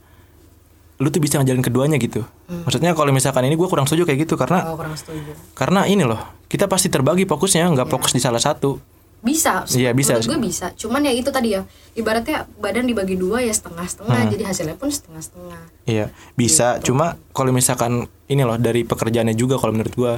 lu 0.99 1.09
tuh 1.09 1.23
bisa 1.23 1.39
ngajalin 1.39 1.63
keduanya 1.63 1.97
gitu. 1.97 2.27
Maksudnya 2.51 2.93
kalau 2.93 3.15
misalkan 3.15 3.47
ini 3.47 3.55
gue 3.55 3.69
kurang 3.71 3.87
setuju 3.87 4.05
kayak 4.05 4.27
gitu 4.27 4.35
karena 4.35 4.69
oh 4.69 4.77
kurang 4.77 4.93
setuju 4.99 5.33
karena 5.55 5.87
ini 5.87 6.05
loh, 6.05 6.19
kita 6.45 6.67
pasti 6.67 6.91
terbagi 6.91 7.25
fokusnya, 7.25 7.63
nggak 7.73 7.89
fokus 7.89 8.13
di 8.13 8.21
salah 8.21 8.43
satu. 8.43 8.77
Bisa. 9.21 9.69
Iya, 9.69 9.93
bisa. 9.93 10.17
menurut 10.17 10.29
gue 10.31 10.41
bisa. 10.47 10.67
Cuman 10.75 11.01
ya 11.03 11.13
itu 11.13 11.29
tadi 11.29 11.53
ya. 11.53 11.63
Ibaratnya 11.93 12.49
badan 12.55 12.85
dibagi 12.85 13.15
dua 13.15 13.41
ya 13.41 13.51
setengah 13.51 13.85
setengah 13.85 14.17
Hmm. 14.19 14.31
jadi 14.31 14.45
hasilnya 14.47 14.75
pun 14.75 14.89
setengah 14.89 15.21
setengah 15.21 15.61
Iya, 15.85 16.09
bisa. 16.35 16.81
Cuma 16.81 17.05
kalau 17.31 17.51
misalkan 17.51 17.93
ini 18.27 18.41
loh 18.41 18.57
dari 18.57 18.81
pekerjaannya 18.83 19.35
juga 19.35 19.57
kalau 19.57 19.71
menurut 19.71 19.91
gue, 19.91 20.13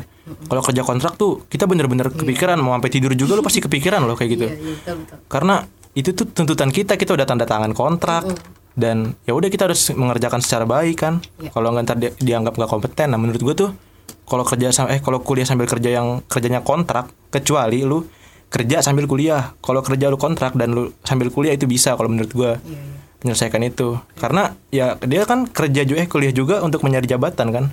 kalau 0.44 0.62
kerja 0.62 0.82
kontrak 0.82 1.16
tuh 1.16 1.42
kita 1.46 1.64
bener-bener 1.64 2.08
kepikiran. 2.08 2.56
Mau 2.56 2.72
sampai 2.72 2.88
tidur 2.88 3.10
juga 3.12 3.34
lu 3.34 3.42
pasti 3.42 3.58
kepikiran 3.58 4.00
loh 4.00 4.14
kayak 4.14 4.30
gitu. 4.32 4.46
iya 4.46 4.54
iya 4.54 4.72
betul 4.76 4.94
betul. 5.00 5.16
Karena 5.26 5.54
itu 5.92 6.10
tuh 6.12 6.26
tuntutan 6.26 6.68
kita. 6.68 6.94
Kita 6.94 7.12
udah 7.12 7.24
tanda 7.24 7.42
tangan 7.42 7.72
kontrak. 7.72 8.22
Dan 8.72 9.18
ya 9.22 9.32
udah 9.32 9.46
kita 9.46 9.66
harus 9.66 9.90
mengerjakan 9.90 10.40
secara 10.40 10.64
baik 10.64 10.96
kan. 10.98 11.20
Iya. 11.36 11.50
kalau 11.50 11.72
nggak 11.72 11.84
ntar 11.84 11.96
di- 11.96 12.16
dianggap 12.18 12.54
nggak 12.54 12.70
kompeten. 12.70 13.08
Nah 13.08 13.18
menurut 13.18 13.42
gue 13.42 13.54
tuh 13.58 13.70
kalau 14.22 14.42
kerja 14.42 14.70
sam- 14.70 14.88
eh 14.88 14.96
kalau 14.98 15.18
kuliah 15.18 15.44
sambil 15.44 15.66
kerja 15.66 15.90
yang 15.90 16.24
kerjanya 16.24 16.60
kontrak 16.60 17.10
kecuali 17.28 17.82
lu 17.82 18.00
kerja 18.52 18.84
sambil 18.84 19.08
kuliah. 19.08 19.56
Kalau 19.64 19.80
kerja 19.80 20.12
lu 20.12 20.20
kontrak 20.20 20.52
dan 20.52 20.76
lu 20.76 20.92
sambil 21.02 21.32
kuliah 21.32 21.56
itu 21.56 21.64
bisa 21.64 21.96
kalau 21.96 22.12
menurut 22.12 22.28
gue 22.30 22.50
iya 22.60 22.68
iya. 22.68 23.00
menyelesaikan 23.24 23.64
itu. 23.64 23.96
Karena 24.20 24.52
ya 24.68 25.00
dia 25.00 25.24
kan 25.24 25.48
kerja 25.48 25.82
juga 25.82 26.04
eh 26.04 26.08
kuliah 26.08 26.30
juga 26.30 26.60
untuk 26.60 26.84
mencari 26.84 27.08
jabatan 27.08 27.48
kan? 27.48 27.64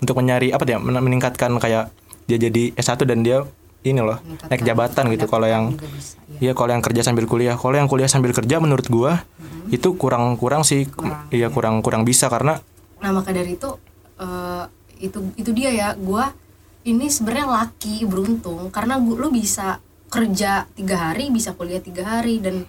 Untuk 0.00 0.16
mencari 0.16 0.50
apa 0.50 0.64
ya 0.64 0.80
men- 0.80 1.04
meningkatkan 1.04 1.52
kayak 1.60 1.92
dia 2.24 2.40
jadi 2.40 2.72
S1 2.72 3.04
dan 3.04 3.20
dia 3.20 3.44
ini 3.84 4.00
loh 4.00 4.16
naik 4.48 4.64
jabatan 4.64 5.12
gitu 5.12 5.28
kalau 5.28 5.44
yang 5.44 5.76
ya. 6.40 6.50
Iya. 6.50 6.52
kalau 6.56 6.72
yang 6.72 6.80
kerja 6.80 7.04
sambil 7.04 7.28
kuliah, 7.28 7.52
kalau 7.60 7.76
yang 7.76 7.84
kuliah 7.84 8.08
sambil 8.08 8.32
kerja 8.32 8.56
menurut 8.56 8.88
gua 8.88 9.28
itu 9.68 9.92
kurang 9.96 10.40
kurang 10.40 10.64
sih, 10.64 10.88
Kurang. 10.88 11.28
iya 11.28 11.52
kurang 11.52 11.84
kurang 11.84 12.08
bisa 12.08 12.32
karena 12.32 12.64
Nah 13.04 13.12
maka 13.12 13.36
dari 13.36 13.60
itu 13.60 13.68
eh, 14.16 14.64
itu 15.04 15.20
itu 15.36 15.50
dia 15.52 15.68
ya. 15.68 15.88
Gue 15.92 16.24
ini 16.88 17.12
sebenarnya 17.12 17.44
laki 17.44 18.08
beruntung. 18.08 18.72
Karena 18.72 18.96
gua, 18.96 19.16
lu 19.20 19.28
bisa 19.28 19.83
kerja 20.14 20.70
tiga 20.78 20.96
hari 21.10 21.34
bisa 21.34 21.50
kuliah 21.58 21.82
tiga 21.82 22.06
hari 22.06 22.38
dan 22.38 22.62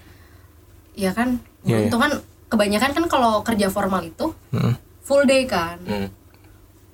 ya 0.98 1.14
kan 1.14 1.38
Iya, 1.66 1.82
beruntung 1.82 2.02
kan 2.02 2.14
kebanyakan 2.46 2.92
kan 2.94 3.06
kalau 3.10 3.42
kerja 3.42 3.74
formal 3.74 4.06
itu 4.06 4.34
mm, 4.54 4.74
full 5.02 5.26
day 5.26 5.50
kan. 5.50 5.82
Hmm. 5.82 6.14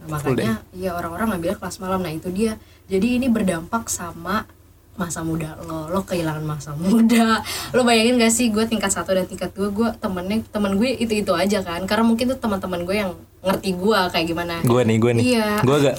Nah, 0.01 0.17
makanya 0.17 0.63
ya 0.73 0.95
orang-orang 0.95 1.35
ngambil 1.35 1.59
kelas 1.59 1.77
malam. 1.83 1.99
Nah 2.01 2.09
itu 2.09 2.31
dia. 2.31 2.55
Jadi 2.87 3.19
ini 3.19 3.27
berdampak 3.27 3.91
sama 3.91 4.47
masa 4.95 5.21
muda 5.27 5.59
lo. 5.67 5.91
Lo 5.91 6.07
kehilangan 6.07 6.43
masa 6.43 6.71
muda. 6.75 7.43
Lo 7.75 7.83
bayangin 7.83 8.15
gak 8.19 8.33
sih 8.33 8.47
gue 8.47 8.63
tingkat 8.67 8.91
satu 8.91 9.11
dan 9.11 9.27
tingkat 9.27 9.51
dua 9.55 9.69
gue 9.71 9.87
temennya 9.99 10.43
temen 10.51 10.75
gue 10.79 10.89
itu 10.95 11.13
itu 11.19 11.31
aja 11.35 11.59
kan. 11.61 11.83
Karena 11.83 12.03
mungkin 12.07 12.31
tuh 12.31 12.39
teman-teman 12.39 12.81
gue 12.87 12.95
yang 12.95 13.11
ngerti 13.43 13.75
gue 13.75 13.99
kayak 14.11 14.25
gimana. 14.27 14.55
Gua 14.63 14.81
nih 14.87 14.97
gua 14.97 15.11
nih, 15.15 15.23
Iya. 15.35 15.49
gua 15.67 15.77
gak 15.83 15.97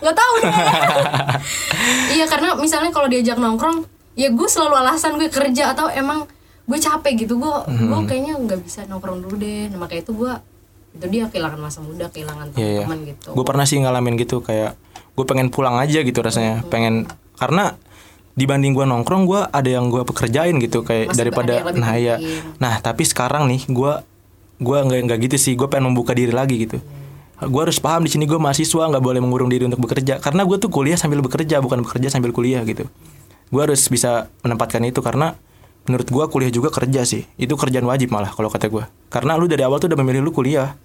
nggak 0.00 0.16
tahu 0.16 0.34
deh 0.40 0.52
iya 2.16 2.24
karena 2.26 2.56
misalnya 2.56 2.90
kalau 2.90 3.06
diajak 3.06 3.36
nongkrong 3.36 3.84
ya 4.16 4.28
gue 4.28 4.48
selalu 4.48 4.74
alasan 4.76 5.16
gue 5.16 5.28
kerja 5.28 5.72
atau 5.72 5.88
emang 5.88 6.26
gue 6.70 6.78
capek 6.78 7.26
gitu. 7.26 7.34
Gue 7.42 7.50
Hmm. 7.66 7.90
gue 7.90 8.00
kayaknya 8.06 8.38
nggak 8.38 8.60
bisa 8.62 8.86
nongkrong 8.86 9.26
dulu 9.26 9.42
deh. 9.42 9.66
Nah, 9.74 9.82
makanya 9.82 10.06
itu 10.06 10.12
gue 10.14 10.32
itu 10.90 11.06
dia 11.10 11.24
kehilangan 11.26 11.58
masa 11.58 11.78
muda 11.82 12.06
kehilangan 12.10 12.54
Iya, 12.54 12.58
iya. 12.58 12.66
teman-teman 12.86 12.98
gitu. 13.10 13.28
Gue 13.34 13.44
pernah 13.46 13.64
sih 13.66 13.78
ngalamin 13.82 14.14
gitu 14.14 14.38
kayak 14.38 14.78
gue 15.18 15.24
pengen 15.26 15.50
pulang 15.50 15.78
aja 15.82 15.98
gitu 16.02 16.18
rasanya, 16.22 16.62
pengen 16.70 17.10
karena 17.34 17.74
dibanding 18.38 18.72
gua 18.72 18.86
nongkrong 18.86 19.26
gua 19.26 19.40
ada 19.50 19.66
yang 19.66 19.90
gua 19.90 20.06
pekerjain 20.06 20.54
gitu 20.62 20.86
kayak 20.86 21.12
Masih 21.12 21.18
daripada 21.18 21.52
nah 21.76 21.98
ya 21.98 22.16
nah 22.62 22.78
tapi 22.78 23.02
sekarang 23.02 23.50
nih 23.50 23.66
gua 23.68 24.06
gua 24.62 24.86
nggak 24.86 25.00
nggak 25.10 25.18
gitu 25.28 25.36
sih. 25.36 25.52
Gue 25.58 25.66
pengen 25.66 25.90
membuka 25.90 26.14
diri 26.14 26.30
lagi 26.30 26.56
gitu 26.56 26.78
gue 27.40 27.60
harus 27.64 27.80
paham 27.80 28.04
di 28.04 28.12
sini 28.12 28.28
gue 28.28 28.36
mahasiswa 28.36 28.84
nggak 28.92 29.00
boleh 29.00 29.20
mengurung 29.24 29.48
diri 29.48 29.64
untuk 29.64 29.80
bekerja. 29.88 30.20
Karena 30.20 30.44
gue 30.44 30.60
tuh 30.60 30.68
kuliah 30.68 31.00
sambil 31.00 31.24
bekerja 31.24 31.64
bukan 31.64 31.80
bekerja 31.80 32.12
sambil 32.12 32.36
kuliah 32.36 32.60
gitu. 32.68 32.84
Gue 33.48 33.60
harus 33.64 33.80
bisa 33.88 34.28
menempatkan 34.44 34.84
itu 34.84 35.00
karena 35.00 35.32
menurut 35.88 36.04
gue 36.04 36.24
kuliah 36.28 36.52
juga 36.52 36.68
kerja 36.68 37.08
sih. 37.08 37.24
Itu 37.40 37.56
kerjaan 37.56 37.88
wajib 37.88 38.12
malah 38.12 38.28
kalau 38.36 38.52
kata 38.52 38.68
gue 38.68 38.84
karena 39.08 39.40
lu 39.40 39.48
dari 39.48 39.64
awal 39.64 39.80
tuh 39.80 39.88
udah 39.88 39.98
memilih 40.04 40.20
lu 40.20 40.32
kuliah. 40.36 40.76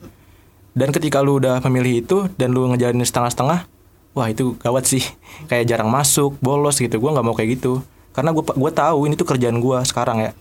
Dan 0.76 0.92
ketika 0.92 1.24
lu 1.24 1.40
udah 1.40 1.60
memilih 1.68 2.04
itu 2.04 2.18
dan 2.36 2.52
lu 2.52 2.68
ngejalanin 2.72 3.08
setengah-setengah 3.08 3.68
wah 4.16 4.28
itu 4.32 4.56
gawat 4.64 4.88
sih. 4.88 5.04
Kayak 5.52 5.76
jarang 5.76 5.92
masuk 5.92 6.40
bolos 6.40 6.80
gitu. 6.80 6.96
Gue 7.04 7.12
nggak 7.12 7.26
mau 7.26 7.36
kayak 7.36 7.60
gitu. 7.60 7.84
Karena 8.16 8.32
gue 8.32 8.44
gua 8.48 8.72
tahu 8.72 9.12
ini 9.12 9.20
tuh 9.20 9.28
kerjaan 9.28 9.60
gue 9.60 9.78
sekarang 9.84 10.24
ya. 10.24 10.32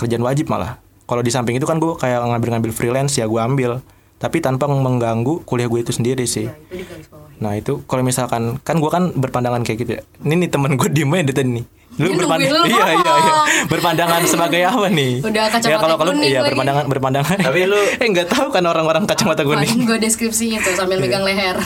Kerjaan 0.00 0.24
wajib 0.24 0.48
malah. 0.48 0.80
Kalau 1.04 1.20
di 1.20 1.28
samping 1.28 1.60
itu 1.60 1.68
kan 1.68 1.76
gue 1.76 1.92
kayak 2.00 2.24
ngambil-ngambil 2.24 2.72
freelance 2.72 3.20
ya 3.20 3.28
gue 3.28 3.36
ambil 3.36 3.84
tapi 4.20 4.44
tanpa 4.44 4.68
mengganggu 4.68 5.48
kuliah 5.48 5.64
gue 5.64 5.80
itu 5.80 5.96
sendiri 5.96 6.28
sih. 6.28 6.44
Ya 6.44 6.52
itu 6.52 6.76
di 6.76 6.84
garis 6.84 7.08
bawah 7.08 7.28
nah 7.40 7.56
itu 7.56 7.80
kalau 7.88 8.04
misalkan 8.04 8.60
kan 8.60 8.76
gue 8.76 8.90
kan 8.92 9.16
berpandangan 9.16 9.64
kayak 9.64 9.78
gitu 9.80 9.90
ya. 9.96 10.02
Ini 10.20 10.34
nih 10.44 10.48
temen 10.52 10.76
gue 10.76 10.88
diem 10.94 11.08
aja 11.08 11.24
dari 11.24 11.34
tadi 11.34 11.50
nih. 11.56 11.66
Lu 11.90 12.06
Dia 12.06 12.16
berpandangan 12.22 12.64
iya 12.70 12.86
iya 12.86 12.94
iya. 12.94 13.12
Ngomong. 13.18 13.48
berpandangan 13.66 14.20
sebagai 14.22 14.60
apa 14.62 14.86
nih? 14.86 15.12
Udah 15.26 15.44
kacamata 15.48 15.72
ya 15.72 15.76
kalau 15.80 15.96
kalau 15.98 16.12
kuning 16.14 16.30
iya 16.30 16.38
lagi. 16.38 16.48
berpandangan 16.52 16.84
berpandangan. 16.86 17.36
Tapi 17.40 17.60
lu- 17.66 17.90
eh 18.04 18.06
nggak 18.12 18.28
tahu 18.28 18.46
kan 18.52 18.62
orang-orang 18.62 19.02
kacamata 19.08 19.42
kuning. 19.42 19.88
gue 19.88 19.98
deskripsinya 19.98 20.60
tuh 20.60 20.76
sambil 20.76 21.00
megang 21.00 21.24
leher. 21.24 21.56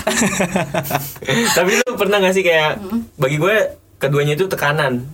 Tapi 1.59 1.71
lu 1.77 1.91
pernah 1.99 2.23
gak 2.23 2.35
sih 2.35 2.47
kayak 2.47 2.81
bagi 3.19 3.37
gue 3.37 3.55
keduanya 3.99 4.39
itu 4.39 4.47
tekanan. 4.47 5.05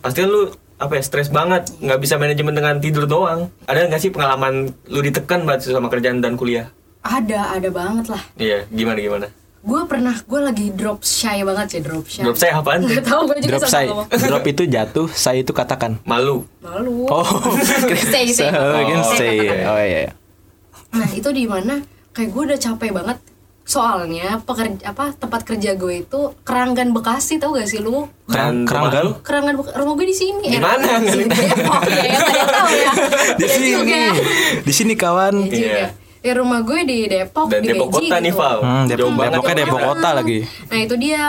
Pasti 0.00 0.24
kan 0.24 0.30
lu 0.32 0.50
apa 0.74 0.92
ya 0.94 1.02
stres 1.02 1.28
banget, 1.28 1.70
nggak 1.78 1.98
bisa 1.98 2.14
manajemen 2.16 2.52
dengan 2.52 2.74
tidur 2.76 3.04
doang. 3.04 3.48
Ada 3.64 3.86
nggak 3.86 4.00
sih 4.00 4.10
pengalaman 4.10 4.54
lu 4.86 5.00
ditekan 5.00 5.42
banget 5.42 5.70
sama 5.70 5.86
kerjaan 5.86 6.18
dan 6.18 6.34
kuliah? 6.34 6.68
ada 7.00 7.52
ada 7.52 7.68
banget 7.68 8.08
lah 8.08 8.22
Iya, 8.34 8.64
gimana 8.66 8.96
gimana? 8.96 9.26
gue 9.60 9.80
pernah 9.84 10.12
gue 10.12 10.40
lagi 10.40 10.66
drop 10.72 11.00
shy 11.00 11.40
banget 11.40 11.66
sih 11.68 11.80
drop 11.80 12.04
shy 12.04 12.20
Drop 12.20 12.36
saya 12.36 12.60
apaan? 12.60 12.80
nggak 12.80 13.00
tahu 13.00 13.20
gue 13.28 13.36
juga 13.40 13.48
drop 13.56 13.64
ngomong 13.68 14.08
drop 14.08 14.44
itu 14.46 14.62
jatuh 14.64 15.08
saya 15.08 15.40
itu 15.40 15.52
katakan 15.52 16.00
Malu. 16.04 16.48
malu 16.60 17.04
oh 17.08 17.28
Stay, 17.96 18.28
stay. 18.28 18.48
Oh, 18.48 19.04
stay 19.12 19.36
oke. 19.40 19.56
oh 19.64 19.80
iya 19.80 19.98
iya. 20.04 20.12
nah 20.92 21.08
itu 21.08 21.28
di 21.28 21.44
mana 21.44 21.80
kayak 22.12 22.28
gue 22.30 22.42
udah 22.44 22.58
capek 22.60 22.90
banget 22.92 23.16
soalnya 23.64 24.38
pekerja 24.38 24.76
apa 24.86 25.12
tempat 25.12 25.40
kerja 25.42 25.72
gue 25.72 25.94
itu 26.00 26.20
keranggan 26.42 26.90
bekasi 26.90 27.36
tau 27.36 27.52
gak 27.52 27.64
sih 27.64 27.78
lu 27.78 28.04
Kerang- 28.24 28.62
keranggan? 28.62 28.92
rumah 28.92 29.08
lu? 29.10 29.12
keranggan 29.20 29.54
Bek- 29.56 29.72
rumah 29.74 29.92
gue 29.94 30.06
di 30.06 30.16
sini 30.16 30.46
Di 30.46 30.58
mana? 30.58 30.90
di 30.98 31.08
sini 31.10 31.24
Depok 31.32 31.82
ya 31.82 32.18
tahu 32.46 32.68
ya 32.70 32.92
di 33.34 33.42
Ya 33.42 33.48
sini 33.50 33.70
di 34.60 34.72
sini 34.72 34.94
kawan 34.94 35.34
Ya 35.40 35.48
juga. 35.48 35.56
Iya. 35.56 35.86
ya 36.20 36.32
rumah 36.34 36.60
gue 36.60 36.80
di 36.82 36.98
Depok 37.06 37.46
Dan 37.46 37.60
di 37.60 37.68
Depok 37.70 37.88
Beji 37.90 38.06
kota 38.06 38.16
nih, 38.18 38.24
gitu. 38.26 38.38
Val. 38.38 38.58
Hmm, 38.60 38.84
Depok. 38.86 39.08
Depoknya 39.10 39.56
Depok 39.58 39.80
kota 39.82 40.08
lagi. 40.14 40.38
Nah 40.44 40.78
itu 40.78 40.94
dia 40.96 41.20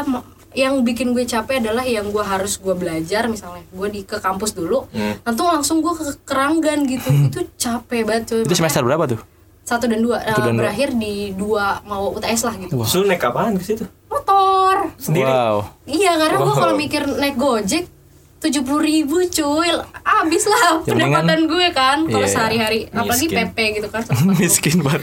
yang 0.54 0.74
bikin 0.82 1.12
gue 1.12 1.24
capek 1.26 1.60
adalah 1.60 1.84
yang 1.84 2.08
gue 2.08 2.24
harus 2.24 2.56
gue 2.56 2.72
belajar 2.74 3.28
misalnya 3.28 3.60
gue 3.66 3.88
di 3.90 4.02
ke 4.02 4.18
kampus 4.18 4.52
dulu, 4.52 4.88
Hmm. 4.90 5.20
nanti 5.22 5.42
langsung 5.42 5.80
gue 5.80 5.92
ke 5.94 6.04
keranggan 6.24 6.84
gitu, 6.86 7.12
itu 7.12 7.40
capek 7.56 8.02
banget 8.04 8.24
cuy. 8.26 8.42
itu 8.42 8.56
semester 8.56 8.80
berapa 8.82 9.04
tuh 9.06 9.20
satu 9.66 9.86
dan 9.86 9.98
dua, 9.98 10.18
eh, 10.20 10.30
dan 10.32 10.54
dua. 10.54 10.62
berakhir 10.62 10.94
di 10.94 11.34
dua 11.34 11.82
mau 11.84 12.14
UTS 12.14 12.42
lah 12.44 12.56
gitu. 12.56 12.72
Terus 12.72 12.94
lu 12.96 13.06
naik 13.06 13.24
apaan 13.24 13.54
ke 13.56 13.66
situ? 13.66 13.86
Motor, 14.08 14.94
Sendiri? 14.96 15.26
wow 15.26 15.66
iya 15.84 16.16
karena 16.16 16.38
gue 16.38 16.48
Wow. 16.48 16.62
kalau 16.62 16.76
mikir 16.76 17.04
naik 17.12 17.36
gojek 17.36 17.90
tujuh 18.38 18.62
puluh 18.62 18.80
ribu 18.80 19.26
cuy, 19.26 19.70
abis 20.00 20.44
lah 20.46 20.80
Ya, 20.80 20.94
mendingan- 20.94 21.26
pendapatan 21.26 21.42
gue 21.46 21.68
kan 21.72 21.98
kalau 22.06 22.22
Iya, 22.22 22.32
sehari-hari, 22.32 22.80
apalagi 22.88 23.26
miskin. 23.26 23.38
PP 23.44 23.58
gitu 23.76 23.88
kan. 23.90 24.04
miskin 24.38 24.78
banget 24.80 25.02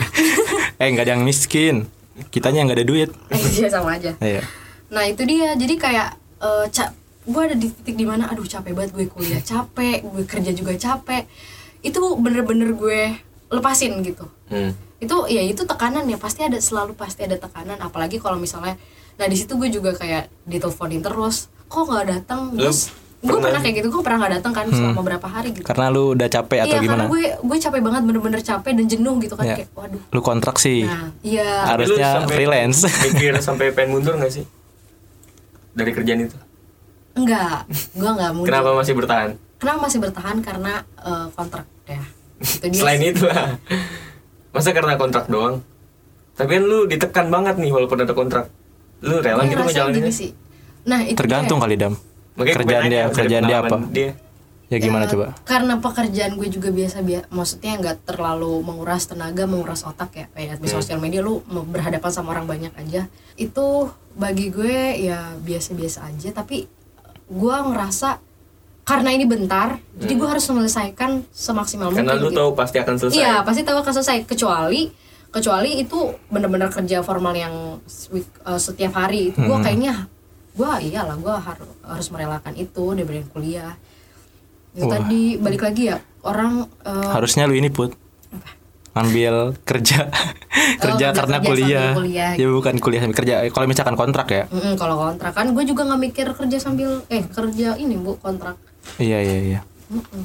eh 0.77 0.87
nggak 0.89 1.05
ada 1.05 1.13
yang 1.13 1.23
miskin 1.23 1.75
kitanya 2.29 2.59
yang 2.59 2.67
nggak 2.67 2.79
ada 2.79 2.89
duit 2.89 3.11
Iya 3.53 3.69
sama 3.69 3.97
aja. 3.97 4.15
iya 4.17 4.47
Nah 4.89 5.05
itu 5.05 5.25
dia, 5.25 5.53
jadi 5.55 5.75
kayak 5.77 6.09
eh, 6.39 6.65
ca 6.71 6.85
gue 7.23 7.41
ada 7.41 7.55
di 7.55 7.67
titik 7.69 7.95
di 7.95 8.05
mana, 8.05 8.27
aduh 8.27 8.45
capek 8.45 8.73
banget 8.73 8.91
gue 8.93 9.07
kuliah 9.09 9.39
capek, 9.41 10.03
gue 10.03 10.23
kerja 10.23 10.51
juga 10.51 10.73
capek. 10.73 11.27
Itu 11.81 11.99
bener-bener 12.15 12.71
gue 12.73 13.01
lepasin 13.53 14.01
gitu. 14.01 14.25
Hmm. 14.49 14.73
Itu 14.97 15.29
ya 15.29 15.41
itu 15.41 15.63
tekanan 15.63 16.05
ya 16.05 16.17
pasti 16.17 16.41
ada 16.41 16.57
selalu 16.57 16.97
pasti 16.97 17.23
ada 17.23 17.37
tekanan. 17.37 17.77
Apalagi 17.79 18.17
kalau 18.17 18.37
misalnya, 18.37 18.81
nah 19.15 19.27
di 19.27 19.37
situ 19.37 19.55
gue 19.55 19.69
juga 19.69 19.93
kayak 19.93 20.33
diteleponin 20.45 20.99
terus, 20.99 21.47
kok 21.67 21.85
nggak 21.85 22.07
datang? 22.09 22.55
Terus 22.55 22.89
gue 23.19 23.29
pernah- 23.29 23.45
pernah 23.47 23.61
kayak 23.61 23.75
gitu, 23.77 23.89
gue 23.89 24.03
pernah 24.03 24.19
nggak 24.19 24.35
datang 24.35 24.53
kan 24.53 24.67
selama 24.67 25.01
berapa 25.01 25.29
hari 25.29 25.49
gitu. 25.53 25.63
karena 25.63 25.87
lu 25.89 26.11
udah 26.11 26.27
capek 26.27 26.59
atau 26.59 26.69
Iya 26.69 26.79
gimana 26.81 27.07
karena 27.07 27.07
gue 27.07 27.23
gue 27.39 27.59
capek 27.61 27.81
banget 27.81 28.03
bener-bener 28.03 28.41
capek 28.43 28.73
dan 28.75 28.87
jenuh 28.89 29.15
gitu 29.21 29.35
kan 29.37 29.45
Ya. 29.45 29.55
kayak 29.55 29.69
waduh. 29.73 30.03
lu 30.11 30.21
kontrak 30.21 30.57
sih 30.59 30.83
Nah 30.83 31.15
iya. 31.23 31.47
Harusnya 31.65 32.09
sampai 32.19 32.35
freelance. 32.35 32.83
Mikir 33.07 33.33
sampai 33.39 33.71
pengen 33.71 33.95
mundur 33.95 34.17
gak 34.17 34.33
sih? 34.33 34.43
Dari 35.71 35.91
kerjaan 35.93 36.19
itu? 36.21 36.35
Enggak, 37.13 37.69
gue 37.93 38.11
nggak 38.11 38.31
mau. 38.33 38.43
Kenapa 38.43 38.69
masih 38.75 38.95
bertahan? 38.97 39.31
Kenapa 39.57 39.79
masih 39.85 39.99
bertahan 40.01 40.37
karena 40.41 40.73
eh, 40.99 41.27
kontrak 41.31 41.67
ya. 41.85 42.03
Itu. 42.43 42.77
Selain 42.83 43.01
itu 43.01 43.25
lah. 43.25 43.57
Masa 44.51 44.71
karena 44.71 44.95
kontrak 44.95 45.27
doang? 45.27 45.63
Tapi 46.33 46.59
kan 46.59 46.65
lu 46.65 46.85
ditekan 46.85 47.27
banget 47.29 47.57
nih 47.57 47.71
walaupun 47.71 47.99
ada 47.99 48.13
kontrak. 48.13 48.47
Lu 49.01 49.19
rela 49.19 49.43
gitu 49.45 49.59
ngejalaninnya? 49.59 50.13
sih. 50.13 50.31
Nah, 50.83 51.03
itu 51.03 51.15
tergantung 51.15 51.59
dia. 51.59 51.65
kali 51.65 51.77
dam 51.79 51.95
Makanya 52.35 52.57
kerjaan 52.57 52.83
dia 52.85 53.03
kerjaan 53.09 53.45
dia 53.45 53.59
apa 53.61 53.77
Dia. 53.87 54.11
ya 54.67 54.79
gimana 54.81 55.05
Ya, 55.05 55.11
coba 55.13 55.27
Karena 55.45 55.79
pekerjaan 55.79 56.33
gue 56.35 56.49
juga 56.49 56.73
biasa 56.73 57.05
biasa 57.05 57.29
maksudnya 57.29 57.73
nggak 57.79 57.97
terlalu 58.03 58.65
menguras 58.65 59.07
tenaga, 59.07 59.45
menguras 59.45 59.85
otak 59.85 60.11
ya. 60.13 60.27
Kayak 60.33 60.59
di 60.59 60.67
Hmm. 60.67 60.75
sosial 60.75 60.99
media 60.99 61.21
lu 61.21 61.45
mau 61.47 61.63
berhadapan 61.63 62.11
sama 62.11 62.33
orang 62.33 62.49
banyak 62.49 62.73
aja. 62.75 63.07
Itu 63.37 63.93
bagi 64.13 64.49
gue 64.49 64.75
ya 64.99 65.37
biasa-biasa 65.39 66.09
aja, 66.09 66.33
tapi 66.33 66.67
gue 67.29 67.57
ngerasa 67.63 68.19
karena 68.83 69.11
ini 69.11 69.23
bentar, 69.23 69.79
jadi 69.95 70.13
gue 70.13 70.29
harus 70.29 70.43
menyelesaikan 70.45 71.23
semaksimal 71.29 71.89
Hmm. 71.89 71.97
Karena 71.97 72.13
mungkin. 72.13 72.25
lu 72.25 72.31
gitu. 72.31 72.39
tahu 72.41 72.51
pasti 72.53 72.77
akan 72.77 72.95
selesai. 72.97 73.17
Iya, 73.17 73.35
pasti 73.41 73.63
tahu 73.63 73.79
akan 73.79 73.93
selesai 73.93 74.19
kecuali 74.25 74.83
kecuali 75.29 75.71
itu 75.79 75.99
benar-benar 76.27 76.69
kerja 76.69 77.01
formal 77.01 77.33
yang 77.33 77.79
week- 78.09 78.43
eh, 78.43 78.59
setiap 78.59 78.93
hari. 78.97 79.31
Gue 79.33 79.49
Hmm. 79.51 79.63
kayaknya 79.63 79.95
gue 80.53 80.71
iyalah 80.85 81.17
gue 81.17 81.33
harus 81.33 81.69
harus 81.81 82.07
merelakan 82.09 82.53
itu 82.55 82.85
daripada 82.93 83.23
kuliah. 83.31 83.73
Itu 84.71 84.85
Wah. 84.85 84.99
tadi 84.99 85.37
balik 85.37 85.63
lagi 85.63 85.83
ya 85.87 85.97
orang 86.23 86.67
eh, 86.83 87.09
harusnya 87.09 87.45
lu 87.45 87.55
ini 87.55 87.69
put 87.69 87.95
ngambil 88.93 89.57
kerja 89.63 90.05
kerja 90.85 90.85
kerja- 90.85 91.13
karena 91.15 91.39
kerja 91.39 91.49
kuliah. 91.49 91.91
kuliah. 91.95 92.33
ya 92.35 92.47
bukan 92.47 92.77
kuliah 92.77 93.01
kerja 93.07 93.35
kalau 93.49 93.65
misalkan 93.65 93.95
kontrak 93.95 94.29
ya 94.29 94.45
mm-mm, 94.47 94.77
kalau 94.77 95.01
kontrak 95.01 95.33
kan 95.33 95.49
gue 95.49 95.65
juga 95.65 95.87
nggak 95.87 96.01
mikir 96.03 96.27
kerja 96.31 96.57
sambil 96.59 97.01
eh 97.09 97.25
kerja 97.27 97.73
ini 97.75 97.97
bu 97.97 98.19
kontrak. 98.19 98.61
Iya 98.99 99.19
iya 99.19 99.39
iya 99.41 99.61
Mm-mm. 99.89 100.25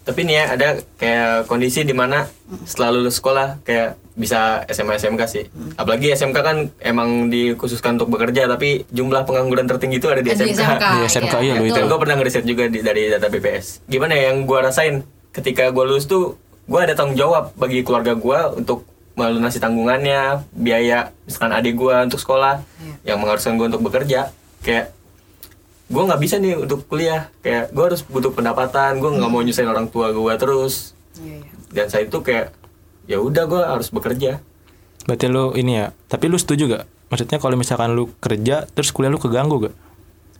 tapi 0.00 0.24
nih 0.24 0.34
ya 0.34 0.44
ada 0.50 0.68
kayak 0.96 1.46
kondisi 1.46 1.82
di 1.82 1.92
mana 1.92 2.26
setelah 2.64 2.90
lulus 2.92 3.16
sekolah 3.16 3.62
kayak 3.62 3.94
bisa 4.12 4.64
SMA 4.66 4.96
SMK 4.96 5.22
sih 5.24 5.44
apalagi 5.74 6.10
SMK 6.10 6.36
kan 6.36 6.56
emang 6.78 7.28
dikhususkan 7.28 7.94
untuk 7.94 8.10
bekerja 8.10 8.44
tapi 8.44 8.84
jumlah 8.88 9.22
pengangguran 9.22 9.64
tertinggi 9.64 9.96
itu 9.96 10.08
ada 10.08 10.18
di 10.18 10.28
Di 10.28 10.36
SMK, 10.36 10.50
SMK, 10.56 10.84
Di 10.84 11.00
SMK, 11.06 11.34
iya, 11.38 11.52
lu 11.52 11.62
betul. 11.62 11.66
itu. 11.66 11.74
dan 11.74 11.84
gue 11.86 11.98
pernah 11.98 12.16
ngeriset 12.16 12.44
juga 12.44 12.64
di, 12.66 12.78
dari 12.80 13.02
data 13.06 13.26
BPS 13.26 13.66
gimana 13.86 14.12
ya 14.12 14.22
yang 14.28 14.42
gue 14.42 14.58
rasain 14.58 14.94
ketika 15.30 15.70
gue 15.70 15.84
lulus 15.84 16.04
tuh 16.04 16.34
gue 16.66 16.80
ada 16.80 16.92
tanggung 16.92 17.14
jawab 17.14 17.54
bagi 17.54 17.80
keluarga 17.80 18.12
gue 18.12 18.38
untuk 18.56 18.82
melunasi 19.12 19.58
tanggungannya 19.58 20.42
biaya 20.50 21.12
misalkan 21.22 21.52
adik 21.52 21.76
gue 21.76 21.94
untuk 22.02 22.18
sekolah 22.18 22.60
Iya. 22.80 23.14
yang 23.14 23.18
mengharuskan 23.20 23.54
gue 23.54 23.66
untuk 23.68 23.84
bekerja 23.84 24.32
kayak 24.60 24.90
gue 25.90 25.98
nggak 26.00 26.20
bisa 26.20 26.38
nih 26.38 26.54
untuk 26.56 26.86
kuliah 26.86 27.28
kayak 27.40 27.68
gue 27.68 27.84
harus 27.84 28.00
butuh 28.00 28.30
pendapatan 28.30 28.96
gue 28.96 29.10
nggak 29.10 29.26
mau 29.26 29.42
nyusahin 29.42 29.66
orang 29.66 29.86
tua 29.86 30.10
gue 30.10 30.32
terus 30.36 30.94
Iya, 31.12 31.36
iya. 31.36 31.52
dan 31.68 31.86
saat 31.86 32.06
itu 32.06 32.18
kayak 32.18 32.54
ya 33.04 33.18
udah 33.18 33.44
gue 33.44 33.60
harus 33.60 33.90
bekerja 33.90 34.38
Berarti 35.00 35.26
lu 35.26 35.50
ini 35.52 35.74
ya. 35.74 35.96
Tapi 36.06 36.28
lu 36.28 36.36
setuju 36.36 36.70
gak? 36.70 36.84
Maksudnya 37.08 37.40
kalau 37.40 37.56
misalkan 37.56 37.90
lu 37.90 38.12
kerja 38.16 38.68
terus 38.68 38.92
kuliah 38.92 39.08
lu 39.08 39.18
keganggu 39.18 39.66
gak? 39.66 39.74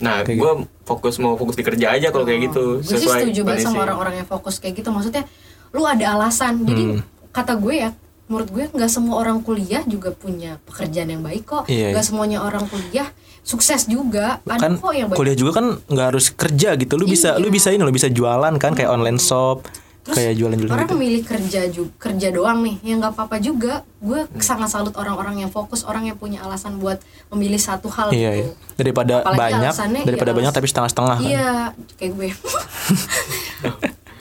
nah 0.00 0.24
gue 0.24 0.52
fokus 0.82 1.20
mau 1.20 1.36
fokus 1.36 1.52
di 1.52 1.60
kerja 1.60 1.92
aja 1.92 2.08
kalau 2.08 2.24
kayak 2.24 2.48
gitu 2.48 2.80
gue 2.80 2.88
sih 2.88 3.04
setuju 3.04 3.44
banget 3.44 3.68
sama 3.68 3.84
orang-orang 3.84 4.24
yang 4.24 4.24
fokus 4.24 4.56
kayak 4.56 4.80
gitu 4.80 4.88
maksudnya 4.88 5.28
lu 5.70 5.84
ada 5.84 6.16
alasan 6.16 6.64
jadi 6.64 6.82
Hmm. 6.88 7.00
kata 7.30 7.60
gue 7.60 7.74
ya 7.78 7.90
menurut 8.30 8.48
gue 8.48 8.64
nggak 8.70 8.86
semua 8.86 9.18
orang 9.18 9.42
kuliah 9.42 9.82
juga 9.84 10.14
punya 10.14 10.62
pekerjaan 10.62 11.10
yang 11.10 11.20
baik 11.20 11.42
kok 11.44 11.64
Iya, 11.66 11.90
nggak 11.90 11.98
iya. 11.98 12.08
semuanya 12.08 12.38
orang 12.40 12.64
kuliah 12.64 13.10
sukses 13.42 13.84
juga 13.84 14.38
ada 14.40 14.62
kan 14.62 14.72
kok 14.76 14.94
yang 14.94 15.10
baik 15.10 15.18
kuliah 15.18 15.34
juga 15.34 15.52
kan 15.52 15.66
nggak 15.82 16.06
harus 16.08 16.30
kerja 16.30 16.76
gitu. 16.76 16.94
Lu 16.94 17.04
bisa 17.04 17.34
lu 17.34 17.48
Iya. 17.48 17.52
bisa 17.52 17.68
ini 17.68 17.82
lo 17.82 17.90
bisa 17.90 18.06
jualan 18.06 18.54
kan 18.54 18.70
kayak 18.70 18.86
online 18.88 19.18
shop, 19.18 19.66
Terus 20.00 20.14
kayak 20.14 20.32
jualan-jualan 20.34 20.70
orang 20.70 20.86
gitu. 20.86 20.94
memilih 20.94 21.22
kerja 21.22 21.60
juga 21.66 21.90
kerja 22.00 22.28
doang 22.30 22.62
nih 22.62 22.76
ya 22.80 22.94
nggak 22.96 23.12
apa-apa 23.12 23.36
juga 23.36 23.74
gue 23.98 24.20
sangat 24.38 24.70
salut 24.70 24.94
orang-orang 24.94 25.40
yang 25.40 25.50
fokus 25.50 25.82
orang 25.82 26.06
yang 26.06 26.14
punya 26.14 26.40
alasan 26.40 26.78
buat 26.78 27.02
memilih 27.28 27.58
satu 27.58 27.90
hal 27.90 28.08
Iya, 28.08 28.30
gitu 28.38 28.48
iya. 28.48 28.76
Daripada 28.76 29.14
Apalagi 29.20 29.40
banyak, 29.60 29.72
daripada 30.06 30.30
iya, 30.30 30.38
banyak 30.38 30.52
tapi 30.54 30.66
setengah-setengah 30.66 31.16
kan. 31.16 31.26
iya 31.26 31.48
kayak 31.96 32.12
gue 32.14 32.28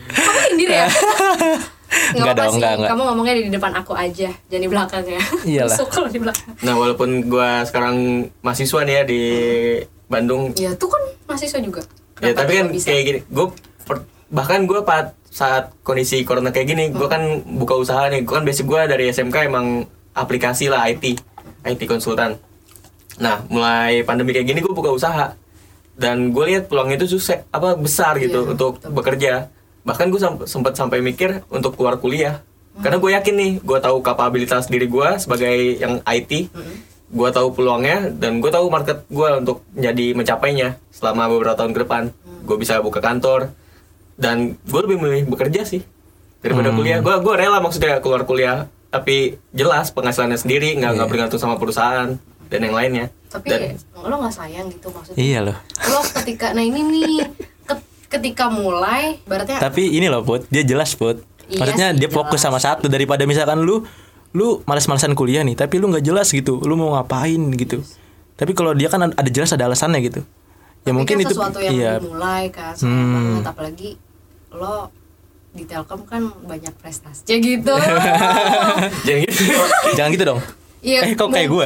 kamu 0.09 0.39
sendiri 0.49 0.73
ya 0.75 0.87
Nggak 1.89 2.13
Nggak 2.13 2.21
apa-apa 2.23 2.37
dong, 2.39 2.49
sih, 2.49 2.59
nggak, 2.59 2.73
nggak. 2.75 2.89
kamu 2.89 3.01
ngomongnya 3.03 3.33
di 3.35 3.51
depan 3.51 3.71
aku 3.75 3.93
aja, 3.93 4.29
jangan 4.45 4.61
di 4.61 4.69
belakang 4.69 5.03
ya. 5.03 5.21
Iyalah. 5.43 5.75
Masuk 5.75 5.87
kalau 5.89 6.07
di 6.07 6.19
belakang. 6.19 6.51
nah 6.59 6.73
walaupun 6.75 7.09
gue 7.23 7.49
sekarang 7.63 7.95
mahasiswa 8.39 8.79
nih 8.81 8.93
ya 8.93 9.03
di 9.03 9.21
Bandung 10.05 10.53
Ya, 10.55 10.71
tuh 10.73 10.87
kan 10.87 11.01
mahasiswa 11.25 11.59
juga. 11.59 11.81
ya 12.17 12.29
Kenapa 12.29 12.39
tapi 12.39 12.51
dia 12.51 12.59
kan 12.59 12.67
bisa? 12.69 12.85
kayak 12.87 13.03
gini 13.03 13.19
gue 13.25 13.45
bahkan 14.29 14.59
gue 14.63 14.79
pada 14.79 15.09
saat 15.25 15.73
kondisi 15.81 16.21
corona 16.21 16.49
kayak 16.49 16.67
gini 16.67 16.83
gue 16.89 17.07
kan 17.07 17.21
buka 17.47 17.73
usaha 17.75 18.05
nih 18.07 18.21
gue 18.21 18.29
kan 18.31 18.43
basic 18.43 18.63
gue 18.63 18.81
dari 18.83 19.07
SMK 19.07 19.47
emang 19.47 19.85
aplikasi 20.11 20.67
lah 20.67 20.85
IT 20.85 21.17
IT 21.63 21.81
konsultan 21.85 22.37
nah 23.17 23.41
mulai 23.47 24.01
pandemi 24.01 24.31
kayak 24.31 24.45
gini 24.47 24.59
gue 24.59 24.69
buka 24.69 24.89
usaha 24.89 25.33
dan 25.95 26.29
gue 26.29 26.43
lihat 26.45 26.65
peluangnya 26.65 26.97
itu 26.97 27.09
sukses 27.11 27.41
apa 27.47 27.73
besar 27.73 28.15
gitu 28.17 28.43
Iya, 28.43 28.51
untuk 28.51 28.71
betul. 28.77 28.91
bekerja 28.91 29.33
bahkan 29.89 30.13
gue 30.13 30.21
sempat 30.45 30.77
sampai 30.77 31.01
mikir 31.01 31.41
untuk 31.49 31.73
keluar 31.73 31.97
kuliah. 31.97 32.45
Karena 32.77 33.01
gue 33.01 33.11
yakin 33.11 33.35
nih 33.35 33.51
gue 33.65 33.79
tahu 33.81 34.05
kapabilitas 34.05 34.69
diri 34.69 34.85
gue 34.85 35.09
sebagai 35.17 35.81
yang 35.81 36.05
IT 36.05 36.53
gue 37.09 37.29
tahu 37.33 37.57
peluangnya 37.57 38.13
dan 38.13 38.37
gue 38.37 38.53
tahu 38.53 38.69
market 38.69 39.01
gue 39.09 39.29
untuk 39.41 39.65
jadi 39.73 40.13
mencapainya 40.13 40.77
selama 40.93 41.25
beberapa 41.25 41.57
tahun 41.57 41.73
ke 41.73 41.79
depan. 41.89 42.03
Gue 42.45 42.61
bisa 42.61 42.77
buka 42.85 43.01
kantor 43.01 43.49
dan 44.13 44.53
gue 44.61 44.81
lebih 44.85 45.01
memilih 45.01 45.25
bekerja 45.25 45.65
sih 45.65 45.81
daripada 46.45 46.69
kuliah. 46.69 47.01
Gue 47.01 47.17
gue 47.17 47.33
rela 47.33 47.57
maksudnya 47.57 47.97
keluar 47.97 48.29
kuliah 48.29 48.69
tapi 48.93 49.41
jelas 49.53 49.89
penghasilannya 49.89 50.37
sendiri 50.37 50.77
nggak 50.77 51.01
nggak 51.01 51.09
bergantung 51.09 51.41
sama 51.41 51.57
perusahaan 51.57 52.13
dan 52.49 52.59
yang 52.61 52.77
lainnya. 52.77 53.05
Tapi 53.33 53.45
dan 53.49 53.61
lo 53.97 54.15
nggak 54.21 54.33
sayang 54.33 54.69
gitu 54.69 54.93
maksudnya. 54.93 55.17
Iya 55.17 55.39
loh. 55.49 55.57
Lo 55.89 55.99
ketika 56.05 56.53
nah 56.53 56.61
ini 56.61 56.81
nih 56.85 57.25
ketika 58.09 58.49
mulai 58.49 59.21
berarti 59.23 59.55
Tapi 59.55 59.93
ini 59.93 60.09
loh 60.09 60.25
Put, 60.25 60.49
dia 60.49 60.65
jelas 60.65 60.93
Put. 60.93 61.21
Iya 61.45 61.61
Maksudnya 61.61 61.87
sih, 61.93 61.97
dia 61.97 62.09
fokus 62.09 62.41
jelas. 62.41 62.45
sama 62.45 62.59
satu 62.59 62.85
daripada 62.85 63.23
misalkan 63.23 63.61
lu 63.61 63.85
lu 64.29 64.61
males-malesan 64.65 65.13
kuliah 65.13 65.41
nih, 65.41 65.57
tapi 65.57 65.77
lu 65.77 65.89
nggak 65.89 66.05
jelas 66.05 66.29
gitu, 66.29 66.61
lu 66.61 66.73
mau 66.73 66.93
ngapain 66.93 67.41
gitu. 67.53 67.81
Tapi 68.33 68.53
kalau 68.53 68.73
dia 68.73 68.85
kan 68.85 69.09
ada 69.09 69.29
jelas 69.29 69.49
ada 69.49 69.65
alasannya 69.65 69.99
gitu. 70.03 70.21
Ya 70.79 70.89
Tapi 70.89 70.95
mungkin 70.95 71.15
kan 71.17 71.23
itu 71.25 71.33
sesuatu 71.33 71.59
yang 71.59 71.73
iya. 71.73 71.91
dimulai 71.97 72.47
kan 72.49 72.73
Hmm. 72.77 73.41
banget 73.41 73.47
apalagi 73.49 73.89
lo 74.49 74.93
di 75.49 75.65
Telkom 75.65 76.05
kan 76.05 76.29
banyak 76.45 76.71
prestasi 76.77 77.25
ya 77.25 77.37
gitu. 77.37 77.73
jadi 79.09 79.25
gitu 79.25 79.53
Jangan 79.97 80.11
gitu 80.13 80.25
dong. 80.25 80.39
Iya, 80.79 81.11
eh 81.11 81.13
kok 81.13 81.27
kayak 81.27 81.49
gue? 81.51 81.65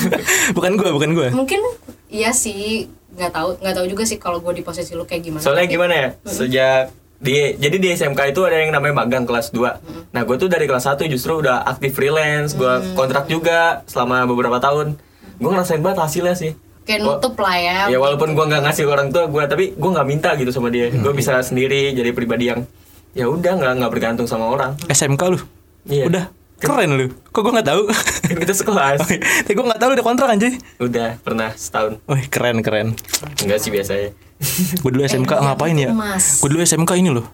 bukan 0.56 0.72
gue, 0.80 0.88
bukan 0.88 1.10
gue. 1.12 1.28
mungkin 1.34 1.60
iya 2.08 2.32
sih 2.32 2.88
nggak 3.16 3.32
tahu 3.32 3.48
nggak 3.58 3.74
tahu 3.74 3.86
juga 3.88 4.02
sih 4.04 4.18
kalau 4.20 4.38
gue 4.38 4.52
di 4.52 4.62
posisi 4.62 4.92
lu 4.92 5.02
kayak 5.02 5.22
gimana. 5.24 5.42
Soalnya 5.42 5.64
Tapi- 5.64 5.74
gimana 5.74 5.94
ya 5.96 6.08
sejak 6.22 6.82
di 7.16 7.56
jadi 7.56 7.76
di 7.80 7.88
SMK 7.90 8.20
itu 8.28 8.44
ada 8.44 8.60
yang 8.60 8.76
namanya 8.76 9.00
magang 9.00 9.24
kelas 9.24 9.48
2 9.48 10.12
nah 10.12 10.20
gue 10.20 10.36
tuh 10.36 10.52
dari 10.52 10.68
kelas 10.68 10.84
1 10.84 11.08
justru 11.08 11.40
udah 11.40 11.64
aktif 11.64 11.96
freelance 11.96 12.52
gue 12.52 12.68
kontrak 12.92 13.24
juga 13.26 13.80
selama 13.88 14.28
beberapa 14.28 14.60
tahun. 14.60 15.00
Gue 15.36 15.50
ngerasain 15.50 15.80
banget 15.80 16.00
hasilnya 16.00 16.36
sih. 16.36 16.52
Kayak 16.84 17.02
nutup 17.02 17.34
lah 17.40 17.56
ya 17.56 17.78
ya 17.88 17.98
walaupun 17.98 18.36
gue 18.36 18.44
nggak 18.46 18.62
ngasih 18.62 18.84
ke 18.84 18.90
orang 18.92 19.08
tua 19.10 19.26
gue 19.26 19.42
tapi 19.48 19.72
gue 19.72 19.90
nggak 19.90 20.06
minta 20.06 20.30
gitu 20.36 20.52
sama 20.52 20.68
dia. 20.68 20.92
Gue 20.92 21.12
bisa 21.12 21.40
sendiri 21.40 21.96
jadi 21.96 22.12
pribadi 22.12 22.52
yang 22.52 22.68
ya 23.16 23.26
udah 23.26 23.52
nggak 23.56 23.72
nggak 23.80 23.92
bergantung 23.96 24.28
sama 24.28 24.52
orang. 24.52 24.76
SMK 24.86 25.22
lu. 25.32 25.40
Iya. 25.88 26.04
Udah 26.12 26.24
keren 26.56 26.90
lu. 26.90 27.06
Kok 27.26 27.40
gue 27.40 27.52
nggak 27.52 27.68
tahu? 27.68 27.82
kan 28.22 28.36
kita 28.38 28.54
sekelas 28.54 28.98
Tapi 29.44 29.52
gue 29.52 29.64
nggak 29.64 29.76
tahu 29.76 29.90
udah 29.92 30.04
kontrak 30.04 30.28
anjay. 30.30 30.56
udah 30.78 31.16
pernah 31.18 31.52
setahun 31.52 32.00
Wih 32.06 32.26
keren 32.26 32.60
keren. 32.60 32.96
enggak 33.38 33.58
sih 33.58 33.68
biasanya 33.68 34.12
Gue 34.80 34.90
dulu 34.90 35.02
SMK 35.02 35.28
iya, 35.30 35.40
ngapain 35.42 35.72
ya? 35.74 35.88
gitu. 35.88 35.96
Gue 36.38 36.48
dulu 36.50 36.60
SMK 36.62 36.90
ini 36.94 37.10
loh. 37.10 37.26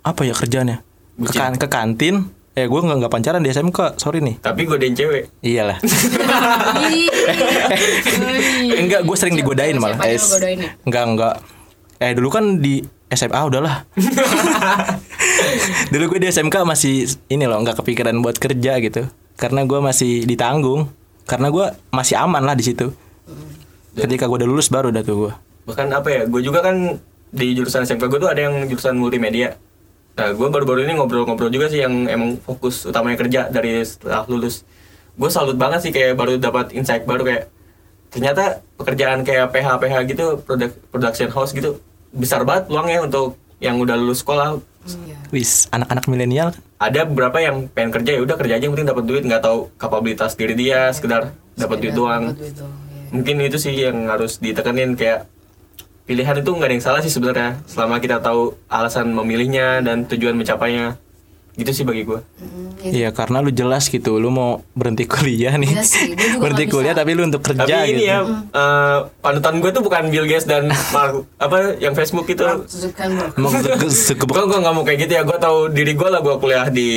Apa 0.00 0.22
ya 0.22 0.32
kerjaannya? 0.32 0.78
Ke, 0.78 1.18
Bucin. 1.20 1.38
kan- 1.38 1.56
ke 1.56 1.66
kantin. 1.66 2.16
Eh 2.52 2.64
gue 2.64 2.80
nggak 2.80 2.96
nggak 2.96 3.12
pacaran 3.12 3.40
di 3.40 3.50
SMK. 3.50 3.78
Sorry 3.96 4.18
nih. 4.20 4.38
tapi 4.38 4.62
godain 4.62 4.92
cewek 4.92 5.26
Iyalah. 5.40 5.78
Ih, 6.84 7.10
ih. 8.62 8.78
enggak, 8.78 9.02
gue 9.02 9.16
sering 9.16 9.34
digodain 9.34 9.74
malah. 9.74 9.94
Siapa 9.96 10.06
yang 10.06 10.14
Es. 10.14 10.22
lu 10.22 10.34
godain 10.34 10.58
ya? 10.60 10.70
Enggak 10.82 11.04
enggak. 11.04 11.34
Eh 11.96 12.12
dulu 12.12 12.28
kan 12.28 12.44
di 12.58 12.82
SMA 13.08 13.40
udahlah. 13.40 13.86
dulu 15.92 16.04
gue 16.16 16.20
di 16.24 16.28
SMK 16.30 16.56
masih 16.64 17.08
ini 17.30 17.44
loh 17.44 17.60
nggak 17.62 17.80
kepikiran 17.80 18.16
buat 18.20 18.36
kerja 18.36 18.78
gitu. 18.80 19.08
Karena 19.34 19.66
gue 19.66 19.78
masih 19.82 20.24
ditanggung. 20.24 20.88
Karena 21.24 21.48
gue 21.48 21.66
masih 21.90 22.20
aman 22.20 22.44
lah 22.44 22.54
di 22.54 22.64
situ. 22.66 22.92
Ketika 23.94 24.26
gue 24.26 24.36
udah 24.42 24.48
lulus 24.48 24.68
baru 24.68 24.90
dah 24.90 25.02
tuh 25.02 25.28
gue. 25.28 25.32
bahkan 25.64 25.88
apa 25.88 26.08
ya 26.12 26.22
gue 26.28 26.40
juga 26.44 26.60
kan 26.60 27.00
di 27.32 27.56
jurusan 27.56 27.88
SMK 27.88 28.04
gue 28.04 28.20
tuh 28.20 28.28
ada 28.28 28.40
yang 28.46 28.68
jurusan 28.68 29.00
multimedia 29.00 29.56
nah 30.14 30.30
gue 30.30 30.48
baru-baru 30.52 30.86
ini 30.86 30.94
ngobrol-ngobrol 30.94 31.50
juga 31.50 31.66
sih 31.66 31.82
yang 31.82 32.06
emang 32.06 32.38
fokus 32.38 32.86
utamanya 32.86 33.18
kerja 33.18 33.48
dari 33.48 33.82
setelah 33.82 34.28
lulus 34.30 34.62
gue 35.16 35.30
salut 35.32 35.58
banget 35.58 35.88
sih 35.88 35.92
kayak 35.96 36.14
baru 36.14 36.38
dapat 36.38 36.70
insight 36.76 37.02
baru 37.08 37.26
kayak 37.26 37.44
ternyata 38.12 38.62
pekerjaan 38.78 39.26
kayak 39.26 39.50
PH 39.50 39.68
PH 39.82 39.94
gitu 40.06 40.24
produk 40.46 40.70
production 40.92 41.28
house 41.34 41.50
gitu 41.50 41.82
besar 42.14 42.46
banget 42.46 42.70
peluangnya 42.70 43.02
untuk 43.08 43.34
yang 43.64 43.80
udah 43.80 43.96
lulus 43.96 44.20
sekolah 44.20 44.60
Iya. 44.84 45.16
Wis 45.32 45.64
anak-anak 45.72 46.04
milenial 46.12 46.52
kan? 46.52 46.60
ada 46.76 47.08
beberapa 47.08 47.40
yang 47.40 47.72
pengen 47.72 47.90
kerja 47.96 48.10
ya 48.12 48.20
udah 48.20 48.36
kerja 48.36 48.54
aja 48.60 48.64
yang 48.68 48.74
penting 48.76 48.90
dapat 48.92 49.04
duit 49.08 49.22
nggak 49.24 49.40
tahu 49.40 49.72
kapabilitas 49.80 50.36
diri 50.36 50.52
dia 50.52 50.92
sekedar 50.92 51.32
dapat 51.56 51.80
duit 51.80 51.96
Sekedar 51.96 52.04
doang 52.04 52.22
dapat 52.36 52.44
duit 52.44 52.54
doang, 52.60 52.74
iya. 52.92 53.08
mungkin 53.08 53.34
itu 53.40 53.56
sih 53.56 53.72
yang 53.72 54.04
harus 54.12 54.36
ditekenin 54.44 54.92
kayak 54.92 55.24
pilihan 56.04 56.36
itu 56.36 56.50
nggak 56.52 56.68
ada 56.68 56.74
yang 56.76 56.84
salah 56.84 57.00
sih 57.00 57.08
sebenarnya 57.08 57.64
selama 57.64 57.96
kita 57.96 58.20
tahu 58.20 58.52
alasan 58.68 59.16
memilihnya 59.16 59.80
dan 59.80 60.04
tujuan 60.04 60.36
mencapainya 60.36 61.00
gitu 61.54 61.70
sih 61.70 61.84
bagi 61.84 62.02
gue 62.02 62.18
Mm, 62.34 62.92
iya. 62.92 63.08
Karena 63.08 63.40
lu 63.40 63.48
jelas 63.48 63.88
gitu, 63.88 64.18
lu 64.18 64.28
mau 64.28 64.60
berhenti 64.74 65.08
kuliah 65.10 65.56
nih. 65.56 65.70
Iya 65.72 65.82
sih, 65.82 66.12
berhenti 66.36 66.66
nggak 66.66 66.74
kuliah 66.74 66.92
bisa. 66.92 67.00
tapi 67.00 67.10
lu 67.14 67.22
untuk 67.24 67.40
kerja 67.40 67.64
tapi 67.64 67.88
ini 67.88 68.02
gitu. 68.02 68.10
ya 68.10 68.18
eh, 68.52 68.98
panutan 69.18 69.54
gue 69.58 69.70
tuh 69.72 69.80
bukan 69.80 70.02
Bill 70.12 70.26
Gates 70.26 70.44
dan 70.44 70.68
Mark 70.94 71.24
apa 71.38 71.78
yang 71.78 71.94
Facebook 71.94 72.26
itu 72.26 72.44
Mark 72.44 72.68
Zuckerberg. 72.68 73.32
Gue 74.28 74.44
gue 74.50 74.58
nggak 74.60 74.74
mau 74.74 74.84
kayak 74.84 74.98
gitu 75.00 75.12
ya 75.14 75.22
gue 75.22 75.38
tahu 75.38 75.58
diri 75.70 75.92
gue 75.94 76.08
lah 76.08 76.20
gue 76.20 76.34
kuliah 76.36 76.66
di 76.68 76.88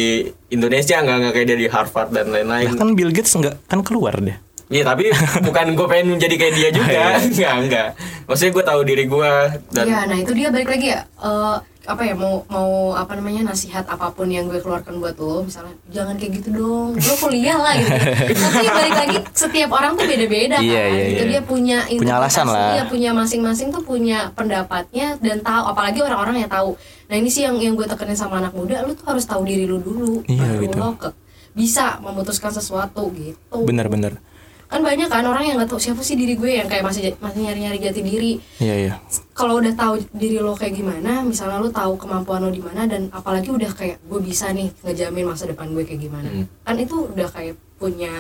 Indonesia 0.50 1.00
nggak 1.00 1.16
nggak 1.18 1.34
kayak 1.34 1.48
dia 1.48 1.58
di 1.58 1.68
Harvard 1.70 2.10
dan 2.12 2.26
lain-lain 2.28 2.76
kan 2.76 2.90
Bill 2.94 3.12
Gates 3.12 3.32
enggak 3.34 3.56
kan 3.66 3.80
keluar 3.82 4.18
deh. 4.18 4.36
Iya 4.68 4.84
tapi 4.84 5.08
bukan 5.48 5.66
gue 5.74 5.88
pengen 5.88 6.08
menjadi 6.14 6.36
kayak 6.36 6.54
dia 6.54 6.70
juga 6.70 7.02
Enggak 7.24 7.54
enggak 7.58 7.88
Maksudnya 8.24 8.52
gue 8.52 8.66
tahu 8.66 8.82
diri 8.84 9.04
gue 9.06 9.34
Dan 9.70 9.86
Iya, 9.86 10.00
nah 10.04 10.18
itu 10.18 10.32
dia 10.32 10.48
balik 10.50 10.70
lagi 10.70 10.88
ya. 10.90 11.02
eh, 11.18 11.58
apa 11.88 12.04
ya 12.04 12.12
mau 12.12 12.44
mau 12.52 12.68
apa 12.92 13.16
namanya 13.16 13.48
nasihat 13.48 13.88
apa 13.88 14.12
pun 14.12 14.28
yang 14.28 14.44
gue 14.46 14.60
keluarkan 14.60 15.00
buat 15.00 15.16
lo 15.16 15.48
misalnya 15.48 15.72
jangan 15.88 16.20
kayak 16.20 16.44
gitu 16.44 16.52
dong 16.54 16.92
lo 16.94 17.14
kuliah 17.16 17.56
lah 17.56 17.80
gitu 17.80 17.96
tapi 18.44 18.68
balik 18.68 18.92
lagi 18.98 19.18
setiap 19.32 19.72
orang 19.72 19.96
tuh 19.96 20.04
beda-beda 20.04 20.60
kan 20.60 20.68
Iya, 20.68 20.84
iya, 20.84 21.04
gitu 21.08 21.16
iya. 21.18 21.32
dia 21.32 21.42
punya 21.42 21.78
Punya 21.88 22.20
alasan 22.20 22.44
lah. 22.46 22.76
dia 22.76 22.84
punya 22.86 23.16
masing-masing 23.16 23.72
tuh 23.72 23.80
punya 23.82 24.36
pendapatnya 24.36 25.16
dan 25.18 25.40
tahu 25.40 25.64
apalagi 25.66 26.04
orang-orang 26.04 26.44
yang 26.44 26.52
tahu 26.52 26.76
nah 27.08 27.16
ini 27.16 27.32
sih 27.32 27.48
yang 27.48 27.56
yang 27.56 27.72
gue 27.74 27.88
tekenin 27.88 28.20
sama 28.20 28.40
anak 28.40 28.52
muda 28.52 28.84
lu 28.84 28.92
tuh 28.92 29.08
harus 29.08 29.24
tahu 29.24 29.48
diri 29.48 29.64
lu 29.64 29.80
dulu 29.80 30.28
Iya, 30.28 30.44
baru 30.44 30.62
gitu. 30.62 30.76
lo 30.76 30.92
ke- 30.94 31.16
bisa 31.54 31.98
memutuskan 32.00 32.52
sesuatu 32.52 33.08
gitu 33.14 33.64
bener-bener 33.64 34.20
kan 34.68 34.80
banyak 34.80 35.08
kan 35.08 35.24
orang 35.24 35.44
yang 35.44 35.56
nggak 35.56 35.70
tahu 35.70 35.80
siapa 35.80 36.02
sih 36.02 36.14
diri 36.14 36.34
gue 36.34 36.52
yang 36.54 36.68
kayak 36.68 36.84
masih 36.84 37.16
masih 37.18 37.40
nyari 37.42 37.60
nyari 37.62 37.80
jati 37.80 38.02
diri 38.02 38.32
iya 38.58 38.76
iya 38.78 38.94
kalau 39.32 39.58
udah 39.58 39.72
tahu 39.74 39.96
diri 40.12 40.38
lo 40.38 40.52
kayak 40.54 40.76
gimana 40.76 41.22
misalnya 41.22 41.58
lo 41.58 41.70
tahu 41.70 41.96
kemampuan 41.96 42.42
lo 42.42 42.50
di 42.50 42.60
mana 42.60 42.84
dan 42.84 43.08
apalagi 43.10 43.48
udah 43.48 43.72
kayak 43.72 43.96
gue 44.02 44.20
bisa 44.20 44.52
nih 44.52 44.68
ngejamin 44.82 45.24
masa 45.26 45.46
depan 45.46 45.72
gue 45.72 45.84
kayak 45.84 46.02
gimana 46.02 46.28
Hmm. 46.28 46.46
kan 46.62 46.76
itu 46.76 46.96
udah 47.06 47.28
kayak 47.30 47.56
punya 47.76 48.12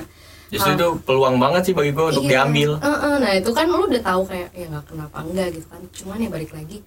Justru 0.47 0.71
itu 0.73 0.87
peluang 1.03 1.35
banget 1.35 1.61
sih 1.61 1.73
bagi 1.73 1.91
gue 1.91 2.05
untuk 2.07 2.23
Iya. 2.23 2.31
diambil. 2.39 2.79
Heeh, 2.79 3.13
nah 3.19 3.31
itu 3.33 3.51
kan 3.51 3.67
lo 3.67 3.83
udah 3.83 3.99
tahu 4.01 4.21
kayak 4.23 4.47
ya 4.53 4.65
nggak 4.65 4.85
kenapa 4.87 5.17
enggak 5.19 5.47
gitu 5.51 5.67
kan 5.67 5.81
cuman 5.91 6.17
ya 6.17 6.29
balik 6.31 6.51
lagi 6.53 6.77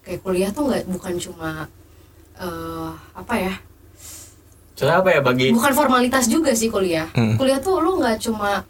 kayak 0.00 0.20
kuliah 0.22 0.48
tuh 0.48 0.64
nggak 0.64 0.82
bukan 0.88 1.14
cuma 1.20 1.68
eh 2.34 2.90
apa 3.12 3.34
ya 3.36 3.54
Soalnya 4.72 4.96
apa 4.96 5.08
ya 5.12 5.20
bagi 5.20 5.52
bukan 5.52 5.72
formalitas 5.74 6.24
juga 6.24 6.56
sih 6.56 6.72
kuliah 6.72 7.04
Hmm. 7.12 7.36
kuliah 7.36 7.60
tuh 7.60 7.76
lo 7.76 8.00
nggak 8.00 8.16
cuma 8.18 8.64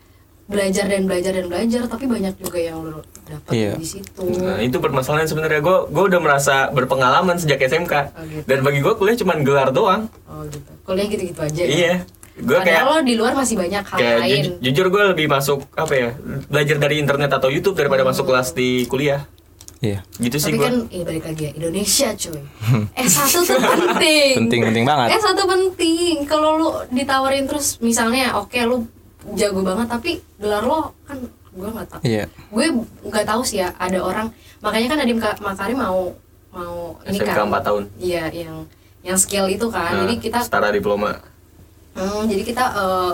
belajar 0.50 0.84
dan 0.84 1.06
belajar 1.06 1.32
dan 1.32 1.46
belajar 1.46 1.82
tapi 1.86 2.04
banyak 2.04 2.34
juga 2.36 2.58
yang 2.58 2.82
lo 2.82 3.00
dapat 3.22 3.50
Iya. 3.50 3.72
di 3.74 3.86
situ. 3.86 4.22
Nah, 4.36 4.58
itu 4.58 4.76
permasalahan 4.76 5.24
sebenarnya. 5.24 5.60
Gue 5.60 5.86
gue 5.86 6.04
udah 6.04 6.18
merasa 6.18 6.68
berpengalaman 6.68 7.38
sejak 7.38 7.62
SMK 7.62 7.94
Oh, 8.10 8.24
gitu. 8.24 8.44
dan 8.44 8.58
bagi 8.60 8.80
gue 8.80 8.92
kuliah 8.92 9.14
cuma 9.14 9.38
gelar 9.38 9.70
doang. 9.70 10.10
Oh 10.26 10.42
gitu. 10.44 10.70
Kuliah 10.82 11.06
gitu-gitu 11.06 11.40
aja 11.40 11.62
ya? 11.62 11.68
iya. 11.70 11.94
Gue 12.36 12.58
kayak 12.58 12.82
lo 12.82 12.98
di 13.00 13.14
luar 13.14 13.32
masih 13.32 13.54
banyak 13.54 13.84
hal 13.84 13.96
kayak 13.96 14.18
lain. 14.18 14.42
ju- 14.42 14.56
jujur 14.60 14.86
gue 14.88 15.02
lebih 15.08 15.26
masuk 15.26 15.62
apa 15.72 15.92
ya 15.92 16.08
belajar 16.46 16.76
dari 16.76 16.98
internet 16.98 17.30
atau 17.30 17.46
YouTube 17.46 17.74
daripada 17.74 18.02
masuk 18.02 18.26
kelas 18.26 18.50
di 18.50 18.84
kuliah. 18.84 19.22
Iya. 19.78 20.04
Gitu 20.16 20.36
sih 20.36 20.50
tapi 20.50 20.56
gue 20.56 20.66
kan 20.66 20.76
eh 20.90 21.02
balik 21.02 21.24
lagi 21.24 21.42
ya 21.42 21.52
Indonesia 21.54 22.08
cuy. 22.12 22.42
S1 23.06 23.32
tuh 23.40 23.56
penting. 23.56 24.32
Penting 24.36 24.60
penting 24.66 24.84
banget 24.84 25.08
S1 25.14 25.38
penting. 25.38 26.14
Kalau 26.24 26.50
lu 26.54 26.68
ditawarin 26.90 27.44
terus 27.44 27.76
misalnya 27.78 28.36
oke 28.36 28.56
lu 28.58 28.84
jago 29.32 29.60
banget 29.60 29.86
tapi 29.86 30.10
gelar 30.36 30.62
lo 30.62 30.94
kan 31.02 31.18
gue 31.50 31.68
nggak 31.68 31.88
tahu 31.88 32.00
iya 32.02 32.24
gue 32.46 32.66
nggak 33.04 33.26
tahu 33.26 33.42
sih 33.42 33.58
ya 33.58 33.74
ada 33.76 33.98
orang 33.98 34.26
makanya 34.58 34.86
kan 34.88 34.98
Nadiem 34.98 35.18
Ka- 35.18 35.38
Makarim 35.38 35.78
mau 35.78 36.00
mau 36.50 36.74
ini 37.04 37.16
SMK 37.16 37.30
kan 37.30 37.46
4 37.48 37.62
tahun. 37.62 37.82
iya 37.96 38.24
yang 38.28 38.56
yang 39.00 39.16
skill 39.16 39.46
itu 39.46 39.66
kan 39.66 39.92
Nah, 39.94 40.00
jadi 40.02 40.14
kita 40.18 40.38
setara 40.40 40.70
diploma 40.70 41.20
Hmm, 41.90 42.22
jadi 42.24 42.42
kita 42.44 42.64
eh, 42.70 43.12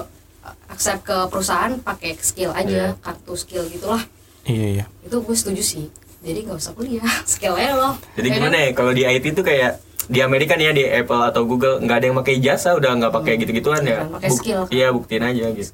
accept 0.69 1.01
ke 1.03 1.17
perusahaan 1.27 1.73
pakai 1.79 2.13
skill 2.15 2.53
aja, 2.53 2.93
Iya. 2.93 2.99
kartu 2.99 3.33
skill 3.35 3.65
gitulah. 3.67 4.05
iya 4.45 4.67
iya 4.71 4.85
Itu 5.01 5.19
gue 5.19 5.33
setuju 5.33 5.59
sih. 5.59 5.87
Jadi 6.19 6.45
nggak 6.45 6.57
usah 6.57 6.73
kuliah, 6.73 7.03
skillnya 7.27 7.73
lo. 7.73 7.91
jadi 8.13 8.27
Ya 8.27 8.31
kan? 8.31 8.39
gimana 8.39 8.57
ya 8.59 8.71
kalau 8.73 8.93
di 8.93 9.03
IT 9.03 9.25
itu 9.27 9.41
kayak 9.41 9.81
di 10.07 10.21
Amerika 10.21 10.55
nih 10.55 10.67
ya 10.67 10.73
di 10.73 10.85
Apple 10.85 11.23
atau 11.25 11.43
Google 11.43 11.81
nggak 11.81 11.97
ada 11.97 12.07
yang 12.07 12.17
pakai 12.17 12.35
ijazah 12.37 12.73
udah 12.75 12.91
nggak 12.95 13.13
pakai 13.13 13.33
gitu-gituan 13.39 13.81
ya 13.83 14.05
pakai 14.07 14.29
Buk- 14.29 14.39
skill. 14.39 14.63
iya 14.69 14.87
buktiin 14.89 15.25
aja 15.25 15.47
gitu 15.51 15.73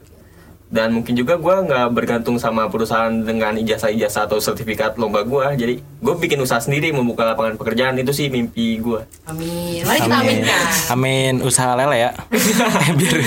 dan 0.72 0.88
mungkin 0.88 1.12
juga 1.12 1.36
gue 1.36 1.54
nggak 1.68 1.92
bergantung 1.92 2.40
sama 2.40 2.64
perusahaan 2.72 3.12
dengan 3.12 3.52
ijazah-ijazah 3.60 4.24
atau 4.24 4.40
sertifikat 4.40 4.96
lomba 4.96 5.20
gue 5.20 5.44
jadi 5.60 5.74
gue 5.84 6.14
bikin 6.16 6.40
usaha 6.40 6.64
sendiri 6.64 6.96
membuka 6.96 7.28
lapangan 7.28 7.60
pekerjaan 7.60 8.00
itu 8.00 8.08
sih 8.16 8.32
mimpi 8.32 8.80
gue 8.80 9.04
Amin. 9.28 9.84
Mari 9.84 10.00
kita 10.00 10.16
Amin. 10.16 10.40
aminkan. 10.40 10.64
Amin 10.88 11.34
usaha 11.44 11.76
lele 11.76 12.08
ya. 12.08 12.10
biar 12.98 13.18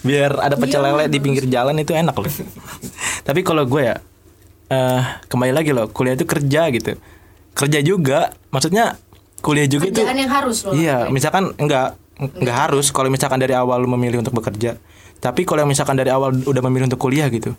biar 0.00 0.30
ada 0.40 0.56
pecel 0.56 0.80
lele 0.80 1.04
di 1.12 1.20
pinggir 1.20 1.44
jalan 1.52 1.76
itu 1.76 1.92
enak 1.92 2.16
loh. 2.16 2.32
Tapi 3.28 3.40
kalau 3.44 3.68
gue 3.68 3.82
ya 3.84 3.96
eh 4.72 5.02
kembali 5.28 5.52
lagi 5.52 5.76
loh, 5.76 5.92
kuliah 5.92 6.16
itu 6.16 6.24
kerja 6.24 6.72
gitu. 6.72 6.96
Kerja 7.52 7.78
juga, 7.84 8.32
maksudnya 8.48 8.96
kuliah 9.44 9.68
juga 9.68 9.90
itu 9.90 10.00
Kerjaan 10.00 10.16
yang 10.16 10.32
harus 10.32 10.64
lo. 10.64 10.72
Iya, 10.72 11.12
misalkan 11.12 11.52
enggak 11.60 11.98
enggak 12.16 12.56
harus 12.56 12.88
kalau 12.94 13.12
misalkan 13.12 13.36
dari 13.36 13.52
awal 13.52 13.82
lu 13.82 13.90
memilih 13.92 14.24
untuk 14.24 14.32
bekerja. 14.32 14.80
Tapi 15.20 15.44
kalau 15.44 15.62
yang 15.62 15.70
misalkan 15.70 15.94
dari 15.94 16.08
awal 16.08 16.32
udah 16.34 16.62
memilih 16.64 16.88
untuk 16.88 17.00
kuliah 17.00 17.28
gitu, 17.28 17.52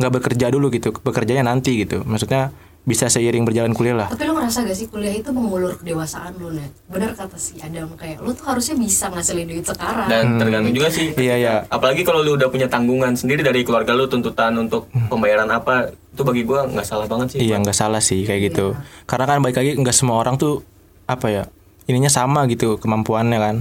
nggak 0.00 0.12
bekerja 0.12 0.48
dulu 0.48 0.72
gitu, 0.72 0.90
bekerjanya 0.90 1.44
nanti 1.44 1.84
gitu. 1.84 2.00
Maksudnya 2.02 2.50
bisa 2.82 3.06
seiring 3.06 3.46
berjalan 3.46 3.70
kuliah 3.70 3.94
lah. 3.94 4.08
Tapi 4.10 4.26
lo 4.26 4.34
ngerasa 4.34 4.66
gak 4.66 4.74
sih 4.74 4.90
kuliah 4.90 5.14
itu 5.14 5.30
mengulur 5.30 5.78
kedewasaan 5.78 6.34
lo, 6.34 6.50
Net? 6.50 6.74
Bener 6.90 7.14
kata 7.14 7.38
si 7.38 7.54
Adam 7.62 7.94
kayak 7.94 8.18
lo 8.18 8.34
tuh 8.34 8.42
harusnya 8.42 8.74
bisa 8.74 9.06
ngasilin 9.06 9.46
duit 9.46 9.62
sekarang. 9.62 10.10
dan 10.10 10.34
tergantung 10.34 10.74
juga 10.74 10.90
sih 10.90 11.14
Iya, 11.14 11.34
iya. 11.38 11.54
apalagi 11.70 12.02
kalau 12.02 12.26
lu 12.26 12.34
udah 12.34 12.50
punya 12.50 12.66
tanggungan 12.66 13.14
sendiri 13.14 13.46
dari 13.46 13.62
keluarga 13.62 13.94
lu 13.94 14.10
tuntutan 14.10 14.58
untuk 14.58 14.90
pembayaran 15.06 15.46
apa 15.46 15.94
itu 15.94 16.22
bagi 16.26 16.42
gue 16.42 16.58
nggak 16.74 16.82
salah 16.82 17.06
banget 17.06 17.38
sih 17.38 17.46
Iya 17.46 17.62
nggak 17.62 17.76
salah 17.76 18.02
sih 18.02 18.26
kayak 18.26 18.50
gitu. 18.50 18.74
Karena 19.06 19.30
kan 19.30 19.38
baik 19.38 19.62
lagi 19.62 19.70
nggak 19.78 19.94
semua 19.94 20.18
orang 20.18 20.34
tuh 20.34 20.66
apa 21.06 21.30
ya 21.30 21.42
ininya 21.86 22.10
sama 22.10 22.50
gitu 22.50 22.82
kemampuannya 22.82 23.38
kan. 23.38 23.56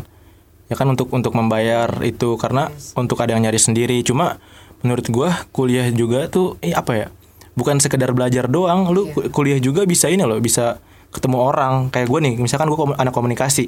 Ya 0.71 0.79
kan 0.79 0.87
untuk 0.87 1.11
untuk 1.11 1.35
membayar 1.35 1.91
itu 1.99 2.39
karena 2.39 2.71
untuk 2.95 3.19
ada 3.19 3.35
yang 3.35 3.43
nyari 3.43 3.59
sendiri. 3.59 3.99
Cuma 4.07 4.39
menurut 4.79 5.03
gua 5.11 5.43
kuliah 5.51 5.91
juga 5.91 6.31
tuh 6.31 6.55
eh 6.63 6.71
apa 6.71 6.95
ya 6.95 7.07
bukan 7.59 7.83
sekedar 7.83 8.15
belajar 8.15 8.47
doang. 8.47 8.87
Lu 8.95 9.11
ku- 9.11 9.27
kuliah 9.27 9.59
juga 9.59 9.83
bisa 9.83 10.07
ini 10.07 10.23
loh 10.23 10.39
bisa 10.39 10.79
ketemu 11.11 11.43
orang 11.43 11.91
kayak 11.91 12.07
gue 12.07 12.19
nih. 12.23 12.33
Misalkan 12.39 12.71
gue 12.71 12.79
anak 12.95 13.11
komunikasi. 13.11 13.67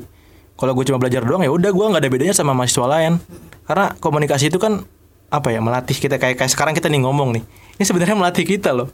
Kalau 0.55 0.71
gue 0.71 0.85
cuma 0.87 0.95
belajar 0.95 1.27
doang 1.27 1.43
ya 1.43 1.51
udah 1.51 1.71
gua 1.75 1.91
nggak 1.91 2.07
ada 2.07 2.09
bedanya 2.09 2.31
sama 2.31 2.55
mahasiswa 2.55 2.87
lain. 2.87 3.19
Karena 3.67 3.91
komunikasi 3.99 4.47
itu 4.47 4.55
kan 4.55 4.87
apa 5.27 5.51
ya 5.51 5.59
melatih 5.59 5.99
kita 5.99 6.15
kayak 6.15 6.39
kayak 6.39 6.51
sekarang 6.55 6.71
kita 6.71 6.87
nih 6.87 7.03
ngomong 7.03 7.35
nih. 7.35 7.43
Ini 7.75 7.83
sebenarnya 7.83 8.15
melatih 8.15 8.47
kita 8.47 8.71
loh. 8.71 8.87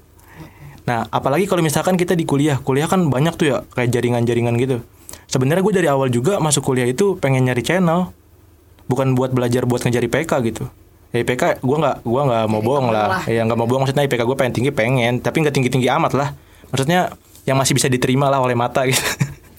Nah, 0.89 1.05
apalagi 1.13 1.45
kalau 1.45 1.61
misalkan 1.61 1.93
kita 1.93 2.17
di 2.17 2.25
kuliah, 2.25 2.57
kuliah 2.57 2.89
kan 2.89 3.05
banyak 3.13 3.37
tuh 3.37 3.45
ya 3.45 3.57
kayak 3.77 3.93
jaringan-jaringan 3.93 4.57
gitu. 4.57 4.81
Sebenarnya 5.29 5.61
gue 5.61 5.73
dari 5.77 5.87
awal 5.87 6.09
juga 6.09 6.41
masuk 6.41 6.65
kuliah 6.73 6.89
itu 6.89 7.13
pengen 7.21 7.45
nyari 7.45 7.61
channel, 7.61 8.09
bukan 8.89 9.13
buat 9.13 9.29
belajar 9.29 9.69
buat 9.69 9.85
ngejar 9.85 10.01
IPK 10.09 10.31
gitu. 10.49 10.65
Ya 11.13 11.21
IPK 11.21 11.61
gue 11.61 11.77
nggak 11.77 12.05
gua 12.05 12.21
nggak 12.25 12.43
mau 12.49 12.61
bohong 12.65 12.89
lah. 12.89 13.21
lah. 13.21 13.21
Ya 13.29 13.45
nggak 13.45 13.57
mau 13.57 13.69
bohong 13.69 13.85
maksudnya 13.85 14.09
IPK 14.09 14.25
gue 14.25 14.37
pengen 14.37 14.53
tinggi 14.57 14.71
pengen, 14.73 15.21
tapi 15.21 15.45
nggak 15.45 15.53
tinggi 15.53 15.69
tinggi 15.69 15.89
amat 15.89 16.17
lah. 16.17 16.33
Maksudnya 16.73 17.13
yang 17.45 17.57
masih 17.61 17.77
bisa 17.77 17.85
diterima 17.85 18.29
lah 18.29 18.41
oleh 18.41 18.57
mata 18.57 18.85
gitu. 18.89 19.01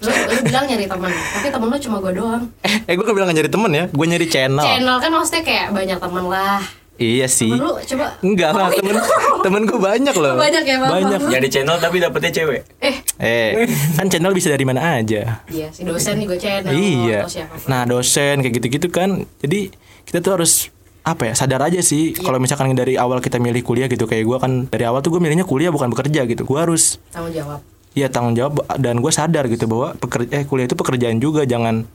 Lo 0.01 0.11
bilang 0.43 0.65
nyari 0.67 0.89
teman, 0.89 1.13
tapi 1.13 1.47
temen 1.53 1.67
lo 1.71 1.79
cuma 1.79 1.97
gue 2.03 2.13
doang. 2.19 2.43
eh 2.89 2.95
gue 2.99 3.05
bilang 3.15 3.31
nggak 3.31 3.39
nyari 3.39 3.51
temen 3.53 3.71
ya, 3.71 3.85
gue 3.87 4.07
nyari 4.11 4.27
channel. 4.27 4.65
Channel 4.67 4.97
kan 4.99 5.11
maksudnya 5.15 5.43
kayak 5.47 5.67
banyak 5.71 5.99
temen 6.03 6.25
lah. 6.27 6.61
Iya 7.01 7.27
sih. 7.27 7.49
Temen 7.49 7.65
lu 7.65 7.81
coba. 7.81 8.07
Enggak 8.21 8.51
lah, 8.53 8.69
temen 8.71 8.93
temen 9.41 9.63
gue 9.65 9.81
banyak 9.81 10.15
loh. 10.15 10.37
Banyak 10.37 10.63
ya, 10.63 10.77
Bang? 10.77 10.91
Banyak. 10.93 11.21
nyari 11.27 11.49
channel 11.49 11.77
tapi 11.77 11.97
dapetnya 11.97 12.29
cewek 12.31 12.61
Eh, 12.77 12.97
Eh, 13.17 13.65
kan 13.97 14.05
channel 14.07 14.31
bisa 14.31 14.47
dari 14.47 14.63
mana 14.63 15.01
aja. 15.01 15.41
iya 15.47 15.69
si 15.69 15.81
dosen 15.81 16.21
juga 16.21 16.37
channel 16.37 16.69
Iya. 16.71 17.25
Nah 17.67 17.83
dosen 17.85 18.41
kayak 18.41 18.53
gitu-gitu 18.55 18.89
kan. 18.89 19.25
Jadi 19.39 19.73
kita 20.05 20.21
tuh 20.21 20.37
harus 20.37 20.69
apa 21.01 21.25
ya 21.25 21.35
sadar 21.35 21.65
aja 21.65 21.81
sih 21.81 22.13
Iya. 22.13 22.21
kalau 22.21 22.37
misalkan 22.37 22.69
dari 22.71 22.95
awal 22.95 23.19
kita 23.19 23.37
milih 23.37 23.65
kuliah 23.65 23.89
gitu 23.89 24.05
kayak 24.05 24.21
gue 24.23 24.37
kan 24.39 24.53
dari 24.69 24.85
awal 24.85 25.01
tuh 25.01 25.09
gue 25.11 25.19
milihnya 25.19 25.43
kuliah 25.43 25.73
bukan 25.73 25.89
bekerja 25.89 26.29
gitu 26.29 26.45
gue 26.45 26.59
harus 26.59 27.01
Tanggung 27.09 27.33
jawab. 27.33 27.65
ya 27.91 28.07
tanggung 28.07 28.37
jawab 28.37 28.61
dan 28.77 29.01
gue 29.01 29.09
sadar 29.11 29.49
gitu 29.49 29.65
bahwa 29.65 29.97
pekerja 29.97 30.29
eh 30.31 30.45
kuliah 30.45 30.69
itu 30.69 30.77
pekerjaan 30.77 31.17
juga 31.17 31.43
jangan 31.43 31.89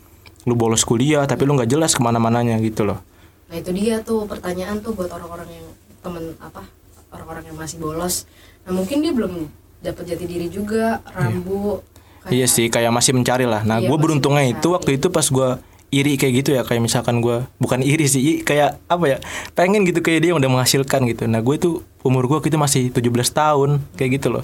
lu 0.44 0.54
bolos 0.54 0.82
kuliah 0.82 1.22
tapi 1.24 1.46
lu 1.46 1.54
nggak 1.54 1.70
jelas 1.70 1.94
ke 1.94 2.02
mana-mananya 2.02 2.58
gitu 2.58 2.82
loh 2.84 2.98
Nah 3.46 3.56
itu 3.56 3.70
dia 3.72 4.00
tuh 4.00 4.26
pertanyaan 4.26 4.80
tuh 4.80 4.92
buat 4.92 5.08
orang-orang 5.08 5.50
yang 5.50 5.66
temen 6.00 6.34
apa 6.38 6.66
orang-orang 7.10 7.44
yang 7.46 7.56
masih 7.56 7.78
bolos. 7.78 8.26
Nah 8.62 8.72
mungkin 8.72 9.00
dia 9.00 9.12
belum 9.12 9.48
dapat 9.80 10.04
jati 10.08 10.26
diri 10.26 10.48
juga, 10.48 11.00
rambu. 11.08 11.82
kayak- 12.20 12.34
iya 12.34 12.48
sih 12.48 12.68
kayak 12.68 12.90
masih 12.90 13.14
mencari 13.14 13.46
lah 13.46 13.62
nah 13.62 13.78
Iya, 13.78 13.86
gue 13.86 13.98
beruntungnya 14.00 14.42
mencari. 14.44 14.58
itu 14.58 14.68
waktu 14.68 14.90
itu 14.98 15.08
pas 15.08 15.22
gue 15.24 15.50
iri 15.92 16.18
kayak 16.18 16.34
gitu 16.36 16.50
ya 16.52 16.66
kayak 16.66 16.82
misalkan 16.82 17.22
gue 17.22 17.46
bukan 17.56 17.80
iri 17.80 18.04
sih 18.04 18.42
kayak 18.42 18.82
apa 18.84 19.06
ya 19.06 19.18
pengen 19.54 19.86
gitu 19.86 20.02
kayak 20.02 20.20
dia 20.20 20.30
yang 20.34 20.42
udah 20.42 20.50
menghasilkan 20.50 21.06
gitu 21.06 21.24
nah 21.24 21.38
gue 21.38 21.54
tuh 21.56 21.74
umur 22.02 22.26
gue 22.26 22.42
itu 22.44 22.58
masih 22.58 22.90
17 22.90 23.06
tahun 23.30 23.78
kayak 23.94 24.18
gitu 24.18 24.28
loh 24.32 24.44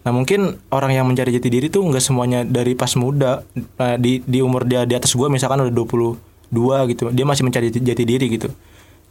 nah 0.00 0.12
mungkin 0.12 0.60
orang 0.68 0.92
yang 0.92 1.08
mencari 1.08 1.32
jati 1.32 1.48
diri 1.48 1.66
tuh 1.66 1.80
nggak 1.82 2.04
semuanya 2.04 2.44
dari 2.44 2.76
pas 2.76 2.92
muda 2.92 3.40
Nah, 3.74 3.96
di 3.96 4.20
di 4.20 4.38
umur 4.38 4.68
dia 4.68 4.84
di 4.84 4.92
atas 4.92 5.16
gue 5.16 5.24
misalkan 5.26 5.64
udah 5.64 5.72
22 6.54 6.90
gitu. 6.94 7.02
Dia 7.10 7.26
masih 7.26 7.42
mencari 7.42 7.68
jati, 7.74 8.04
diri 8.06 8.26
gitu. 8.30 8.48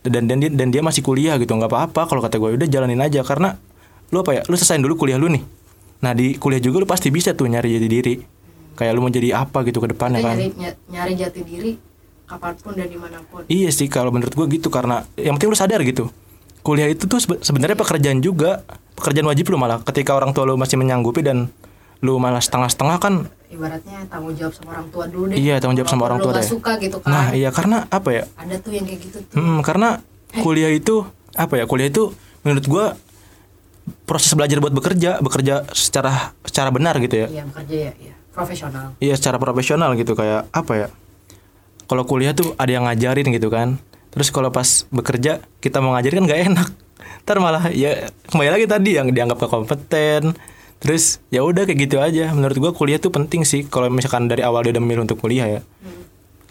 Dan 0.03 0.27
dan 0.31 0.39
dia, 0.39 0.47
dan 0.47 0.71
dia 0.71 0.79
masih 0.79 1.03
kuliah 1.03 1.35
gitu. 1.35 1.51
Nggak 1.51 1.67
apa-apa 1.67 2.07
kalau 2.07 2.23
kata 2.23 2.39
gue 2.39 2.55
udah 2.55 2.67
jalanin 2.67 3.03
aja. 3.03 3.19
Karena 3.21 3.59
lu 4.09 4.23
apa 4.23 4.39
ya? 4.39 4.41
Lu 4.47 4.55
selesaiin 4.55 4.79
dulu 4.79 4.95
kuliah 4.95 5.19
lu 5.19 5.27
nih. 5.27 5.43
Nah 6.03 6.11
di 6.11 6.35
kuliah 6.35 6.59
juga 6.59 6.83
lu 6.83 6.87
pasti 6.87 7.11
bisa 7.11 7.35
tuh 7.35 7.47
nyari 7.47 7.75
jati 7.75 7.87
diri. 7.87 8.13
Kayak 8.73 8.91
lu 8.95 9.05
mau 9.05 9.11
jadi 9.11 9.37
apa 9.37 9.61
gitu 9.67 9.83
ke 9.83 9.91
depannya 9.91 10.23
kan. 10.23 10.35
nyari 10.35 10.49
ny- 10.55 10.77
nyari 10.89 11.13
jati 11.13 11.41
diri 11.45 11.71
kapan 12.25 12.55
pun 12.57 12.73
dan 12.73 12.87
di 12.87 12.97
mana 12.97 13.19
pun. 13.27 13.43
Iya 13.45 13.69
sih 13.69 13.85
kalau 13.87 14.09
menurut 14.09 14.33
gue 14.33 14.45
gitu. 14.55 14.67
Karena 14.67 15.03
yang 15.19 15.35
penting 15.37 15.51
lu 15.51 15.57
sadar 15.59 15.79
gitu. 15.83 16.09
Kuliah 16.63 16.87
itu 16.87 17.07
tuh 17.07 17.19
sebe- 17.19 17.43
sebenarnya 17.43 17.75
pekerjaan 17.75 18.23
juga, 18.23 18.63
pekerjaan 18.95 19.27
wajib 19.27 19.51
lu 19.51 19.59
malah. 19.59 19.83
Ketika 19.83 20.15
orang 20.15 20.31
tua 20.31 20.47
lu 20.47 20.55
masih 20.55 20.79
menyanggupi 20.79 21.19
dan 21.19 21.51
lu 22.03 22.19
malah 22.19 22.43
setengah-setengah 22.43 22.97
kan 22.99 23.13
Ibaratnya 23.53 24.09
tanggung 24.09 24.33
jawab 24.33 24.53
sama 24.57 24.69
orang 24.73 24.87
tua 24.89 25.05
dulu 25.05 25.23
deh. 25.29 25.37
Iya, 25.37 25.61
tanggung 25.61 25.77
jawab 25.77 25.89
sama 25.93 26.03
orang 26.09 26.19
tua 26.19 26.31
deh. 26.33 26.45
suka 26.45 26.81
gitu 26.81 26.97
kan. 26.99 27.09
nah 27.13 27.25
iya 27.37 27.53
karena 27.53 27.85
apa 27.93 28.09
ya? 28.09 28.23
Ada 28.33 28.55
tuh 28.57 28.71
yang 28.73 28.85
kayak 28.89 28.99
gitu 29.05 29.17
tuh. 29.29 29.37
Hmm, 29.37 29.61
karena 29.61 30.01
kuliah 30.41 30.73
itu 30.73 31.05
apa 31.37 31.61
ya? 31.61 31.69
Kuliah 31.69 31.93
itu 31.93 32.09
menurut 32.41 32.65
gua 32.65 32.85
proses 34.09 34.33
belajar 34.33 34.57
buat 34.57 34.73
bekerja, 34.73 35.21
bekerja 35.21 35.69
secara 35.75 36.33
secara 36.41 36.73
benar 36.73 36.97
gitu 36.97 37.23
ya. 37.23 37.27
Iya 37.29 37.43
bekerja 37.45 37.77
ya, 37.77 37.93
iya. 38.01 38.13
profesional 38.33 38.97
iya 38.97 39.13
secara 39.13 39.37
profesional 39.37 39.93
gitu 39.93 40.17
kayak 40.17 40.49
apa 40.49 40.73
ya 40.73 40.87
kalau 41.85 42.03
kuliah 42.03 42.33
tuh 42.33 42.57
ada 42.57 42.71
yang 42.73 42.89
ngajarin 42.89 43.29
gitu 43.29 43.53
kan 43.53 43.77
terus 44.09 44.33
kalau 44.33 44.49
pas 44.49 44.89
bekerja 44.89 45.45
kita 45.61 45.77
mau 45.79 45.93
ngajarin 45.93 46.25
kan 46.25 46.25
nggak 46.25 46.41
enak 46.49 46.67
ntar 47.23 47.37
malah 47.39 47.69
ya 47.71 48.09
kembali 48.33 48.49
lagi 48.49 48.65
tadi 48.67 48.99
yang 48.99 49.07
dianggap 49.13 49.39
gak 49.39 49.51
kompeten 49.53 50.35
terus 50.83 51.23
ya 51.31 51.41
udah 51.41 51.63
kayak 51.63 51.79
gitu 51.81 51.97
aja. 51.97 52.29
Menurut 52.29 52.59
gua 52.59 52.71
kuliah 52.71 52.99
tuh 52.99 53.09
penting 53.09 53.41
sih 53.41 53.63
kalau 53.63 53.87
misalkan 53.87 54.27
dari 54.27 54.43
awal 54.43 54.61
dia 54.61 54.75
udah 54.75 54.83
memilih 54.83 55.07
untuk 55.07 55.17
kuliah 55.17 55.47
ya. 55.47 55.61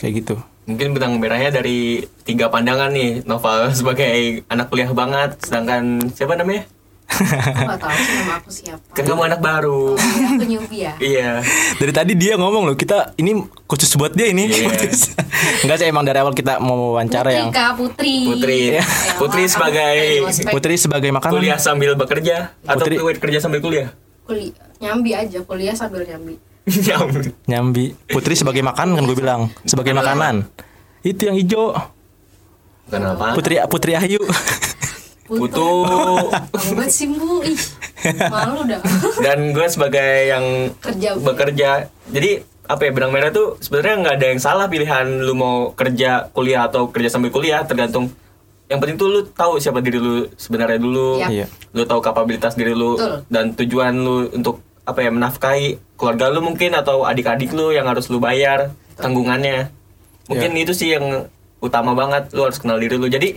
Kayak 0.01 0.13
gitu. 0.25 0.35
Mungkin 0.63 0.95
benang 0.95 1.19
merahnya 1.19 1.53
dari 1.53 2.01
tiga 2.23 2.47
pandangan 2.47 2.91
nih 2.91 3.23
Noval 3.23 3.71
sebagai 3.79 4.43
anak 4.49 4.67
kuliah 4.67 4.89
banget. 4.91 5.37
Sedangkan 5.39 6.09
siapa 6.11 6.35
namanya? 6.35 6.65
aku 7.13 7.61
nggak 7.69 7.77
tahu 7.77 7.93
sih 7.93 8.15
nama 8.17 8.33
aku 8.41 8.51
siapa. 8.51 8.89
Kan 8.97 9.05
kamu 9.05 9.23
anak 9.29 9.41
baru. 9.45 9.93
Oh, 9.93 10.01
iya, 10.01 10.27
aku 10.33 10.45
newbie 10.49 10.81
ya? 10.81 10.93
Iya. 10.97 11.31
Dari 11.77 11.93
tadi 11.93 12.13
dia 12.17 12.41
ngomong 12.41 12.65
loh 12.65 12.73
kita 12.73 13.13
ini 13.21 13.37
khusus 13.69 13.93
buat 13.95 14.17
dia 14.17 14.33
ini. 14.33 14.49
Iya. 14.49 14.65
Khusus. 14.73 15.13
enggak 15.61 15.77
sih 15.77 15.87
emang 15.87 16.09
dari 16.09 16.25
awal 16.25 16.33
kita 16.33 16.57
mau 16.57 16.97
wawancara 16.97 17.29
Putri 17.29 17.37
yang 17.37 17.51
kak 17.53 17.71
Putri. 17.77 18.17
Putri. 18.25 18.61
Ya, 18.81 18.85
Putri 19.21 19.43
sebagai. 19.45 19.97
Putri 20.49 20.75
sebagai 20.81 21.11
makanan. 21.13 21.33
Kuliah 21.37 21.59
sambil 21.61 21.93
bekerja 21.95 22.57
Atau 22.65 22.89
Putri- 22.89 22.97
kuliah 22.97 23.21
kerja 23.21 23.39
sambil 23.39 23.61
kuliah? 23.61 23.89
Kuliah 24.33 24.67
nyambi 24.83 25.11
aja 25.15 25.39
kuliah 25.45 25.75
sambil 25.77 26.03
nyambi. 26.09 26.37
Ya 26.89 26.97
nyambi. 27.51 27.93
Putri 28.07 28.39
sebagai 28.39 28.63
makanan 28.63 28.99
kan 28.99 29.05
gue 29.05 29.19
bilang 29.19 29.43
sebagai 29.67 29.93
makanan. 29.93 30.47
Itu 31.03 31.27
yang 31.27 31.37
hijau. 31.37 31.75
Bukan 32.87 33.03
apa? 33.03 33.27
Putri 33.35 33.59
Putri 33.67 33.93
Ayu. 33.99 34.23
Putu. 35.27 35.71
Kamu 36.53 36.73
banget 36.77 36.93
sih 36.93 37.07
bu. 37.11 37.43
Ih 37.43 37.59
malu 38.31 38.67
dah. 38.67 38.81
Dan 39.25 39.55
gue 39.55 39.67
sebagai 39.71 40.31
yang 40.31 40.45
Kerja. 40.83 41.19
bekerja 41.19 41.71
Jadi 42.11 42.43
apa 42.63 42.83
ya 42.87 42.91
benang 42.95 43.11
merah 43.11 43.35
tuh 43.35 43.59
sebenarnya 43.59 43.95
nggak 44.07 44.17
ada 44.23 44.27
yang 44.33 44.41
salah 44.41 44.67
pilihan 44.71 45.07
lu 45.27 45.35
mau 45.35 45.75
kerja 45.75 46.31
kuliah 46.31 46.71
atau 46.71 46.89
kerja 46.95 47.11
sambil 47.11 47.35
kuliah 47.35 47.67
tergantung 47.67 48.15
yang 48.73 48.81
penting 48.81 48.97
tuh 48.97 49.09
lu 49.13 49.21
tahu 49.29 49.61
siapa 49.61 49.85
diri 49.85 50.01
lu 50.01 50.25
sebenarnya 50.41 50.81
dulu. 50.81 51.21
Yap. 51.21 51.29
Iya. 51.29 51.47
lu 51.77 51.85
tahu 51.85 52.01
kapabilitas 52.01 52.57
diri 52.57 52.73
lu 52.73 52.97
Betul. 52.97 53.29
dan 53.29 53.53
tujuan 53.53 53.93
lu 53.93 54.33
untuk 54.33 54.65
apa 54.89 55.05
ya 55.05 55.13
menafkahi 55.13 55.77
keluarga 56.01 56.33
lu 56.33 56.41
mungkin 56.41 56.73
atau 56.73 57.05
adik-adik 57.05 57.53
lu 57.53 57.71
yang 57.71 57.85
harus 57.85 58.09
lu 58.09 58.17
bayar 58.17 58.73
tanggungannya. 58.97 59.69
Mungkin 60.33 60.57
itu 60.57 60.73
sih 60.73 60.97
yang 60.97 61.29
utama 61.61 61.93
banget 61.93 62.33
lu 62.33 62.49
harus 62.49 62.57
kenal 62.57 62.81
diri 62.81 62.97
lu. 62.97 63.13
Jadi 63.13 63.37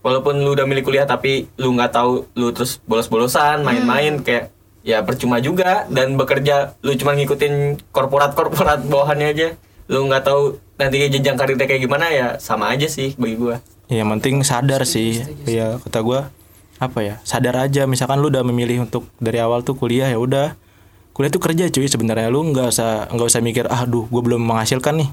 walaupun 0.00 0.40
lu 0.40 0.56
udah 0.56 0.64
milih 0.64 0.80
kuliah 0.80 1.04
tapi 1.04 1.44
lu 1.60 1.76
nggak 1.76 1.92
tahu 1.92 2.24
lu 2.32 2.48
terus 2.56 2.80
bolos-bolosan 2.88 3.60
main-main 3.60 4.24
kayak 4.24 4.48
ya 4.80 5.04
percuma 5.04 5.44
juga 5.44 5.84
dan 5.92 6.16
bekerja 6.16 6.72
lu 6.80 6.96
cuma 6.96 7.12
ngikutin 7.12 7.84
korporat-korporat 7.92 8.88
bawahannya 8.88 9.28
aja. 9.28 9.48
Lu 9.92 10.08
nggak 10.08 10.24
tahu 10.24 10.56
nanti 10.80 10.96
jenjang 11.12 11.36
karirnya 11.36 11.68
kayak 11.68 11.84
gimana 11.84 12.08
ya 12.08 12.26
sama 12.40 12.72
aja 12.72 12.88
sih 12.88 13.12
bagi 13.20 13.36
gua 13.36 13.60
Ya, 13.90 14.06
yang 14.06 14.08
penting 14.14 14.46
sadar 14.46 14.86
sih. 14.86 15.18
Ya 15.50 15.82
kata 15.82 15.98
gue 16.06 16.20
apa 16.78 16.98
ya 17.02 17.18
sadar 17.26 17.58
aja. 17.58 17.90
Misalkan 17.90 18.22
lu 18.22 18.30
udah 18.30 18.46
memilih 18.46 18.86
untuk 18.86 19.10
dari 19.18 19.42
awal 19.42 19.66
tuh 19.66 19.74
kuliah 19.74 20.06
ya 20.06 20.16
udah. 20.16 20.54
Kuliah 21.10 21.28
tuh 21.34 21.42
kerja 21.42 21.66
cuy 21.66 21.90
sebenarnya. 21.90 22.30
Lu 22.30 22.46
nggak 22.54 22.70
usah 22.70 23.10
nggak 23.10 23.28
usah 23.28 23.42
mikir 23.42 23.66
ah 23.66 23.82
duh 23.84 24.06
gue 24.06 24.22
belum 24.22 24.46
menghasilkan 24.46 24.94
nih. 25.02 25.10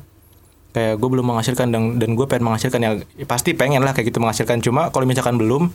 Kayak 0.77 0.93
gue 1.01 1.09
belum 1.09 1.25
menghasilkan 1.25 1.73
dan 1.73 1.97
dan 1.97 2.09
gue 2.13 2.25
pengen 2.29 2.53
menghasilkan. 2.53 2.79
Ya 2.85 3.25
pasti 3.25 3.57
pengen 3.57 3.81
lah 3.81 3.97
kayak 3.97 4.13
gitu 4.13 4.21
menghasilkan. 4.21 4.61
Cuma 4.61 4.93
kalau 4.93 5.09
misalkan 5.09 5.41
belum 5.41 5.73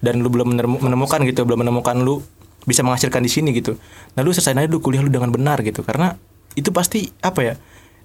dan 0.00 0.24
lu 0.24 0.32
belum 0.32 0.56
menem- 0.56 0.80
menemukan 0.80 1.20
gitu 1.28 1.44
belum 1.44 1.60
menemukan 1.60 1.92
lu 2.00 2.24
bisa 2.64 2.80
menghasilkan 2.80 3.20
di 3.20 3.28
sini 3.28 3.52
gitu. 3.52 3.76
Nah 4.16 4.24
lu 4.24 4.32
selesai 4.32 4.56
aja 4.56 4.64
dulu 4.64 4.88
kuliah 4.88 5.04
lu 5.04 5.12
dengan 5.12 5.28
benar 5.28 5.60
gitu. 5.60 5.84
Karena 5.84 6.16
itu 6.56 6.72
pasti 6.72 7.12
apa 7.20 7.40
ya 7.44 7.54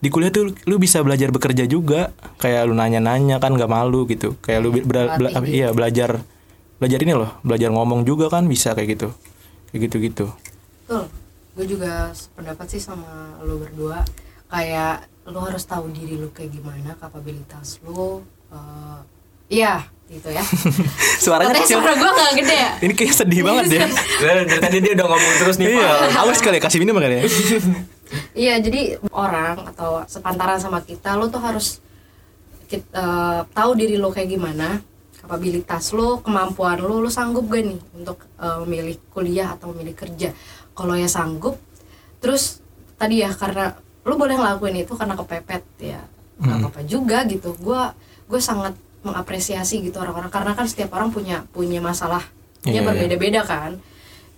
di 0.06 0.14
kuliah 0.14 0.30
tuh 0.30 0.53
lu 0.64 0.78
bisa 0.78 1.01
belajar 1.01 1.30
bekerja 1.30 1.66
juga 1.66 2.14
kayak 2.38 2.62
lu 2.64 2.74
nanya-nanya 2.74 3.41
kan 3.41 3.49
nggak 3.49 3.66
malu 3.68 4.06
gitu 4.06 4.38
kayak 4.39 4.60
lu 4.60 4.70
be- 4.70 4.86
bela- 4.86 5.18
bela- 5.18 5.34
apa, 5.34 5.49
iya 5.49 5.74
belajar 5.74 6.22
belajar 6.78 6.99
ini 6.99 7.14
loh 7.16 7.34
belajar 7.41 7.74
ngomong 7.74 8.03
juga 8.03 8.30
kan 8.30 8.45
bisa 8.45 8.72
kayak 8.72 8.89
gitu 8.93 9.10
kayak 9.68 9.82
gitu 9.84 9.97
gitu 9.99 10.26
Betul. 10.86 11.10
Gue 11.51 11.66
juga 11.66 11.91
sependapat 12.12 12.68
sih 12.68 12.78
sama 12.78 13.08
lo 13.39 13.58
berdua. 13.58 14.03
Kayak 14.45 15.08
lo 15.26 15.39
harus 15.41 15.64
tahu 15.64 15.89
diri 15.89 16.14
lo 16.14 16.30
kayak 16.30 16.53
gimana, 16.53 16.93
kapabilitas 16.93 17.82
lo. 17.82 18.22
eh, 18.51 18.99
Iya, 19.47 19.82
gitu 20.06 20.30
ya. 20.30 20.43
suaranya 21.24 21.53
Katanya 21.53 21.64
kecil 21.64 21.78
suara 21.80 21.93
gue 21.95 22.12
gak 22.12 22.32
gede 22.36 22.56
ya. 22.60 22.72
ini 22.82 22.93
kayak 22.93 23.14
sedih 23.16 23.41
banget 23.41 23.66
ya 23.72 23.86
dari 24.22 24.41
dari 24.43 24.60
tadi 24.60 24.78
dia 24.80 24.93
udah 24.93 25.08
ngomong 25.08 25.34
terus 25.39 25.56
nih 25.56 25.68
iya 25.72 25.89
awas 26.14 26.38
kali 26.39 26.58
ya 26.58 26.62
kasih 26.62 26.78
minum 26.78 26.93
kali 26.93 27.16
ya 27.16 27.24
Iya, 28.34 28.59
jadi 28.59 28.99
orang 29.11 29.70
atau 29.76 30.03
sepantaran 30.05 30.59
sama 30.59 30.80
kita 30.82 31.16
lo 31.16 31.28
tuh 31.28 31.39
harus 31.39 31.80
kit- 32.68 32.89
eh, 32.91 33.41
tahu 33.53 33.72
diri 33.74 33.95
lo 33.95 34.09
kayak 34.11 34.30
gimana, 34.30 34.82
kapabilitas 35.22 35.93
lo, 35.93 36.20
kemampuan 36.22 36.82
lo, 36.82 37.01
lo 37.01 37.09
sanggup 37.09 37.47
gak 37.49 37.63
nih 37.66 37.80
untuk 37.95 38.22
eh, 38.38 38.57
memilih 38.66 38.95
kuliah 39.09 39.53
atau 39.55 39.72
memilih 39.74 39.95
kerja. 39.95 40.34
Kalau 40.76 40.93
ya 40.93 41.07
sanggup, 41.07 41.55
terus 42.20 42.59
tadi 42.95 43.24
ya 43.24 43.32
karena 43.32 43.76
lo 44.05 44.13
boleh 44.16 44.36
ngelakuin 44.38 44.86
itu 44.86 44.93
karena 44.93 45.16
kepepet 45.18 45.63
ya, 45.82 46.01
nggak 46.38 46.57
apa-apa 46.61 46.82
juga 46.86 47.24
gitu. 47.26 47.55
Gua 47.57 47.95
gue 48.28 48.41
sangat 48.41 48.76
mengapresiasi 49.05 49.86
gitu 49.86 50.01
orang-orang 50.01 50.34
karena 50.34 50.51
kan 50.57 50.66
setiap 50.66 50.93
orang 50.97 51.13
punya 51.13 51.45
punya 51.53 51.78
masalah 51.80 52.26
Iya, 52.66 52.82
iya. 52.82 52.86
berbeda-beda 52.86 53.41
kan. 53.45 53.78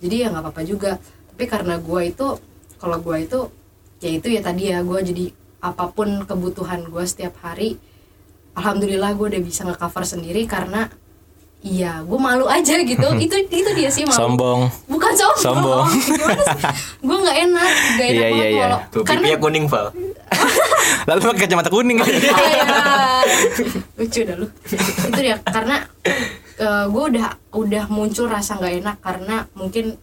Jadi 0.04 0.14
ya 0.20 0.28
nggak 0.28 0.44
apa-apa 0.44 0.62
juga. 0.64 0.92
Tapi 1.32 1.44
karena 1.48 1.80
gua 1.80 2.00
itu 2.04 2.36
kalau 2.76 3.00
gua 3.00 3.16
itu 3.18 3.48
ya 3.98 4.10
itu 4.14 4.28
ya 4.30 4.40
tadi 4.40 4.70
ya 4.70 4.82
gue 4.86 5.00
jadi 5.02 5.24
apa 5.58 5.90
pun 5.90 6.22
kebutuhan 6.22 6.86
gue 6.86 7.02
setiap 7.02 7.34
hari 7.42 7.78
alhamdulillah 8.54 9.14
gue 9.18 9.26
udah 9.34 9.42
bisa 9.42 9.66
ngecover 9.66 10.06
sendiri 10.06 10.46
karena 10.46 10.86
iya 11.58 12.06
gue 12.06 12.18
malu 12.18 12.46
aja 12.46 12.78
gitu. 12.78 13.08
Itu 13.24 13.34
itu 13.50 13.70
dia 13.74 13.90
sih 13.90 14.06
malu. 14.06 14.14
Sombong. 14.14 14.60
Bukan 14.86 15.12
sombong, 15.18 15.42
Sombong. 15.42 15.86
gue 17.06 17.16
nggak 17.18 17.38
enak 17.50 17.70
gak 17.98 18.08
enak 18.14 18.22
Iya, 18.22 18.28
banget 18.30 18.38
iya, 18.38 18.46
iya. 18.46 18.62
kalau 18.62 18.78
tuh 18.94 19.02
karena 19.02 19.26
kuning 19.42 19.66
Val. 19.66 19.86
Lalu 21.10 21.18
pakai 21.26 21.40
kacamata 21.46 21.70
kuning. 21.70 21.98
Iya. 21.98 22.34
lucu 23.98 24.20
dah 24.22 24.36
lu. 24.38 24.46
Itu 25.10 25.18
dia 25.18 25.36
karena 25.42 25.76
gue 26.86 27.04
udah 27.14 27.26
udah 27.54 27.84
muncul 27.90 28.30
rasa 28.30 28.58
nggak 28.58 28.74
enak 28.82 28.96
karena 29.02 29.36
mungkin 29.58 29.98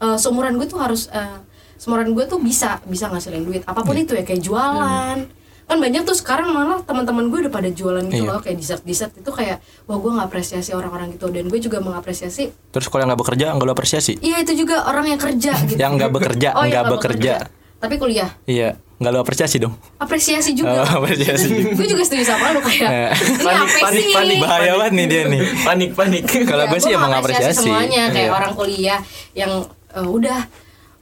uh, 0.00 0.16
seumuran 0.16 0.56
gue 0.56 0.66
tuh 0.68 0.80
harus 0.80 1.08
uh, 1.12 1.40
seumuran 1.78 2.10
gue 2.10 2.24
tuh 2.24 2.38
bisa 2.38 2.82
bisa 2.84 3.06
ngasilin 3.06 3.42
duit. 3.42 3.62
Apa 3.62 3.80
pun 3.80 3.94
Iya. 3.94 4.02
itu 4.02 4.12
ya 4.12 4.22
kayak 4.22 4.42
jualan. 4.42 5.18
Kan 5.64 5.76
banyak 5.78 6.00
tuh 6.02 6.12
sekarang 6.12 6.48
malah 6.48 6.80
teman-teman 6.80 7.28
gue 7.28 7.44
udah 7.44 7.52
pada 7.52 7.68
jualan 7.68 8.00
gitu 8.04 8.24
Iya. 8.24 8.30
loh 8.30 8.40
kayak 8.40 8.56
dessert 8.56 8.82
dessert 8.82 9.12
itu 9.12 9.28
kayak 9.28 9.60
wah 9.84 9.96
gue 9.96 10.12
ngapresiasi 10.12 10.72
orang-orang 10.72 11.12
gitu. 11.12 11.28
Dan 11.28 11.46
gue 11.46 11.56
juga 11.58 11.78
mengapresiasi 11.78 12.50
terus 12.68 12.86
kalau 12.86 13.02
yang 13.02 13.12
nggak 13.12 13.20
bekerja 13.20 13.44
nggak 13.52 13.62
lu 13.62 13.72
apresiasi? 13.72 14.16
Iya 14.18 14.42
itu 14.42 14.52
juga 14.58 14.84
orang 14.84 15.06
yang 15.06 15.18
kerja 15.18 15.52
gitu. 15.68 15.76
Yang 15.76 15.92
nggak 15.94 16.10
bekerja 16.10 16.48
Oh, 16.52 16.62
yang 16.62 16.72
nggak 16.74 16.84
bekerja. 16.90 17.34
tapi 17.78 17.94
kuliah. 17.94 18.32
Iya 18.42 18.74
nggak 18.98 19.12
lu 19.12 19.20
apresiasi 19.20 19.56
dong. 19.56 19.76
Apresiasi 19.94 20.50
juga. 20.50 20.82
Oh, 20.82 20.98
apresiasi. 20.98 21.46
gue 21.78 21.86
juga 21.86 22.02
setuju 22.02 22.24
sama 22.26 22.50
lu 22.50 22.58
kayak 22.58 22.88
Eh. 22.88 23.08
ini 23.14 23.38
Panik, 23.38 23.60
apa 23.62 23.78
panik, 23.78 24.02
sih? 24.02 24.10
panik. 24.10 24.38
bahaya 24.40 24.72
banget 24.74 24.92
nih 24.96 25.06
dia 25.06 25.22
nih. 25.28 25.42
Panik 25.68 25.90
panik. 25.92 26.22
Kalau 26.42 26.64
Ya, 26.64 26.70
gue 26.72 26.78
sih 26.80 26.90
emang 26.90 27.06
mengapresiasi 27.06 27.44
apresiasi. 27.54 27.68
semuanya. 27.68 28.04
Kayak 28.08 28.24
Iya. 28.24 28.34
orang 28.34 28.52
kuliah 28.56 29.00
yang 29.32 29.52
eh, 29.90 30.08
udah 30.08 30.40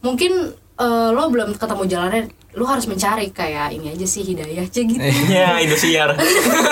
mungkin 0.00 0.32
eh, 0.76 1.08
lo 1.10 1.22
belum 1.26 1.54
ketemu 1.54 1.84
jalannya 1.86 2.22
lo 2.52 2.64
harus 2.64 2.84
mencari 2.84 3.28
kayak 3.28 3.68
ini 3.70 3.92
aja 3.92 4.06
sih 4.06 4.24
hidayah 4.24 4.64
aja 4.64 4.80
gitu. 4.80 4.96
Ya 5.28 5.60
Indosiar. 5.60 6.16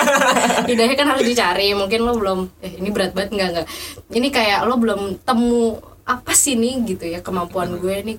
Hidayah 0.65 0.95
kan 0.95 1.07
harus 1.07 1.21
dicari 1.23 1.71
mungkin 1.71 2.01
lo 2.01 2.13
belum 2.15 2.39
eh 2.59 2.73
ini 2.75 2.89
berat 2.89 3.13
banget 3.13 3.31
nggak 3.31 3.49
nggak 3.51 3.65
ini 4.11 4.27
kayak 4.29 4.65
lo 4.65 4.75
belum 4.75 5.21
temu 5.21 5.77
apa 6.03 6.33
sih 6.33 6.53
nih 6.53 6.85
gitu 6.87 7.05
ya 7.05 7.21
kemampuan 7.21 7.77
gue 7.77 7.95
nih 8.03 8.17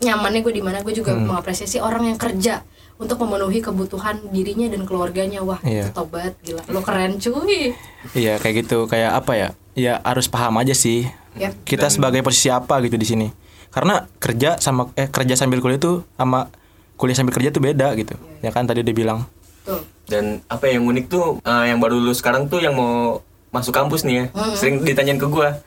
nyamannya 0.00 0.40
gue 0.40 0.52
di 0.52 0.62
mana 0.62 0.78
gue 0.78 0.90
juga 0.92 1.10
Hmm. 1.10 1.26
mengapresiasi 1.26 1.78
orang 1.78 2.06
yang 2.06 2.14
kerja 2.16 2.62
untuk 2.94 3.18
memenuhi 3.18 3.58
kebutuhan 3.58 4.18
dirinya 4.28 4.66
dan 4.68 4.82
keluarganya. 4.82 5.38
Wah 5.40 5.58
Iya. 5.60 5.86
itu 5.86 5.92
tobat 5.92 6.34
gila. 6.40 6.62
Lo 6.66 6.82
keren 6.82 7.18
cuy. 7.18 7.74
Iya 8.12 8.38
kayak 8.38 8.62
gitu 8.62 8.86
kayak 8.86 9.14
apa 9.16 9.32
ya? 9.34 9.48
Ya 9.74 10.02
harus 10.02 10.26
paham 10.26 10.54
aja 10.56 10.72
sih. 10.72 11.06
Yap. 11.34 11.54
kita 11.62 11.86
sebagai 11.86 12.18
posisi 12.20 12.46
apa 12.46 12.78
gitu 12.80 12.94
di 12.94 13.06
sini 13.06 13.26
karena 13.68 14.08
kerja 14.18 14.56
sama 14.58 14.90
eh 14.96 15.08
kerja 15.08 15.36
sambil 15.36 15.60
kuliah 15.60 15.78
tuh 15.78 16.04
sama 16.16 16.48
kuliah 16.96 17.16
sambil 17.16 17.34
kerja 17.36 17.52
tuh 17.52 17.62
beda 17.62 17.94
gitu. 17.94 18.14
Ya 18.40 18.50
kan 18.50 18.66
tadi 18.66 18.82
dia 18.82 18.94
bilang. 18.94 19.28
Tuh 19.64 19.84
dan 20.08 20.40
apa 20.48 20.72
yang 20.72 20.88
unik 20.88 21.04
tuh 21.06 21.38
eh, 21.44 21.64
yang 21.68 21.78
baru 21.78 22.00
lulus 22.00 22.24
sekarang 22.24 22.48
tuh 22.48 22.64
yang 22.64 22.72
mau 22.72 23.20
masuk 23.52 23.72
kampus 23.72 24.08
nih 24.08 24.14
ya. 24.14 24.24
Sering 24.56 24.82
ditanyain 24.82 25.20
ke 25.20 25.28
gua 25.28 25.60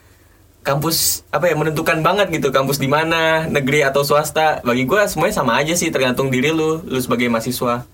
kampus 0.62 1.26
apa 1.34 1.49
ya 1.49 1.58
menentukan 1.58 2.06
banget 2.06 2.30
gitu 2.30 2.54
kampus 2.54 2.78
di 2.78 2.86
mana 2.86 3.49
negeri 3.49 3.82
atau 3.82 4.06
swasta? 4.06 4.62
Bagi 4.62 4.86
gua 4.86 5.10
semuanya 5.10 5.34
sama 5.38 5.58
aja 5.58 5.74
sih 5.74 5.89
tergantung 5.89 6.30
diri 6.30 6.54
lu 6.54 6.82
lu 6.86 6.99
sebagai 7.02 7.30
mahasiswa. 7.30 7.86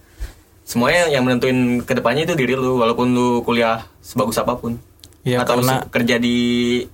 Semuanya 0.68 1.08
yang 1.08 1.24
menentuin 1.24 1.80
ke 1.88 1.96
depannya 1.96 2.28
itu 2.28 2.36
diri 2.36 2.56
lu 2.56 2.84
walaupun 2.84 3.08
lu 3.16 3.40
kuliah 3.44 3.88
sebagus 4.04 4.36
apa 4.36 4.60
pun. 4.60 4.76
Iya, 5.24 5.44
atau 5.44 5.60
karena- 5.60 5.84
kerja 5.92 6.16
di 6.20 6.36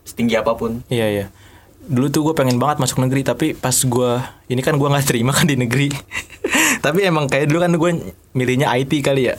setinggi 0.05 0.37
apa 0.37 0.53
pun. 0.57 0.81
Iya 0.89 1.05
iya. 1.09 1.25
Dulu 1.83 2.07
tuh 2.07 2.21
gue 2.23 2.33
pengen 2.33 2.57
banget 2.57 2.79
masuk 2.79 3.03
negeri 3.03 3.21
tapi 3.21 3.51
pas 3.51 3.75
gue 3.75 4.11
ini 4.47 4.61
kan 4.61 4.75
gue 4.75 4.87
nggak 4.87 5.03
terima 5.03 5.31
kan 5.31 5.43
di 5.43 5.59
negeri 5.59 5.91
tapi 6.85 7.03
emang 7.03 7.27
kayak 7.27 7.51
dulu 7.51 7.59
kan 7.59 7.71
gue 7.71 7.89
milihnya 8.31 8.71
IT 8.73 9.03
kali 9.03 9.27
ya 9.27 9.35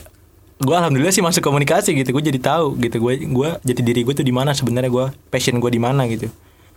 gue 0.55 0.71
alhamdulillah 0.71 1.11
sih 1.11 1.19
masuk 1.19 1.41
komunikasi 1.41 1.91
gitu 1.93 2.13
gue 2.13 2.23
jadi 2.23 2.39
tahu 2.39 2.77
gitu 2.79 3.01
gue 3.01 3.13
gue 3.25 3.49
jadi 3.61 3.81
diri 3.81 4.01
gue 4.05 4.13
tuh 4.13 4.23
di 4.23 4.31
mana 4.31 4.53
sebenarnya 4.53 4.87
gue 4.87 5.05
passion 5.27 5.57
gue 5.57 5.69
di 5.69 5.81
mana 5.81 6.05
gitu 6.05 6.29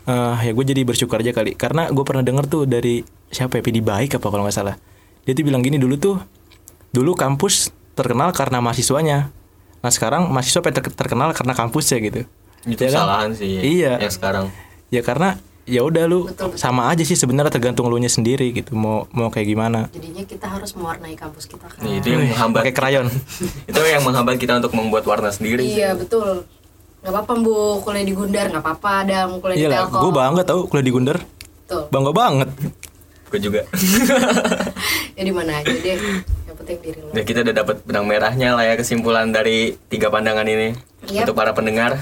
Eh, 0.09 0.37
ya 0.41 0.57
gue 0.57 0.65
jadi 0.65 0.89
bersyukur 0.89 1.21
aja 1.21 1.37
kali 1.37 1.53
karena 1.53 1.93
gue 1.93 2.01
pernah 2.01 2.25
denger 2.25 2.49
tuh 2.49 2.65
dari 2.65 3.05
siapa 3.29 3.61
ya 3.61 3.63
Pidi 3.63 3.85
baik 3.85 4.17
apa 4.17 4.33
kalau 4.33 4.41
nggak 4.41 4.57
salah 4.57 4.81
dia 5.29 5.37
tuh 5.37 5.45
bilang 5.45 5.61
gini 5.61 5.77
dulu 5.77 6.01
tuh 6.01 6.17
dulu 6.97 7.13
kampus 7.13 7.69
terkenal 7.93 8.33
karena 8.33 8.65
mahasiswanya 8.65 9.29
nah 9.85 9.93
sekarang 9.93 10.33
mahasiswa 10.33 10.65
terkenal 10.97 11.37
karena 11.37 11.53
kampusnya 11.53 12.01
gitu 12.01 12.21
Itu 12.65 12.81
Ya 12.81 12.89
kan? 12.89 13.05
kesalahan 13.05 13.31
sih. 13.37 13.53
Iya. 13.61 14.01
Yang 14.01 14.17
sekarang. 14.17 14.45
ya 14.89 15.05
karena 15.05 15.37
ya 15.69 15.85
udah 15.85 16.09
lu 16.09 16.25
Betul, 16.25 16.51
betul. 16.51 16.59
sama 16.59 16.89
aja 16.89 17.05
sih 17.05 17.13
sebenarnya 17.13 17.53
tergantung 17.53 17.87
lu 17.87 17.95
nya 17.95 18.09
sendiri 18.09 18.49
gitu 18.51 18.73
mau 18.73 19.05
mau 19.11 19.29
kayak 19.29 19.45
gimana. 19.47 19.81
Jadinya 19.93 20.25
kita 20.25 20.49
harus 20.49 20.73
mewarnai 20.73 21.13
kampus 21.13 21.45
kita 21.45 21.69
kan. 21.69 21.85
Itu 21.85 22.09
yang 22.09 22.25
menghambat. 22.27 22.61
pakai 22.65 22.73
krayon. 22.73 23.07
Itu 23.71 23.81
yang 23.81 24.03
menghambat 24.03 24.37
kita 24.37 24.57
untuk 24.57 24.73
membuat 24.73 25.05
warna 25.05 25.29
sendiri. 25.29 25.61
iya 25.61 25.93
betul. 25.93 26.49
Nggak 26.99 27.13
apa-apa 27.15 27.33
bu. 27.39 27.57
Kuliah 27.81 28.03
di 28.03 28.15
Gundar 28.17 28.49
nggak 28.49 28.65
apa-apa. 28.65 28.91
Ada 29.05 29.19
mau 29.27 29.39
kuliah 29.39 29.57
iya 29.57 29.69
di 29.69 29.71
lah 29.71 29.81
Telkom. 29.85 30.01
gue 30.01 30.13
bangga 30.17 30.43
tau 30.43 30.61
kuliah 30.65 30.83
di 30.83 30.93
Gundar. 30.93 31.19
Betul. 31.21 31.83
Bangga 31.89 32.11
banget. 32.11 32.49
Gue 33.29 33.39
juga. 33.39 33.61
ya 35.17 35.23
di 35.23 35.31
mana 35.31 35.61
aja 35.61 35.69
deh. 35.69 35.95
Yang 36.49 36.57
penting 36.57 36.77
diri 36.81 36.99
lo 36.99 37.11
Nah, 37.13 37.23
kita 37.23 37.39
udah 37.43 37.55
dapat 37.55 37.77
benang 37.85 38.05
merahnya 38.05 38.49
lah 38.53 38.65
ya 38.65 38.75
kesimpulan 38.75 39.29
dari 39.29 39.77
tiga 39.87 40.09
pandangan 40.09 40.45
ini 40.45 40.73
Yap. 41.09 41.25
untuk 41.25 41.37
para 41.37 41.53
pendengar. 41.53 41.97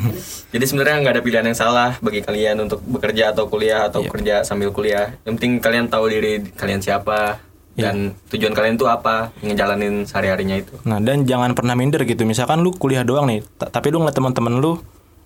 Jadi 0.54 0.64
sebenarnya 0.64 1.02
nggak 1.02 1.14
ada 1.18 1.22
pilihan 1.22 1.44
yang 1.44 1.58
salah 1.58 1.98
bagi 1.98 2.22
kalian 2.22 2.62
untuk 2.62 2.78
bekerja 2.80 3.30
atau 3.30 3.46
kuliah 3.46 3.90
atau 3.90 4.02
kerja 4.04 4.42
sambil 4.42 4.70
kuliah. 4.70 5.18
Yang 5.22 5.32
penting 5.36 5.52
kalian 5.58 5.86
tahu 5.86 6.06
diri 6.06 6.46
kalian 6.54 6.78
siapa 6.78 7.42
dan 7.72 8.12
tujuan 8.28 8.52
kalian 8.52 8.76
tuh 8.76 8.84
apa 8.86 9.32
ngejalanin 9.40 10.04
sehari 10.04 10.28
harinya 10.28 10.60
itu. 10.60 10.76
nah 10.84 11.00
dan 11.00 11.24
jangan 11.24 11.56
pernah 11.56 11.72
minder 11.72 12.04
gitu 12.04 12.28
misalkan 12.28 12.60
lu 12.60 12.68
kuliah 12.68 13.00
doang 13.00 13.24
nih 13.24 13.40
ta- 13.56 13.72
tapi 13.72 13.88
lu 13.88 14.04
ngeliat 14.04 14.12
teman-teman 14.12 14.60
lu 14.60 14.76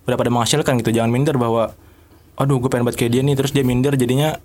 udah 0.07 0.15
pada 0.15 0.31
menghasilkan 0.31 0.79
gitu 0.79 0.95
jangan 0.95 1.11
minder 1.11 1.35
bahwa 1.35 1.75
aduh 2.39 2.63
gue 2.63 2.71
pengen 2.71 2.87
buat 2.87 2.95
kayak 2.95 3.11
dia 3.11 3.21
nih 3.27 3.35
terus 3.35 3.51
dia 3.51 3.67
minder 3.67 3.99
jadinya 3.99 4.39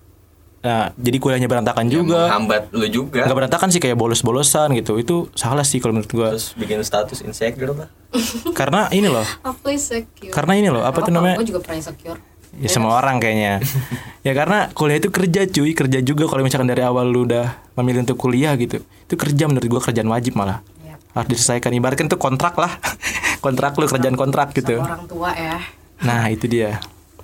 nah 0.62 0.94
jadi 0.94 1.18
kuliahnya 1.18 1.46
berantakan 1.46 1.86
juga 1.86 2.30
Menghambat 2.30 2.70
lu 2.70 2.86
juga. 2.86 3.26
nggak 3.26 3.34
berantakan 3.36 3.68
sih 3.68 3.78
kayak 3.78 3.94
bolos-bolosan 3.94 4.70
gitu 4.72 4.94
itu 4.94 5.26
salah 5.34 5.62
sih 5.62 5.76
kalau 5.76 5.92
menurut 5.92 6.06
gue 6.08 6.28
Terus 6.30 6.54
bikin 6.54 6.78
status 6.80 7.18
insecure 7.20 7.74
lah. 7.76 7.90
karena 8.58 8.86
ini 8.88 9.06
loh 9.06 9.26
aku 9.42 9.68
insecure 9.68 10.30
Karena 10.30 10.54
ini 10.54 10.68
loh, 10.68 10.80
apa 10.80 11.02
tuh 11.02 11.10
namanya? 11.10 11.34
gue 11.36 11.48
juga 11.48 11.60
pernah 11.60 11.78
insecure 11.78 12.20
Ya 12.52 12.68
semua 12.68 12.94
orang 12.94 13.16
kayaknya. 13.16 13.64
ya 14.28 14.32
karena 14.32 14.68
kuliah 14.70 15.00
itu 15.00 15.08
kerja 15.08 15.48
cuy, 15.48 15.72
kerja 15.72 15.98
juga 15.98 16.28
kalau 16.28 16.44
misalkan 16.44 16.68
dari 16.68 16.84
awal 16.84 17.08
lu 17.08 17.24
udah 17.24 17.48
memilih 17.74 18.04
untuk 18.04 18.20
kuliah 18.20 18.52
gitu. 18.54 18.84
Itu 19.02 19.16
kerja 19.16 19.48
menurut 19.48 19.64
gua 19.64 19.80
kerjaan 19.80 20.04
wajib 20.06 20.36
malah. 20.36 20.60
Yap. 20.78 21.00
Harus 21.16 21.28
diselesaikan 21.32 21.72
ibaratkan 21.72 22.06
itu 22.06 22.20
kontrak 22.20 22.52
lah. 22.54 22.76
kontrak 23.40 23.72
lu 23.74 23.88
kerjaan 23.88 24.14
kontrak 24.14 24.52
gitu. 24.52 24.76
sama 24.76 24.84
orang 24.86 25.04
tua 25.08 25.32
ya 25.32 25.56
Nah, 26.04 26.28
itu 26.28 26.44
dia. 26.44 26.76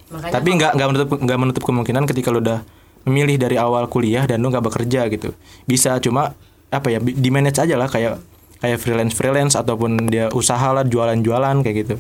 makanya 0.09 0.33
Tapi 0.33 0.49
nggak 0.49 0.71
nggak 0.73 0.89
menutup 0.89 1.09
nggak 1.21 1.39
menutup 1.39 1.63
kemungkinan 1.63 2.03
ketika 2.09 2.29
lu 2.31 2.41
udah 2.41 2.65
memilih 3.09 3.41
dari 3.41 3.57
awal 3.57 3.89
kuliah 3.89 4.29
dan 4.29 4.45
lu 4.45 4.53
nggak 4.53 4.69
bekerja 4.69 5.09
gitu. 5.09 5.33
Bisa 5.65 5.97
cuma 6.05 6.37
apa 6.69 6.93
ya 6.93 7.01
di 7.01 7.29
manage 7.33 7.59
aja 7.65 7.75
lah 7.81 7.89
kayak 7.89 8.21
kayak 8.61 8.79
freelance 8.79 9.17
freelance 9.17 9.57
ataupun 9.57 10.13
dia 10.13 10.29
usaha 10.37 10.71
lah 10.77 10.85
jualan-jualan 10.85 11.65
kayak 11.65 11.77
gitu. 11.89 11.97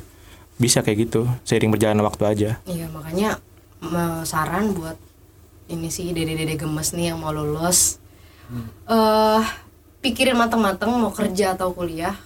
Bisa 0.60 0.84
kayak 0.84 1.08
gitu 1.08 1.24
seiring 1.42 1.72
berjalannya 1.72 2.04
waktu 2.04 2.22
aja. 2.28 2.50
Iya 2.68 2.86
makanya 2.92 3.40
saran 4.28 4.76
buat 4.76 4.98
ini 5.68 5.92
sih 5.92 6.10
dede-dede 6.16 6.56
gemes 6.56 6.96
nih 6.96 7.12
yang 7.12 7.20
mau 7.22 7.30
lulus, 7.30 8.02
eh 8.88 9.44
pikirin 10.00 10.34
matang-matang 10.34 10.96
mau 10.96 11.12
kerja 11.12 11.54
atau 11.54 11.76
kuliah, 11.76 12.16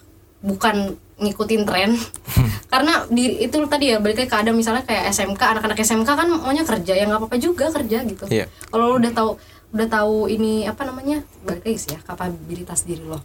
bukan 0.41 0.95
ngikutin 1.23 1.62
tren. 1.64 1.95
Karena 2.73 3.07
di 3.07 3.45
itu 3.47 3.57
tadi 3.68 3.95
ya 3.95 4.03
balik 4.03 4.27
ke 4.27 4.35
ada 4.35 4.51
misalnya 4.51 4.83
kayak 4.83 5.12
SMK 5.14 5.39
anak-anak 5.39 5.79
SMK 5.79 6.09
kan 6.09 6.29
maunya 6.29 6.66
kerja 6.66 6.93
ya 6.93 7.05
nggak 7.07 7.20
apa-apa 7.23 7.37
juga 7.39 7.70
kerja 7.70 8.03
gitu. 8.03 8.25
Iya. 8.29 8.51
Kalau 8.68 8.93
lu 8.93 8.97
udah 8.99 9.12
tahu 9.14 9.31
udah 9.73 9.89
tahu 9.89 10.16
ini 10.29 10.68
apa 10.68 10.85
namanya 10.85 11.25
balik 11.47 11.64
lagi 11.64 11.79
sih 11.81 11.91
ya 11.97 12.01
kapabilitas 12.05 12.85
diri 12.85 13.05
lo. 13.05 13.20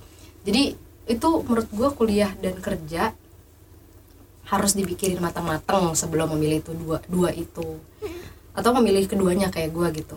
Jadi 0.48 0.76
itu 1.08 1.30
menurut 1.44 1.68
gua 1.72 1.90
kuliah 1.96 2.32
dan 2.40 2.60
kerja 2.60 3.16
harus 4.48 4.72
dipikirin 4.76 5.20
matang-matang 5.20 5.92
sebelum 5.92 6.32
memilih 6.36 6.64
itu 6.64 6.72
dua 6.72 7.04
dua 7.08 7.36
itu 7.36 7.80
atau 8.56 8.72
memilih 8.80 9.04
keduanya 9.08 9.52
kayak 9.52 9.76
gua 9.76 9.92
gitu 9.92 10.16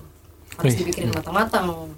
harus 0.58 0.74
dipikirin 0.78 1.10
matang-matang 1.10 1.90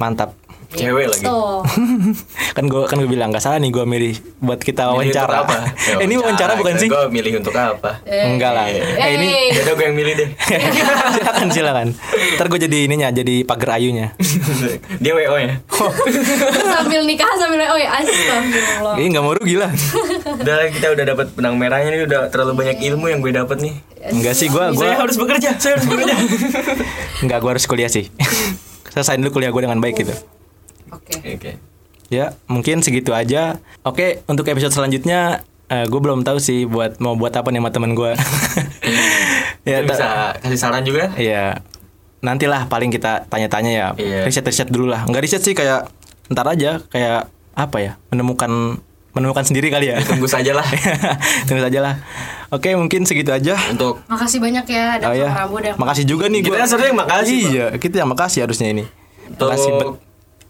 Mantap. 0.00 0.32
Cewek 0.70 1.10
lagi. 1.10 1.26
Tuh. 1.26 1.66
kan 2.56 2.64
gue 2.64 2.82
kan 2.86 2.94
gue 2.94 3.10
bilang 3.10 3.34
nggak 3.34 3.42
salah 3.42 3.58
nih 3.58 3.68
gue 3.68 3.82
milih 3.82 4.14
buat 4.38 4.62
kita 4.62 4.86
wawancara. 4.88 5.42
apa? 5.42 5.74
Ya, 5.76 5.98
Eh, 5.98 6.06
ini 6.06 6.14
wawancara 6.14 6.54
bukan 6.54 6.78
sih? 6.78 6.86
Gue 6.86 7.10
milih 7.10 7.42
untuk 7.42 7.50
apa? 7.52 7.98
Enggak 8.06 8.54
lah. 8.54 8.70
Eh 8.70 9.10
ini 9.12 9.26
Eh, 9.50 9.58
Yaudah 9.58 9.74
gue 9.74 9.84
yang 9.84 9.96
milih 9.98 10.14
deh. 10.14 10.28
silakan 11.18 11.48
silakan. 11.50 11.86
Ntar 12.38 12.46
gue 12.46 12.60
jadi 12.62 12.78
ininya 12.86 13.10
jadi 13.10 13.42
pagar 13.42 13.82
ayunya. 13.82 14.14
Dia 15.02 15.10
WO 15.10 15.36
ya. 15.36 15.58
sambil 16.70 17.02
nikah 17.02 17.34
sambil 17.34 17.66
oh 17.66 17.74
ya 17.74 17.90
astagfirullah 17.90 18.94
Ini 18.94 19.06
nggak 19.10 19.24
mau 19.26 19.34
rugi 19.34 19.56
lah. 19.58 19.74
Udah 20.38 20.70
kita 20.70 20.86
udah 20.94 21.04
dapat 21.04 21.26
benang 21.34 21.58
merahnya 21.58 21.90
nih 21.90 22.06
udah 22.06 22.30
terlalu 22.30 22.52
banyak 22.56 22.78
ilmu 22.86 23.10
yang 23.10 23.18
gue 23.18 23.34
dapat 23.34 23.58
nih. 23.58 23.74
Enggak 24.06 24.38
sih 24.38 24.46
gue 24.46 24.64
gue 24.70 24.86
Saya 24.86 25.02
harus 25.02 25.18
bekerja, 25.18 25.58
saya 25.58 25.76
harus 25.76 25.84
bekerja. 25.84 26.14
nggak 27.20 27.38
gue 27.42 27.50
harus 27.50 27.66
kuliah 27.66 27.90
sih. 27.90 28.06
Selesaiin 28.90 29.22
dulu 29.22 29.40
kuliah 29.40 29.50
gue 29.54 29.62
dengan 29.62 29.78
baik 29.78 30.02
gitu. 30.02 30.14
oke 30.90 31.14
Oke. 31.22 31.52
Ya 32.10 32.34
mungkin 32.50 32.82
segitu 32.82 33.14
aja. 33.14 33.62
Oke 33.86 34.26
untuk 34.26 34.46
episode 34.50 34.74
selanjutnya 34.74 35.46
gue 35.70 36.00
belum 36.02 36.26
tahu 36.26 36.42
sih 36.42 36.66
buat 36.66 36.98
mau 36.98 37.14
buat 37.14 37.30
apa 37.30 37.54
nih 37.54 37.62
sama 37.62 37.70
temen 37.70 37.94
gue. 37.94 38.12
ya 39.70 39.86
bisa 39.86 40.34
kasih 40.42 40.58
saran 40.58 40.82
juga. 40.82 41.14
Iya. 41.14 41.62
Nantilah 42.20 42.66
paling 42.66 42.90
kita 42.90 43.30
tanya-tanya 43.30 43.70
ya. 43.70 43.86
Iya. 43.94 44.26
Riset-riset 44.26 44.68
dulu 44.68 44.90
lah. 44.90 45.06
Enggak 45.06 45.22
riset 45.24 45.42
sih 45.46 45.54
kayak 45.54 45.86
ntar 46.28 46.46
aja 46.50 46.82
kayak 46.90 47.30
apa 47.54 47.76
ya? 47.78 47.92
Menemukan 48.10 48.82
menemukan 49.10 49.42
sendiri 49.42 49.68
kali 49.70 49.90
ya. 49.90 49.98
Tunggu 50.02 50.26
saja 50.30 50.54
lah. 50.54 50.66
Tunggu 51.48 51.62
saja 51.62 51.78
lah. 51.82 51.94
Oke, 52.50 52.74
mungkin 52.74 53.06
segitu 53.06 53.30
aja. 53.30 53.58
Untuk 53.70 54.02
makasih 54.06 54.38
banyak 54.42 54.66
ya 54.66 54.86
Oh 55.02 55.14
Dr. 55.14 55.18
ya. 55.18 55.28
Rambo 55.34 55.58
dan 55.62 55.74
Makasih 55.78 56.04
juga 56.06 56.26
nih 56.26 56.40
Kita 56.42 56.56
gua. 56.56 56.66
sebenarnya 56.66 56.90
yang 56.90 57.00
makasih. 57.00 57.40
Iya, 57.50 57.66
kita 57.78 57.94
yang 58.02 58.10
makasih 58.10 58.40
harusnya 58.46 58.68
ini. 58.70 58.84
Makasih. 59.38 59.70
untuk 59.78 59.92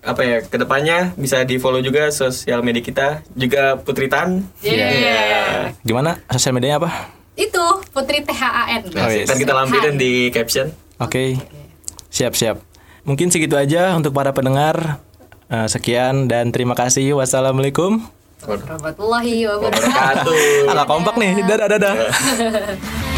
apa 0.00 0.24
ya 0.24 0.40
ke 0.40 0.56
depannya 0.56 1.12
bisa 1.12 1.44
di 1.44 1.60
follow 1.60 1.84
juga 1.84 2.08
sosial 2.08 2.64
media 2.64 2.80
kita 2.80 3.06
juga 3.36 3.76
Putri 3.76 4.08
Tan. 4.08 4.48
Yeah. 4.64 4.88
Iya. 4.88 5.18
Gimana? 5.84 6.16
Sosial 6.32 6.56
medianya 6.56 6.80
apa? 6.80 7.20
itu 7.40 7.64
Putri 7.96 8.20
THAN 8.20 8.92
Oh, 8.92 9.08
iya. 9.08 9.24
Ntar 9.24 9.36
kita 9.40 9.52
lampirin 9.56 9.96
di 9.96 10.28
caption. 10.28 10.68
Oke. 11.00 11.40
Siap, 12.12 12.36
siap. 12.36 12.60
Mungkin 13.08 13.32
segitu 13.32 13.56
aja 13.56 13.96
untuk 13.96 14.12
para 14.12 14.36
pendengar. 14.36 15.00
Eh, 15.50 15.66
sekian 15.66 16.28
dan 16.30 16.52
terima 16.52 16.76
kasih. 16.76 17.16
Wassalamualaikum. 17.16 18.19
Warahmatullahi 18.46 19.34
wabarakatuh 19.48 19.68
Wabarakatuh. 19.68 20.70
Agak 20.72 20.86
kompak 20.88 21.14
nih. 21.20 21.30
Dadah, 21.44 21.66
dadah. 21.68 21.94